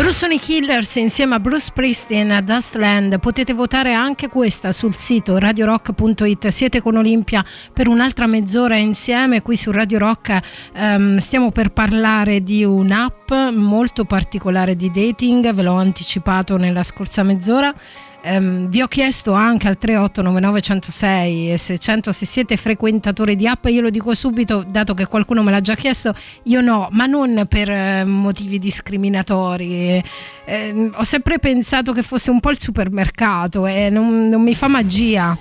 Loro 0.00 0.12
sono 0.12 0.32
i 0.32 0.38
Killers 0.38 0.94
insieme 0.94 1.34
a 1.34 1.40
Bruce 1.40 1.64
Springsteen 1.64 2.30
a 2.30 2.40
Dustland. 2.40 3.20
Potete 3.20 3.52
votare 3.52 3.92
anche 3.92 4.28
questa 4.28 4.72
sul 4.72 4.96
sito 4.96 5.36
radiorock.it. 5.36 6.46
Siete 6.46 6.80
con 6.80 6.96
Olimpia 6.96 7.44
per 7.70 7.86
un'altra 7.86 8.26
mezz'ora 8.26 8.78
insieme 8.78 9.42
qui 9.42 9.58
su 9.58 9.70
Radio 9.70 9.98
Rock. 9.98 10.40
ehm, 10.72 11.18
stiamo 11.18 11.50
per 11.50 11.72
parlare 11.72 12.42
di 12.42 12.64
un'app 12.64 13.30
molto 13.52 14.06
particolare 14.06 14.74
di 14.74 14.90
dating, 14.90 15.52
ve 15.52 15.62
l'ho 15.62 15.74
anticipato 15.74 16.56
nella 16.56 16.82
scorsa 16.82 17.22
mezz'ora. 17.22 17.74
Ehm, 18.22 18.68
vi 18.68 18.82
ho 18.82 18.86
chiesto 18.86 19.32
anche 19.32 19.68
al 19.68 19.78
3899 19.78 20.60
106 20.60 21.52
e 21.52 21.56
600 21.56 22.12
se 22.12 22.26
siete 22.26 22.56
frequentatori 22.56 23.34
di 23.36 23.46
app, 23.46 23.66
io 23.66 23.80
lo 23.80 23.90
dico 23.90 24.14
subito, 24.14 24.64
dato 24.66 24.94
che 24.94 25.06
qualcuno 25.06 25.42
me 25.42 25.50
l'ha 25.50 25.60
già 25.60 25.74
chiesto, 25.74 26.14
io 26.44 26.60
no, 26.60 26.88
ma 26.92 27.06
non 27.06 27.46
per 27.48 27.70
eh, 27.70 28.04
motivi 28.04 28.58
discriminatori. 28.58 30.02
Ehm, 30.44 30.92
ho 30.94 31.04
sempre 31.04 31.38
pensato 31.38 31.92
che 31.92 32.02
fosse 32.02 32.30
un 32.30 32.40
po' 32.40 32.50
il 32.50 32.60
supermercato 32.60 33.66
e 33.66 33.88
non, 33.88 34.28
non 34.28 34.42
mi 34.42 34.54
fa 34.54 34.68
magia. 34.68 35.36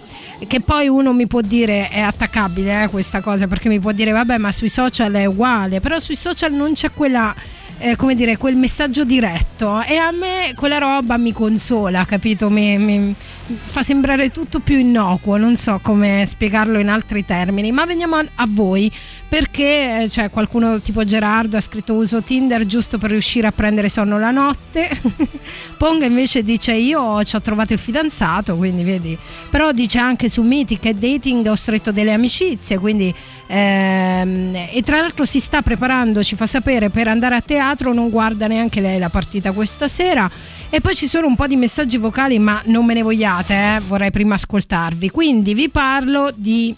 Che 0.48 0.62
poi 0.62 0.88
uno 0.88 1.12
mi 1.12 1.28
può 1.28 1.42
dire 1.42 1.90
è 1.90 2.00
attaccabile 2.00 2.84
eh, 2.84 2.88
questa 2.88 3.20
cosa 3.20 3.48
perché 3.48 3.68
mi 3.68 3.80
può 3.80 3.92
dire 3.92 4.12
vabbè 4.12 4.38
ma 4.38 4.54
sui 4.54 4.70
social 4.70 5.12
è 5.14 5.26
uguale, 5.26 5.82
però 5.82 6.00
sui 6.00 6.16
social 6.16 6.54
non 6.54 6.72
c'è 6.74 6.94
quella 6.94 7.36
eh, 7.80 7.96
come 7.96 8.14
dire, 8.16 8.38
quel 8.38 8.56
messaggio 8.56 9.04
diretto 9.04 9.82
e 9.82 9.96
a 9.96 10.12
me 10.12 10.54
quella 10.56 10.78
roba 10.78 11.18
mi 11.18 11.32
consola, 11.32 12.06
capito? 12.06 12.50
Mi, 12.50 12.78
mi 12.78 13.16
fa 13.52 13.84
sembrare 13.84 14.30
tutto 14.30 14.60
più 14.60 14.78
innocuo, 14.78 15.38
non 15.38 15.56
so 15.56 15.80
come 15.82 16.24
spiegarlo 16.26 16.80
in 16.80 16.90
altri 16.90 17.26
termini, 17.26 17.72
ma 17.72 17.86
veniamo 17.86 18.16
a, 18.18 18.46
voi 18.48 18.92
perché 19.28 20.04
eh, 20.04 20.10
cioè, 20.10 20.30
qualcuno 20.30 20.80
tipo 20.80 21.04
Gerardo 21.04 21.58
ha 21.58 21.62
scritto 21.62 21.94
uso 21.94 22.22
Tinder 22.22 22.66
giusto 22.66 22.98
per 22.98 23.12
riuscire 23.12 23.48
a 23.48 23.52
prendere 23.52 23.90
sonno 23.90 24.20
la 24.20 24.32
notte, 24.32 24.90
Ponga 25.78 26.06
invece 26.06 26.44
dice 26.44 26.74
io 26.74 27.24
ci 27.24 27.36
ho 27.36 27.42
trovato 27.42 27.74
il 27.74 27.80
fidanzato, 27.80 28.56
quindi 28.56 28.84
vedi, 28.84 29.18
però 29.50 29.72
dice 29.72 29.98
anche 29.98 30.30
su 30.30 30.42
Mythic 30.42 30.86
e 30.86 30.94
Dating 30.94 31.46
ho 31.48 31.56
stretto 31.56 31.92
delle 31.92 32.14
amicizie, 32.14 32.78
quindi 32.78 33.14
ehm, 33.48 34.68
e 34.72 34.82
tra 34.84 35.00
l'altro 35.00 35.26
si 35.26 35.40
sta 35.40 35.62
preparando, 35.62 36.24
ci 36.24 36.36
fa 36.36 36.46
sapere 36.46 36.90
per 36.90 37.08
andare 37.08 37.36
a 37.36 37.42
teatro, 37.42 37.94
non 37.94 38.10
guarda 38.10 38.48
neanche 38.48 38.82
lei 38.82 39.00
la 39.00 39.10
partita 39.10 39.52
questa 39.52 39.88
sera 39.88 40.30
e 40.70 40.82
poi 40.82 40.96
ci 40.96 41.08
sono 41.08 41.28
un 41.28 41.36
po' 41.36 41.48
di 41.48 41.56
messaggi 41.56 41.98
vocali 41.98 42.38
ma 42.40 42.62
non 42.66 42.86
me 42.86 42.94
ne 42.94 43.02
vogliate, 43.02 43.54
eh, 43.54 43.82
vorrei 43.88 44.12
prima 44.12 44.36
ascoltarvi, 44.36 45.10
quindi 45.10 45.54
vi 45.54 45.70
parlo 45.70 46.30
di 46.36 46.76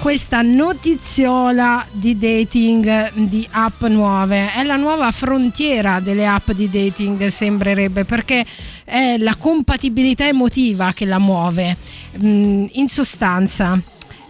questa 0.00 0.42
notiziola 0.42 1.84
di 1.90 2.16
dating 2.16 3.12
di 3.14 3.46
app 3.50 3.82
nuove. 3.84 4.52
È 4.52 4.62
la 4.62 4.76
nuova 4.76 5.10
frontiera 5.10 6.00
delle 6.00 6.26
app 6.26 6.52
di 6.52 6.70
dating, 6.70 7.26
sembrerebbe, 7.26 8.04
perché 8.04 8.44
è 8.84 9.16
la 9.18 9.34
compatibilità 9.34 10.26
emotiva 10.26 10.92
che 10.92 11.04
la 11.04 11.18
muove. 11.18 11.76
Mm, 12.22 12.66
In 12.74 12.88
sostanza. 12.88 13.80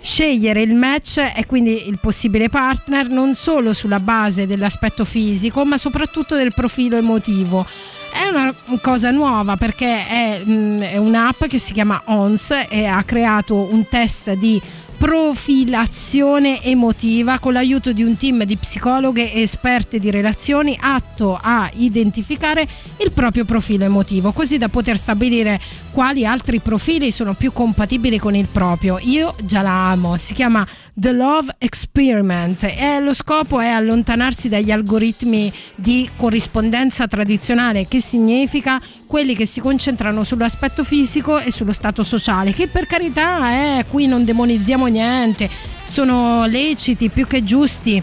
Scegliere 0.00 0.62
il 0.62 0.74
match 0.74 1.18
e 1.18 1.44
quindi 1.44 1.88
il 1.88 1.98
possibile 1.98 2.48
partner 2.48 3.08
non 3.08 3.34
solo 3.34 3.74
sulla 3.74 4.00
base 4.00 4.46
dell'aspetto 4.46 5.04
fisico, 5.04 5.64
ma 5.64 5.76
soprattutto 5.76 6.36
del 6.36 6.54
profilo 6.54 6.96
emotivo. 6.96 7.66
È 8.10 8.28
una 8.28 8.54
cosa 8.80 9.10
nuova 9.10 9.56
perché 9.56 10.06
è, 10.06 10.42
mm, 10.46 10.80
è 10.80 10.96
un'app 10.96 11.44
che 11.44 11.58
si 11.58 11.72
chiama 11.72 12.02
ONS 12.04 12.66
e 12.68 12.86
ha 12.86 13.02
creato 13.04 13.72
un 13.72 13.86
test 13.88 14.32
di 14.32 14.60
profilazione 14.98 16.60
emotiva 16.62 17.38
con 17.38 17.52
l'aiuto 17.52 17.92
di 17.92 18.02
un 18.02 18.16
team 18.16 18.42
di 18.42 18.56
psicologhe 18.56 19.32
e 19.32 19.42
esperte 19.42 20.00
di 20.00 20.10
relazioni 20.10 20.76
atto 20.78 21.38
a 21.40 21.70
identificare 21.74 22.66
il 22.98 23.12
proprio 23.12 23.44
profilo 23.44 23.84
emotivo, 23.84 24.32
così 24.32 24.58
da 24.58 24.68
poter 24.68 24.98
stabilire 24.98 25.60
quali 25.92 26.26
altri 26.26 26.58
profili 26.58 27.12
sono 27.12 27.34
più 27.34 27.52
compatibili 27.52 28.18
con 28.18 28.34
il 28.34 28.48
proprio. 28.48 28.98
Io 29.02 29.34
già 29.44 29.62
la 29.62 29.90
amo, 29.90 30.16
si 30.16 30.34
chiama 30.34 30.66
The 30.94 31.12
Love 31.12 31.54
Experiment 31.58 32.64
e 32.64 32.98
lo 33.00 33.14
scopo 33.14 33.60
è 33.60 33.68
allontanarsi 33.68 34.48
dagli 34.48 34.72
algoritmi 34.72 35.52
di 35.76 36.10
corrispondenza 36.16 37.06
tradizionale, 37.06 37.86
che 37.86 38.00
significa 38.00 38.80
quelli 39.08 39.34
che 39.34 39.46
si 39.46 39.60
concentrano 39.60 40.22
sull'aspetto 40.22 40.84
fisico 40.84 41.38
e 41.38 41.50
sullo 41.50 41.72
stato 41.72 42.04
sociale, 42.04 42.52
che 42.52 42.68
per 42.68 42.86
carità, 42.86 43.78
eh, 43.78 43.86
qui 43.88 44.06
non 44.06 44.24
demonizziamo 44.24 44.86
niente, 44.86 45.50
sono 45.82 46.46
leciti 46.46 47.08
più 47.08 47.26
che 47.26 47.42
giusti. 47.42 48.00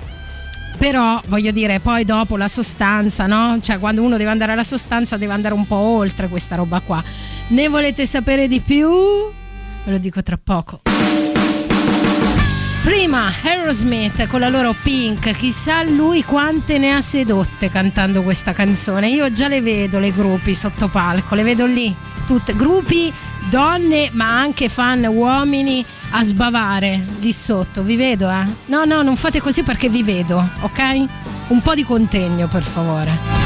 Però 0.77 1.21
voglio 1.27 1.51
dire, 1.51 1.79
poi 1.79 2.03
dopo 2.03 2.35
la 2.35 2.49
sostanza, 2.49 3.27
no? 3.27 3.59
Cioè, 3.61 3.79
quando 3.79 4.01
uno 4.01 4.17
deve 4.17 4.31
andare 4.31 4.51
alla 4.51 4.65
sostanza, 4.65 5.15
deve 5.15 5.31
andare 5.31 5.53
un 5.53 5.65
po' 5.65 5.77
oltre 5.77 6.27
questa 6.27 6.55
roba 6.55 6.81
qua. 6.81 7.01
Ne 7.49 7.69
volete 7.69 8.05
sapere 8.05 8.49
di 8.49 8.59
più? 8.59 8.89
Ve 8.89 9.91
lo 9.91 9.97
dico 9.99 10.21
tra 10.21 10.37
poco. 10.43 10.81
Prima 12.85 13.33
Aerosmith 13.41 14.27
con 14.27 14.41
la 14.41 14.49
loro 14.49 14.75
Pink, 14.79 15.31
chissà 15.31 15.81
lui 15.81 16.23
quante 16.23 16.77
ne 16.77 16.93
ha 16.93 17.01
sedotte 17.01 17.71
cantando 17.71 18.21
questa 18.21 18.53
canzone. 18.53 19.09
Io 19.09 19.31
già 19.31 19.47
le 19.47 19.59
vedo 19.59 19.97
le 19.97 20.13
gruppi 20.13 20.53
sotto 20.53 20.87
palco, 20.87 21.33
le 21.33 21.41
vedo 21.41 21.65
lì, 21.65 21.93
tutte 22.27 22.55
gruppi, 22.55 23.11
donne, 23.49 24.11
ma 24.13 24.39
anche 24.39 24.69
fan 24.69 25.03
uomini 25.03 25.83
a 26.11 26.23
sbavare 26.23 27.03
lì 27.21 27.33
sotto. 27.33 27.81
Vi 27.81 27.95
vedo, 27.95 28.29
eh? 28.29 28.45
No, 28.67 28.85
no, 28.85 29.01
non 29.01 29.15
fate 29.15 29.41
così 29.41 29.63
perché 29.63 29.89
vi 29.89 30.03
vedo, 30.03 30.47
ok? 30.61 31.05
Un 31.47 31.61
po' 31.63 31.73
di 31.73 31.83
contegno, 31.83 32.47
per 32.47 32.61
favore. 32.61 33.44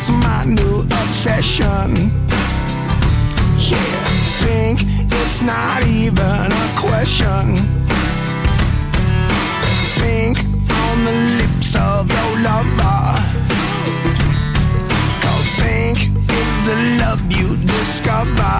It's 0.00 0.08
my 0.08 0.44
new 0.46 0.80
obsession. 0.80 1.92
Yeah, 3.58 4.04
think 4.40 4.80
it's 5.12 5.42
not 5.42 5.82
even 5.82 6.46
a 6.64 6.68
question. 6.74 7.54
Think 10.00 10.38
on 10.86 11.04
the 11.04 11.16
lips 11.40 11.76
of 11.76 12.08
your 12.16 12.32
lover. 12.48 13.02
Cause 15.20 15.48
think 15.60 15.98
is 16.16 16.56
the 16.64 16.78
love 17.02 17.20
you 17.30 17.56
discover. 17.56 18.58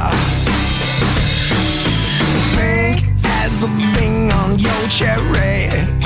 Think 2.56 2.98
as 3.40 3.60
the 3.60 3.68
bing 3.94 4.30
on 4.30 4.58
your 4.58 4.88
cherry. 4.90 5.99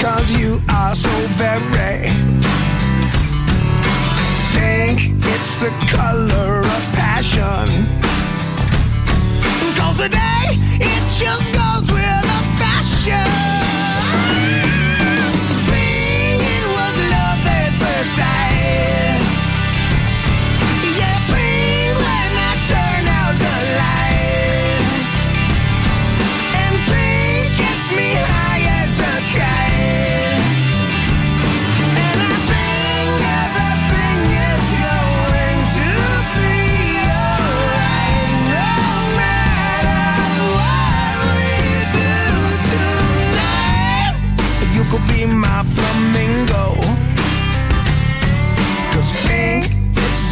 Cause 0.00 0.32
you 0.32 0.60
are 0.70 0.94
so 0.94 1.10
very 1.36 2.10
Think 4.52 5.12
it's 5.34 5.56
the 5.56 5.70
color 5.90 6.60
of 6.60 6.82
passion 6.94 8.00
today. 10.02 10.56
It 10.80 11.02
just 11.20 11.52
goes 11.52 11.86
with 11.92 12.22
the 12.32 12.40
fashion. 12.56 13.28
Bing, 15.68 16.40
it 16.40 16.64
was 16.76 16.96
love 17.12 17.44
at 17.44 17.70
first 17.78 18.16
sight. 18.16 19.09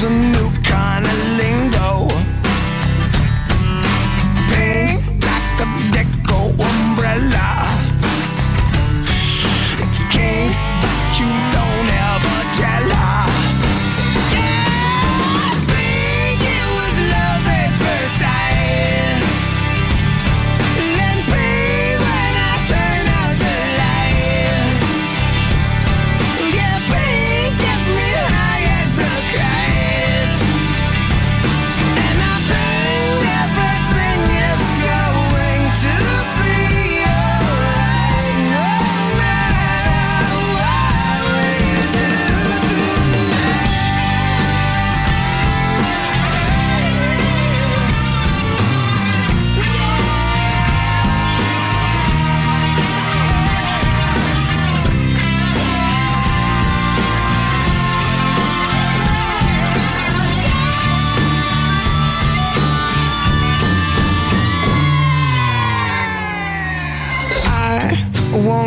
New 0.06 0.50
kind 0.62 1.04
of 1.04 1.18
lingo. 1.38 2.06
Pink 4.48 5.24
like 5.24 5.58
a 5.60 5.66
umbrella. 6.62 7.47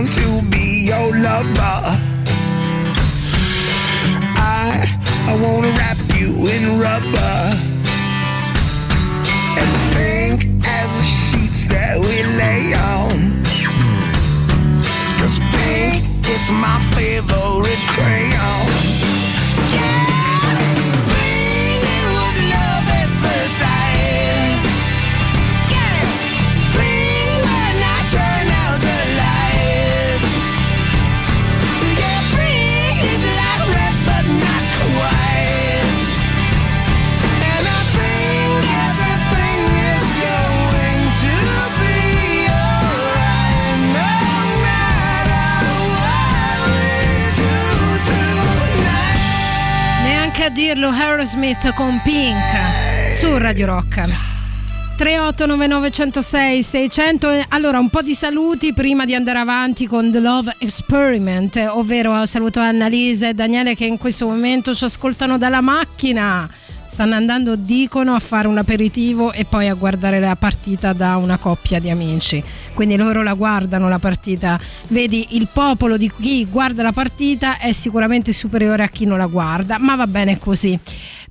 Want 0.01 0.13
to 0.13 0.41
be 0.49 0.85
your 0.87 1.15
lover. 1.15 1.79
I 4.35 4.97
I 5.27 5.33
wanna 5.41 5.67
wrap 5.77 5.97
you 6.17 6.29
in 6.47 6.79
rubber. 6.79 7.35
As 9.63 9.73
pink 9.93 10.65
as 10.65 10.89
the 10.97 11.03
sheets 11.03 11.65
that 11.65 11.97
we 11.99 12.23
lay 12.41 12.73
on. 12.73 13.41
Cause 15.19 15.37
pink 15.53 16.03
is 16.27 16.51
my 16.51 16.79
favorite 16.95 17.83
crayon. 17.93 18.70
Dirlo 50.53 50.89
Aerosmith 50.89 51.73
con 51.73 52.01
Pink 52.03 53.15
su 53.17 53.37
Radio 53.37 53.67
Rock. 53.67 54.01
3899106 54.97 56.59
600 56.59 57.45
allora 57.49 57.79
un 57.79 57.89
po' 57.89 58.01
di 58.01 58.13
saluti 58.13 58.73
prima 58.73 59.05
di 59.05 59.15
andare 59.15 59.39
avanti 59.39 59.87
con 59.87 60.11
The 60.11 60.19
Love 60.19 60.55
Experiment 60.59 61.55
ovvero 61.71 62.25
saluto 62.25 62.59
Annalisa 62.59 63.29
e 63.29 63.33
Daniele 63.33 63.75
che 63.75 63.85
in 63.85 63.97
questo 63.97 64.27
momento 64.27 64.73
ci 64.75 64.83
ascoltano 64.83 65.37
dalla 65.37 65.61
macchina. 65.61 66.49
Stanno 66.85 67.15
andando 67.15 67.55
dicono 67.55 68.13
a 68.13 68.19
fare 68.19 68.49
un 68.49 68.57
aperitivo 68.57 69.31
e 69.31 69.45
poi 69.45 69.69
a 69.69 69.73
guardare 69.73 70.19
la 70.19 70.35
partita 70.35 70.91
da 70.91 71.15
una 71.15 71.37
coppia 71.37 71.79
di 71.79 71.89
amici 71.89 72.43
quindi 72.73 72.95
loro 72.95 73.21
la 73.23 73.33
guardano 73.33 73.89
la 73.89 73.99
partita 73.99 74.59
vedi 74.87 75.27
il 75.31 75.47
popolo 75.51 75.97
di 75.97 76.11
chi 76.19 76.45
guarda 76.45 76.83
la 76.83 76.91
partita 76.91 77.57
è 77.59 77.71
sicuramente 77.71 78.33
superiore 78.33 78.83
a 78.83 78.87
chi 78.87 79.05
non 79.05 79.17
la 79.17 79.27
guarda 79.27 79.77
ma 79.79 79.95
va 79.95 80.07
bene 80.07 80.37
così 80.39 80.79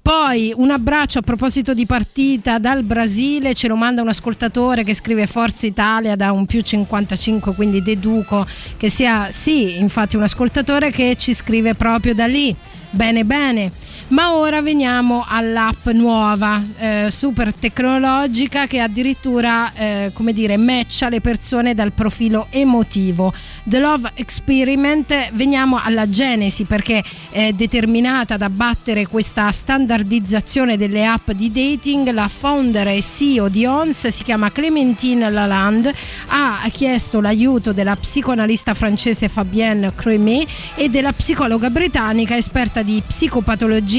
poi 0.02 0.52
un 0.56 0.70
abbraccio 0.70 1.18
a 1.18 1.22
proposito 1.22 1.74
di 1.74 1.84
partita 1.84 2.58
dal 2.58 2.84
Brasile, 2.84 3.52
ce 3.52 3.68
lo 3.68 3.76
manda 3.76 4.00
un 4.00 4.08
ascoltatore 4.08 4.82
che 4.82 4.94
scrive 4.94 5.26
Forza 5.26 5.66
Italia 5.66 6.16
da 6.16 6.32
un 6.32 6.46
più 6.46 6.62
55, 6.62 7.54
quindi 7.54 7.82
deduco 7.82 8.46
che 8.78 8.88
sia 8.88 9.30
sì, 9.30 9.78
infatti 9.78 10.16
un 10.16 10.22
ascoltatore 10.22 10.90
che 10.90 11.16
ci 11.18 11.34
scrive 11.34 11.74
proprio 11.74 12.14
da 12.14 12.26
lì. 12.26 12.54
Bene, 12.88 13.24
bene. 13.24 13.70
Ma 14.10 14.34
ora 14.34 14.60
veniamo 14.60 15.24
all'app 15.24 15.86
nuova, 15.90 16.60
eh, 16.78 17.08
super 17.12 17.54
tecnologica 17.54 18.66
che 18.66 18.80
addirittura, 18.80 19.72
eh, 19.72 20.10
come 20.12 20.32
dire, 20.32 20.56
matcha 20.56 21.08
le 21.08 21.20
persone 21.20 21.74
dal 21.74 21.92
profilo 21.92 22.48
emotivo. 22.50 23.32
The 23.62 23.78
Love 23.78 24.10
Experiment, 24.14 25.30
veniamo 25.34 25.80
alla 25.80 26.10
genesi 26.10 26.64
perché 26.64 27.04
è 27.30 27.52
determinata 27.52 28.34
ad 28.34 28.42
abbattere 28.42 29.06
questa 29.06 29.52
standardizzazione 29.52 30.76
delle 30.76 31.06
app 31.06 31.30
di 31.30 31.52
dating. 31.52 32.10
La 32.10 32.26
founder 32.26 32.88
e 32.88 33.02
CEO 33.02 33.48
di 33.48 33.64
ONS 33.64 34.08
si 34.08 34.24
chiama 34.24 34.50
Clémentine 34.50 35.30
Lalande, 35.30 35.94
ha 36.26 36.58
chiesto 36.72 37.20
l'aiuto 37.20 37.72
della 37.72 37.94
psicoanalista 37.94 38.74
francese 38.74 39.28
Fabienne 39.28 39.94
Cremet 39.94 40.48
e 40.74 40.88
della 40.88 41.12
psicologa 41.12 41.70
britannica 41.70 42.36
esperta 42.36 42.82
di 42.82 43.00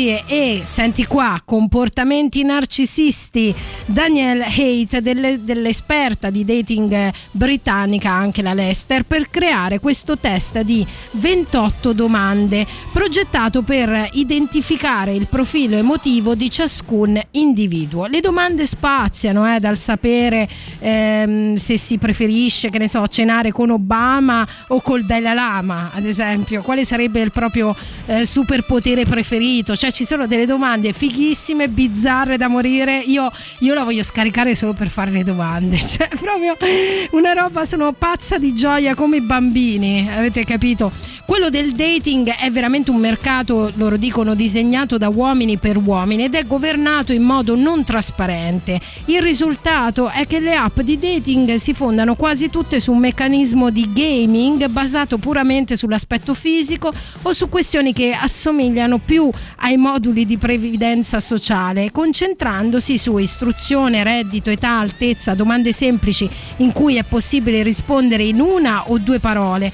psicopatologie 0.02 0.24
e, 0.26 0.62
senti 0.66 1.06
qua, 1.06 1.42
comportamenti 1.46 2.44
narcisisti, 2.44 3.54
Danielle 3.86 4.46
Haight, 4.46 4.98
delle- 5.00 5.44
dell'esperta 5.44 6.30
di 6.30 6.44
dating 6.44 7.12
britannica, 7.32 8.10
anche 8.10 8.42
la 8.42 8.54
Lester, 8.54 9.04
per 9.04 9.30
creare 9.30 9.80
questo 9.80 10.18
test 10.18 10.62
di 10.62 10.86
28 11.12 11.94
domande 11.94 12.66
progettato 12.92 13.62
per 13.62 14.10
identificare 14.14 15.14
il 15.14 15.28
profilo 15.28 15.76
emotivo 15.76 16.36
di 16.36 16.50
ciascun 16.50 17.20
individuo. 17.32 18.08
Le 18.08 18.20
domande 18.20 18.66
spaziano 18.66 19.54
eh, 19.54 19.60
dal 19.60 19.78
sapere 19.78 20.48
ehm, 20.80 21.56
se 21.56 21.78
si 21.78 21.98
preferisce, 21.98 22.70
che 22.70 22.78
ne 22.78 22.88
so, 22.88 23.08
cenare 23.08 23.52
con 23.52 23.70
Obama 23.70 24.48
o 24.70 24.82
col 24.82 25.06
Dalai 25.06 25.34
Lama, 25.34 25.92
ad 25.94 26.06
esempio, 26.06 26.62
quale 26.62 26.86
sarebbe 26.86 27.22
il 27.22 27.32
proprio 27.32 27.76
eh, 28.06 28.26
superpotere 28.26 29.06
preferito, 29.06 29.76
cioè 29.76 29.91
ci 29.92 30.06
sono 30.06 30.28
delle 30.28 30.46
domande 30.46 30.94
fighissime, 30.94 31.70
bizzarre 31.70 32.38
da 32.38 32.48
morire, 32.48 32.98
io, 32.98 33.32
io 33.60 33.74
la 33.74 33.84
voglio 33.84 34.04
scaricare 34.04 34.56
solo 34.56 34.74
per 34.74 34.90
fare 34.90 35.12
le 35.12 35.24
domande, 35.24 35.78
cioè 35.80 36.08
proprio 36.08 36.58
una 37.12 37.34
roba, 37.34 37.66
sono 37.66 37.92
pazza 37.94 38.38
di 38.38 38.54
gioia 38.54 38.96
come 38.96 39.18
i 39.18 39.22
bambini, 39.22 40.10
avete 40.12 40.44
capito? 40.44 40.92
Quello 41.32 41.50
del 41.50 41.72
dating 41.72 42.28
è 42.28 42.52
veramente 42.52 42.92
un 42.92 42.98
mercato, 42.98 43.72
loro 43.76 43.96
dicono, 43.96 44.36
disegnato 44.36 44.98
da 44.98 45.08
uomini 45.08 45.58
per 45.58 45.78
uomini 45.78 46.26
ed 46.26 46.36
è 46.36 46.46
governato 46.46 47.14
in 47.14 47.24
modo 47.24 47.56
non 47.56 47.86
trasparente. 47.86 48.78
Il 49.06 49.22
risultato 49.22 50.10
è 50.10 50.28
che 50.28 50.42
le 50.42 50.54
app 50.54 50.82
di 50.82 50.98
dating 50.98 51.56
si 51.56 51.74
fondano 51.74 52.16
quasi 52.16 52.50
tutte 52.50 52.82
su 52.82 52.92
un 52.92 52.98
meccanismo 52.98 53.70
di 53.70 53.94
gaming 53.94 54.68
basato 54.68 55.20
puramente 55.20 55.78
sull'aspetto 55.78 56.34
fisico 56.34 56.92
o 57.22 57.32
su 57.32 57.48
questioni 57.48 57.94
che 57.94 58.12
assomigliano 58.12 59.00
più 59.00 59.30
ai 59.60 59.78
moduli 59.82 60.26
di 60.26 60.38
previdenza 60.38 61.20
sociale, 61.20 61.92
concentrandosi 61.92 62.98
su 62.98 63.18
istruzione, 63.18 64.04
reddito, 64.04 64.52
età, 64.52 64.78
altezza, 64.80 65.34
domande 65.34 65.74
semplici 65.74 66.30
in 66.58 66.72
cui 66.72 66.98
è 66.98 67.04
possibile 67.04 67.64
rispondere 67.64 68.24
in 68.24 68.40
una 68.40 68.90
o 68.90 69.00
due 69.00 69.20
parole. 69.20 69.72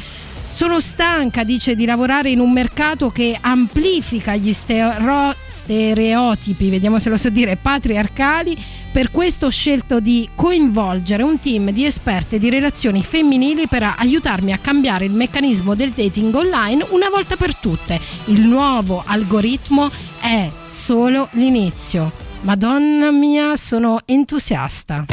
Sono 0.50 0.80
stanca, 0.80 1.44
dice, 1.44 1.76
di 1.76 1.86
lavorare 1.86 2.30
in 2.30 2.40
un 2.40 2.54
mercato 2.54 3.10
che 3.10 3.38
amplifica 3.40 4.34
gli 4.36 4.54
stero- 4.54 5.36
stereotipi, 5.46 6.70
vediamo 6.70 7.00
se 7.00 7.10
lo 7.10 7.18
so 7.18 7.30
dire, 7.30 7.58
patriarcali. 7.58 8.58
Per 8.98 9.12
questo 9.12 9.46
ho 9.46 9.50
scelto 9.52 10.00
di 10.00 10.28
coinvolgere 10.34 11.22
un 11.22 11.40
team 11.40 11.70
di 11.70 11.86
esperte 11.86 12.40
di 12.40 12.50
relazioni 12.50 13.04
femminili 13.04 13.68
per 13.68 13.84
aiutarmi 13.96 14.52
a 14.54 14.58
cambiare 14.58 15.06
il 15.06 15.12
meccanismo 15.12 15.76
del 15.76 15.92
dating 15.92 16.34
online 16.34 16.84
una 16.90 17.08
volta 17.08 17.36
per 17.36 17.56
tutte. 17.58 18.00
Il 18.26 18.42
nuovo 18.42 19.04
algoritmo 19.06 19.88
è 20.20 20.50
solo 20.66 21.30
l'inizio. 21.34 22.12
Madonna 22.42 23.12
mia, 23.12 23.56
sono 23.56 24.00
entusiasta. 24.04 25.06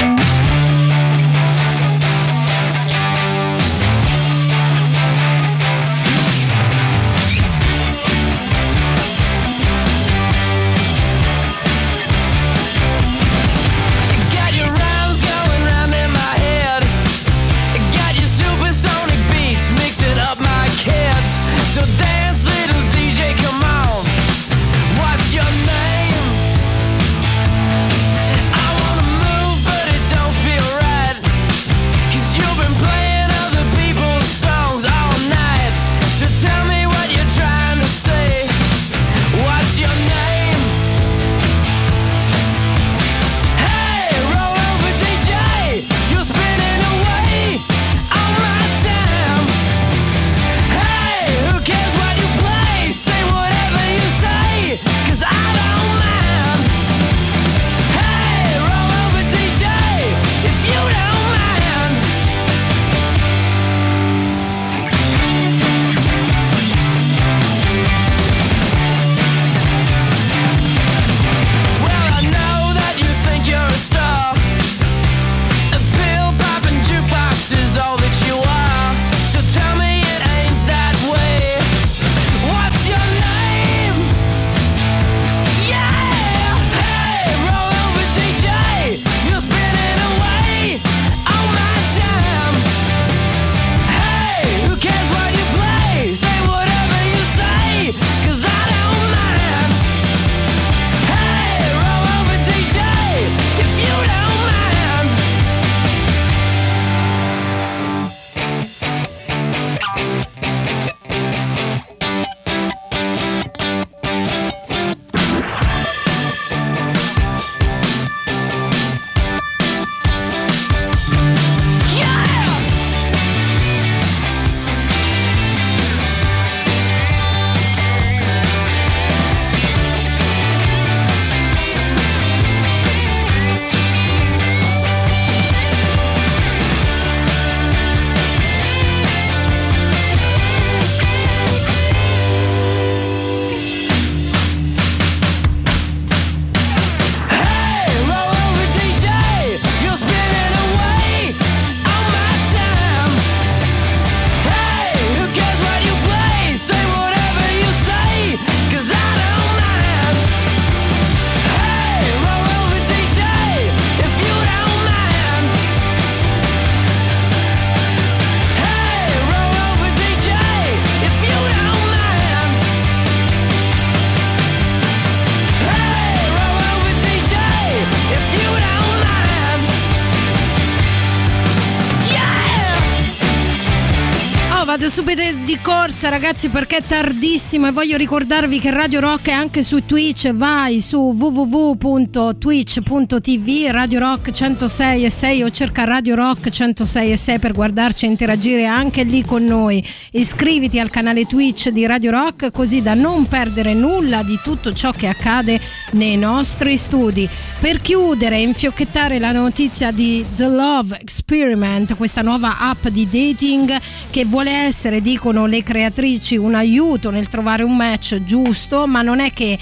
Ragazzi 186.15 186.49
perché 186.49 186.77
è 186.77 186.83
tardissimo 186.87 187.67
e 187.67 187.73
voglio 187.73 187.97
ricordarvi 187.97 188.61
che 188.61 188.71
Radio 188.71 189.01
Rock 189.01 189.31
è 189.31 189.33
anche 189.33 189.65
su 189.65 189.85
Twitch, 189.85 190.33
vai 190.33 190.79
su 190.79 190.97
www.twitch.tv 190.97 193.71
Radio 193.73 193.99
Rock 193.99 194.31
106 194.31 195.05
e 195.05 195.11
6 195.11 195.43
o 195.43 195.51
cerca 195.51 195.83
Radio 195.83 196.15
Rock 196.15 196.51
106 196.51 197.11
e 197.11 197.17
6 197.17 197.39
per 197.41 197.53
guardarci 197.53 198.05
e 198.05 198.11
interagire 198.11 198.65
anche 198.65 199.03
lì 199.03 199.25
con 199.25 199.45
noi. 199.45 199.85
Iscriviti 200.13 200.79
al 200.79 200.89
canale 200.89 201.27
Twitch 201.27 201.71
di 201.71 201.85
Radio 201.85 202.13
Rock 202.13 202.53
così 202.53 202.81
da 202.81 202.95
non 202.95 203.27
perdere 203.27 203.75
nulla 203.75 204.23
di 204.23 204.39
tutto 204.41 204.73
ciò 204.73 204.93
che 204.93 205.09
accade 205.09 205.61
nei 205.95 206.17
nostri 206.17 206.77
studi. 206.77 207.29
Per 207.59 207.81
chiudere 207.81 208.37
e 208.37 208.43
infiocchettare 208.43 209.19
la 209.19 209.33
notizia 209.33 209.91
di 209.91 210.25
The 210.37 210.47
Love 210.47 210.97
Experiment, 211.01 211.97
questa 211.97 212.23
nuova 212.23 212.59
app 212.61 212.87
di 212.87 213.09
dating 213.09 213.77
che 214.11 214.25
vuole 214.25 214.53
essere, 214.53 215.01
dicono 215.01 215.47
le 215.47 215.65
creatrici, 215.65 216.03
un 216.37 216.55
aiuto 216.55 217.11
nel 217.11 217.29
trovare 217.29 217.63
un 217.63 217.77
match 217.77 218.23
giusto, 218.23 218.87
ma 218.87 219.03
non 219.03 219.21
è 219.21 219.33
che 219.33 219.59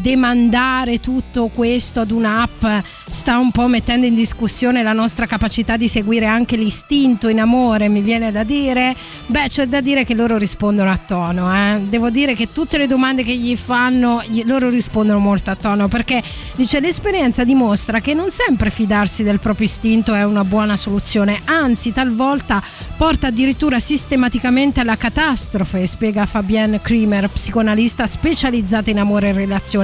demandare 0.00 1.00
tutto 1.00 1.48
questo 1.48 2.00
ad 2.00 2.10
un'app 2.10 2.64
sta 3.08 3.38
un 3.38 3.50
po' 3.50 3.68
mettendo 3.68 4.06
in 4.06 4.14
discussione 4.14 4.82
la 4.82 4.92
nostra 4.92 5.26
capacità 5.26 5.76
di 5.76 5.88
seguire 5.88 6.26
anche 6.26 6.56
l'istinto 6.56 7.28
in 7.28 7.40
amore, 7.40 7.88
mi 7.88 8.00
viene 8.00 8.32
da 8.32 8.42
dire. 8.42 8.94
Beh, 9.26 9.48
c'è 9.48 9.66
da 9.66 9.80
dire 9.80 10.04
che 10.04 10.14
loro 10.14 10.36
rispondono 10.36 10.90
a 10.90 10.96
tono, 10.98 11.54
eh. 11.54 11.80
Devo 11.88 12.10
dire 12.10 12.34
che 12.34 12.52
tutte 12.52 12.78
le 12.78 12.86
domande 12.86 13.22
che 13.22 13.36
gli 13.36 13.56
fanno, 13.56 14.22
loro 14.44 14.68
rispondono 14.68 15.18
molto 15.18 15.50
a 15.50 15.54
tono, 15.54 15.88
perché 15.88 16.22
dice 16.56 16.80
l'esperienza 16.80 17.44
dimostra 17.44 18.00
che 18.00 18.14
non 18.14 18.30
sempre 18.30 18.70
fidarsi 18.70 19.22
del 19.22 19.38
proprio 19.38 19.66
istinto 19.66 20.12
è 20.14 20.24
una 20.24 20.44
buona 20.44 20.76
soluzione, 20.76 21.40
anzi 21.44 21.92
talvolta 21.92 22.62
porta 22.96 23.28
addirittura 23.28 23.78
sistematicamente 23.78 24.80
alla 24.80 24.96
catastrofe, 24.96 25.86
spiega 25.86 26.26
Fabienne 26.26 26.80
Kremer, 26.80 27.28
psicoanalista 27.28 28.06
specializzata 28.06 28.90
in 28.90 28.98
amore 28.98 29.28
e 29.28 29.32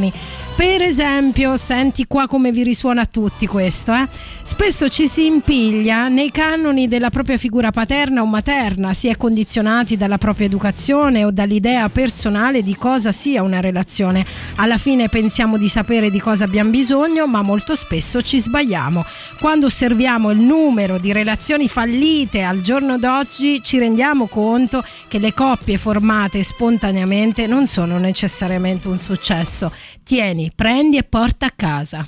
relazioni. 0.01 0.13
Per 0.61 0.83
esempio, 0.83 1.57
senti 1.57 2.07
qua 2.07 2.27
come 2.27 2.53
vi 2.53 2.63
risuona 2.63 3.01
a 3.01 3.07
tutti 3.07 3.47
questo, 3.47 3.95
eh? 3.95 4.07
Spesso 4.45 4.91
ci 4.91 5.09
si 5.09 5.25
impiglia 5.25 6.09
nei 6.09 6.31
canoni 6.31 6.87
della 6.87 7.09
propria 7.09 7.39
figura 7.39 7.71
paterna 7.71 8.21
o 8.21 8.27
materna, 8.27 8.93
si 8.93 9.09
è 9.09 9.17
condizionati 9.17 9.97
dalla 9.97 10.19
propria 10.19 10.45
educazione 10.45 11.25
o 11.25 11.31
dall'idea 11.31 11.89
personale 11.89 12.63
di 12.63 12.77
cosa 12.77 13.11
sia 13.11 13.43
una 13.43 13.61
relazione. 13.61 14.27
Alla 14.57 14.77
fine 14.77 15.09
pensiamo 15.09 15.57
di 15.57 15.69
sapere 15.71 16.11
di 16.11 16.21
cosa 16.21 16.45
abbiamo 16.45 16.69
bisogno, 16.69 17.27
ma 17.27 17.41
molto 17.41 17.75
spesso 17.75 18.21
ci 18.21 18.39
sbagliamo. 18.39 19.03
Quando 19.39 19.65
osserviamo 19.65 20.31
il 20.31 20.41
numero 20.41 20.99
di 20.99 21.13
relazioni 21.13 21.69
fallite 21.69 22.43
al 22.43 22.61
giorno 22.61 22.99
d'oggi, 22.99 23.63
ci 23.63 23.79
rendiamo 23.79 24.27
conto 24.27 24.85
che 25.09 25.19
le 25.19 25.33
coppie 25.33 25.79
formate 25.79 26.43
spontaneamente 26.43 27.47
non 27.47 27.67
sono 27.67 27.97
necessariamente 27.97 28.89
un 28.89 28.99
successo. 28.99 29.73
Tieni, 30.11 30.51
prendi 30.53 30.97
e 30.97 31.05
porta 31.05 31.47
a 31.47 31.53
casa. 31.55 32.05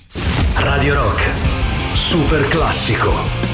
Radio 0.57 0.95
Rock, 0.97 1.23
super 1.95 2.49
classico. 2.49 3.52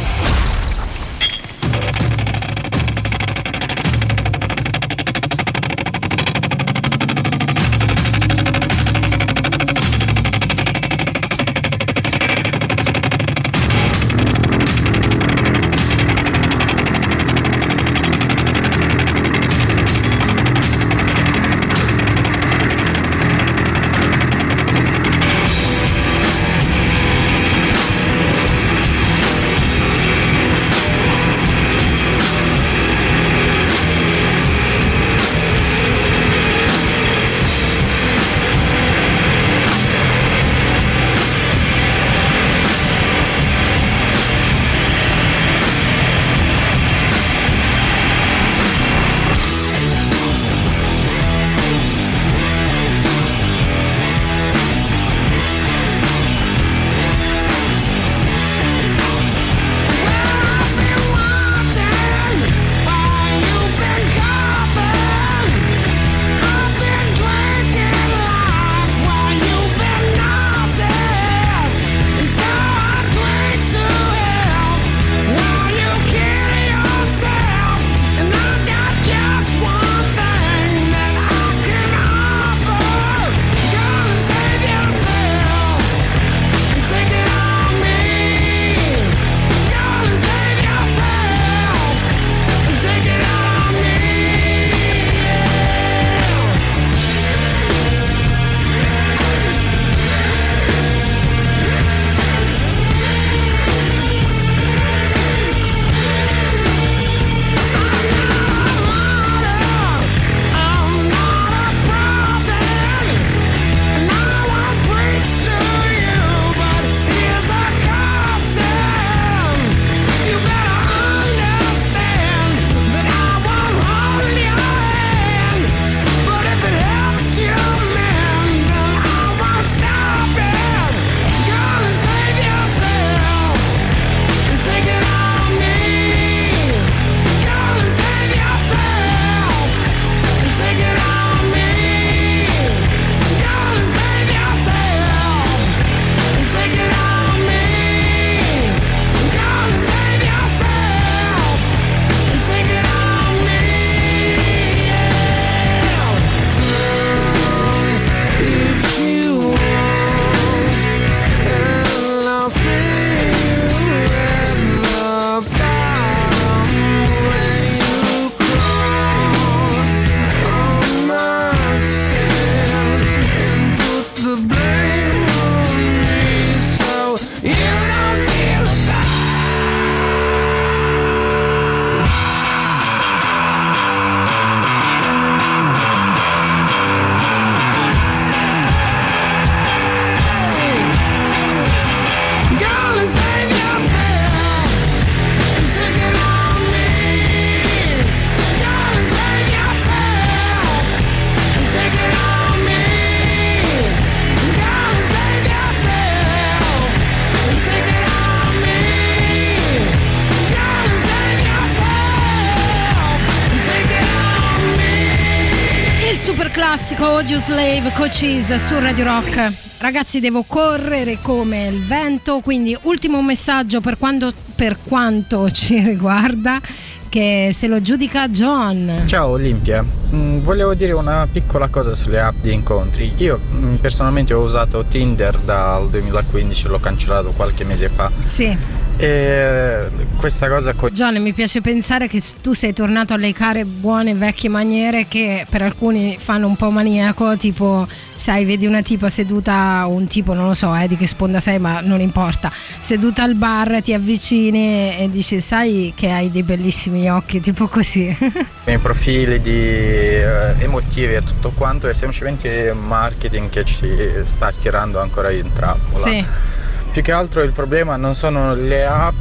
Classico 216.68 217.06
Audio 217.06 217.38
Slave 217.38 217.92
Coaches 217.94 218.54
su 218.56 218.78
Radio 218.78 219.04
Rock. 219.04 219.52
Ragazzi, 219.78 220.20
devo 220.20 220.42
correre 220.42 221.16
come 221.22 221.66
il 221.66 221.82
vento, 221.82 222.40
quindi 222.40 222.76
ultimo 222.82 223.22
messaggio 223.22 223.80
per, 223.80 223.96
quando- 223.96 224.30
per 224.54 224.76
quanto 224.84 225.48
ci 225.50 225.80
riguarda, 225.80 226.60
che 227.08 227.52
se 227.54 227.68
lo 227.68 227.80
giudica 227.80 228.28
John. 228.28 229.04
Ciao 229.06 229.28
Olimpia, 229.28 229.82
Mm, 230.14 230.38
volevo 230.40 230.74
dire 230.74 230.92
una 230.92 231.26
piccola 231.30 231.68
cosa 231.68 231.94
sulle 231.94 232.20
app 232.20 232.36
di 232.40 232.52
incontri. 232.52 233.12
Io 233.16 233.38
mm, 233.50 233.74
personalmente 233.76 234.32
ho 234.32 234.40
usato 234.40 234.84
Tinder 234.84 235.38
dal 235.38 235.88
2015, 235.90 236.68
l'ho 236.68 236.80
cancellato 236.80 237.32
qualche 237.32 237.64
mese 237.64 237.88
fa. 237.90 238.10
Sì. 238.24 238.56
E 239.00 239.88
questa 240.16 240.48
cosa 240.48 240.74
co- 240.74 240.90
John, 240.90 241.22
mi 241.22 241.32
piace 241.32 241.60
pensare 241.60 242.08
che 242.08 242.20
tu 242.42 242.52
sei 242.52 242.72
tornato 242.72 243.14
alle 243.14 243.32
care 243.32 243.64
buone 243.64 244.14
vecchie 244.14 244.48
maniere 244.48 245.06
che 245.06 245.46
per 245.48 245.62
alcuni 245.62 246.16
fanno 246.18 246.48
un 246.48 246.56
po' 246.56 246.70
maniaco, 246.70 247.36
tipo, 247.36 247.86
sai, 248.14 248.44
vedi 248.44 248.66
una 248.66 248.82
tipa 248.82 249.08
seduta, 249.08 249.84
un 249.86 250.08
tipo, 250.08 250.34
non 250.34 250.48
lo 250.48 250.54
so, 250.54 250.74
eh, 250.74 250.88
di 250.88 250.96
che 250.96 251.06
sponda 251.06 251.38
sei, 251.38 251.60
ma 251.60 251.80
non 251.80 252.00
importa, 252.00 252.50
seduta 252.80 253.22
al 253.22 253.36
bar, 253.36 253.80
ti 253.80 253.94
avvicini 253.94 254.96
e 254.98 255.08
dici, 255.08 255.40
sai 255.40 255.92
che 255.94 256.10
hai 256.10 256.30
dei 256.32 256.42
bellissimi 256.42 257.08
occhi, 257.08 257.38
tipo 257.40 257.68
così. 257.68 258.16
i 258.64 258.78
profili 258.78 259.40
di 259.40 259.50
eh, 259.50 260.54
emotivi 260.58 261.14
e 261.14 261.22
tutto 261.22 261.50
quanto 261.50 261.88
è 261.88 261.94
semplicemente 261.94 262.72
marketing 262.72 263.48
che 263.48 263.64
ci 263.64 263.88
sta 264.24 264.46
attirando 264.46 265.00
ancora 265.00 265.30
in 265.30 265.52
trappola. 265.52 266.04
Sì. 266.04 266.56
Più 266.92 267.02
che 267.02 267.12
altro 267.12 267.42
il 267.42 267.52
problema 267.52 267.96
non 267.96 268.14
sono 268.14 268.54
le 268.54 268.84
app 268.84 269.14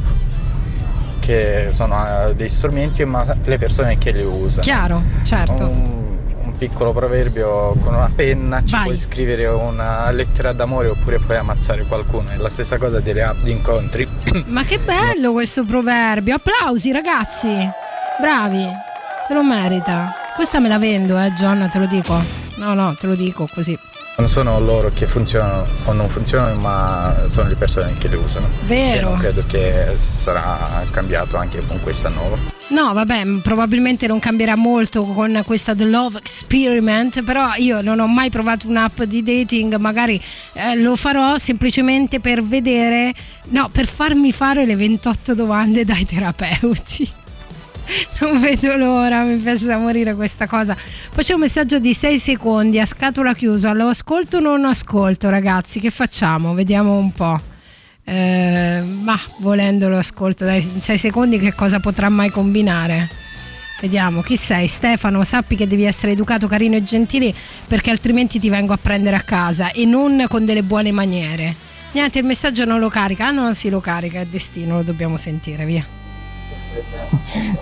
che 1.20 1.68
sono 1.72 2.28
eh, 2.28 2.34
dei 2.34 2.48
strumenti, 2.48 3.04
ma 3.04 3.36
le 3.44 3.58
persone 3.58 3.98
che 3.98 4.12
li 4.12 4.22
usano. 4.22 4.62
Chiaro, 4.62 5.02
certo. 5.24 5.68
Un, 5.68 6.16
un 6.44 6.52
piccolo 6.56 6.92
proverbio 6.94 7.74
con 7.82 7.94
una 7.94 8.10
penna 8.14 8.64
ci 8.64 8.72
Vai. 8.72 8.84
puoi 8.84 8.96
scrivere 8.96 9.46
una 9.46 10.10
lettera 10.10 10.52
d'amore 10.52 10.88
oppure 10.88 11.18
puoi 11.18 11.36
ammazzare 11.36 11.84
qualcuno. 11.84 12.30
È 12.30 12.36
la 12.36 12.48
stessa 12.48 12.78
cosa 12.78 13.00
delle 13.00 13.22
app 13.22 13.42
di 13.42 13.50
incontri. 13.50 14.08
Ma 14.46 14.64
che 14.64 14.78
bello 14.78 15.32
questo 15.32 15.64
proverbio, 15.66 16.36
applausi 16.36 16.92
ragazzi, 16.92 17.54
bravi, 18.18 18.66
se 19.20 19.34
lo 19.34 19.44
merita. 19.44 20.14
Questa 20.34 20.60
me 20.60 20.68
la 20.68 20.78
vendo, 20.78 21.18
eh 21.18 21.32
John, 21.34 21.68
te 21.70 21.78
lo 21.78 21.86
dico. 21.86 22.18
No, 22.56 22.72
no, 22.72 22.94
te 22.94 23.06
lo 23.06 23.14
dico 23.14 23.46
così. 23.52 23.78
Non 24.18 24.28
sono 24.28 24.58
loro 24.58 24.90
che 24.92 25.06
funzionano 25.06 25.64
o 25.84 25.92
non 25.92 26.08
funzionano, 26.08 26.58
ma 26.58 27.22
sono 27.28 27.48
le 27.48 27.54
persone 27.54 27.94
che 27.98 28.08
le 28.08 28.16
usano. 28.16 28.48
Vero. 28.66 28.98
E 28.98 29.10
non 29.10 29.18
credo 29.18 29.44
che 29.46 29.94
sarà 30.00 30.84
cambiato 30.90 31.36
anche 31.36 31.62
con 31.64 31.78
questa 31.80 32.08
nuova. 32.08 32.36
No, 32.70 32.92
vabbè, 32.94 33.22
probabilmente 33.42 34.08
non 34.08 34.18
cambierà 34.18 34.56
molto 34.56 35.04
con 35.04 35.40
questa 35.46 35.72
The 35.72 35.84
Love 35.84 36.18
Experiment, 36.18 37.22
però 37.22 37.54
io 37.58 37.80
non 37.80 38.00
ho 38.00 38.08
mai 38.08 38.28
provato 38.28 38.66
un'app 38.66 39.02
di 39.02 39.22
dating, 39.22 39.76
magari 39.76 40.20
eh, 40.54 40.74
lo 40.74 40.96
farò 40.96 41.38
semplicemente 41.38 42.18
per 42.18 42.42
vedere, 42.42 43.14
no, 43.50 43.68
per 43.70 43.86
farmi 43.86 44.32
fare 44.32 44.66
le 44.66 44.74
28 44.74 45.32
domande 45.34 45.84
dai 45.84 46.04
terapeuti. 46.04 47.08
Non 48.20 48.40
vedo 48.40 48.76
l'ora, 48.76 49.22
mi 49.22 49.36
piace 49.36 49.66
da 49.66 49.78
morire 49.78 50.14
questa 50.14 50.46
cosa. 50.46 50.76
Poi 51.14 51.24
c'è 51.24 51.34
un 51.34 51.40
messaggio 51.40 51.78
di 51.78 51.94
6 51.94 52.18
secondi 52.18 52.78
a 52.78 52.86
scatola 52.86 53.34
chiusa. 53.34 53.72
Lo 53.72 53.88
ascolto 53.88 54.38
o 54.38 54.40
non 54.40 54.64
ascolto, 54.64 55.30
ragazzi? 55.30 55.80
Che 55.80 55.90
facciamo? 55.90 56.54
Vediamo 56.54 56.96
un 56.96 57.12
po'. 57.12 57.40
Eh, 58.04 58.82
ma 59.02 59.18
volendo 59.38 59.88
lo 59.88 59.98
ascolto, 59.98 60.44
dai, 60.44 60.62
in 60.62 60.80
6 60.80 60.98
secondi 60.98 61.38
che 61.38 61.54
cosa 61.54 61.78
potrà 61.78 62.08
mai 62.08 62.30
combinare? 62.30 63.26
Vediamo, 63.80 64.22
chi 64.22 64.36
sei? 64.36 64.66
Stefano, 64.66 65.22
sappi 65.22 65.54
che 65.54 65.66
devi 65.66 65.84
essere 65.84 66.12
educato, 66.12 66.48
carino 66.48 66.74
e 66.74 66.82
gentile 66.82 67.32
perché 67.66 67.90
altrimenti 67.90 68.40
ti 68.40 68.50
vengo 68.50 68.72
a 68.72 68.78
prendere 68.80 69.14
a 69.14 69.20
casa 69.20 69.70
e 69.70 69.84
non 69.84 70.24
con 70.28 70.44
delle 70.44 70.64
buone 70.64 70.90
maniere. 70.90 71.54
Niente, 71.92 72.18
il 72.18 72.24
messaggio 72.24 72.64
non 72.64 72.80
lo 72.80 72.88
carica. 72.88 73.28
Ah 73.28 73.30
no, 73.30 73.52
sì 73.54 73.70
lo 73.70 73.80
carica, 73.80 74.20
è 74.20 74.26
destino, 74.26 74.76
lo 74.76 74.82
dobbiamo 74.82 75.16
sentire, 75.16 75.64
via. 75.64 75.97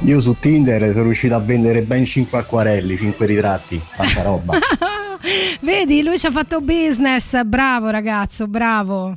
Io 0.04 0.20
su 0.20 0.36
Tinder 0.38 0.92
sono 0.92 1.04
riuscito 1.04 1.34
a 1.34 1.40
vendere 1.40 1.82
ben 1.82 2.04
5 2.04 2.38
acquarelli, 2.38 2.96
5 2.96 3.26
ritratti, 3.26 3.82
tanta 3.96 4.22
roba. 4.22 4.58
Vedi, 5.60 6.02
lui 6.02 6.18
ci 6.18 6.26
ha 6.26 6.30
fatto 6.30 6.60
business. 6.60 7.42
Bravo 7.44 7.90
ragazzo, 7.90 8.46
bravo. 8.46 9.16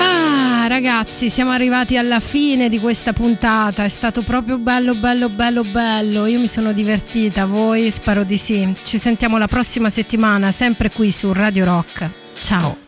Ah, 0.00 0.66
ragazzi, 0.68 1.28
siamo 1.28 1.50
arrivati 1.50 1.96
alla 1.96 2.20
fine 2.20 2.68
di 2.68 2.78
questa 2.78 3.12
puntata. 3.12 3.84
È 3.84 3.88
stato 3.88 4.22
proprio 4.22 4.58
bello, 4.58 4.94
bello, 4.94 5.28
bello, 5.28 5.62
bello. 5.64 6.26
Io 6.26 6.40
mi 6.40 6.48
sono 6.48 6.72
divertita, 6.72 7.46
voi 7.46 7.90
spero 7.90 8.24
di 8.24 8.36
sì. 8.36 8.74
Ci 8.82 8.98
sentiamo 8.98 9.38
la 9.38 9.48
prossima 9.48 9.90
settimana, 9.90 10.50
sempre 10.50 10.90
qui 10.90 11.10
su 11.10 11.32
Radio 11.32 11.64
Rock. 11.64 12.10
Ciao. 12.38 12.87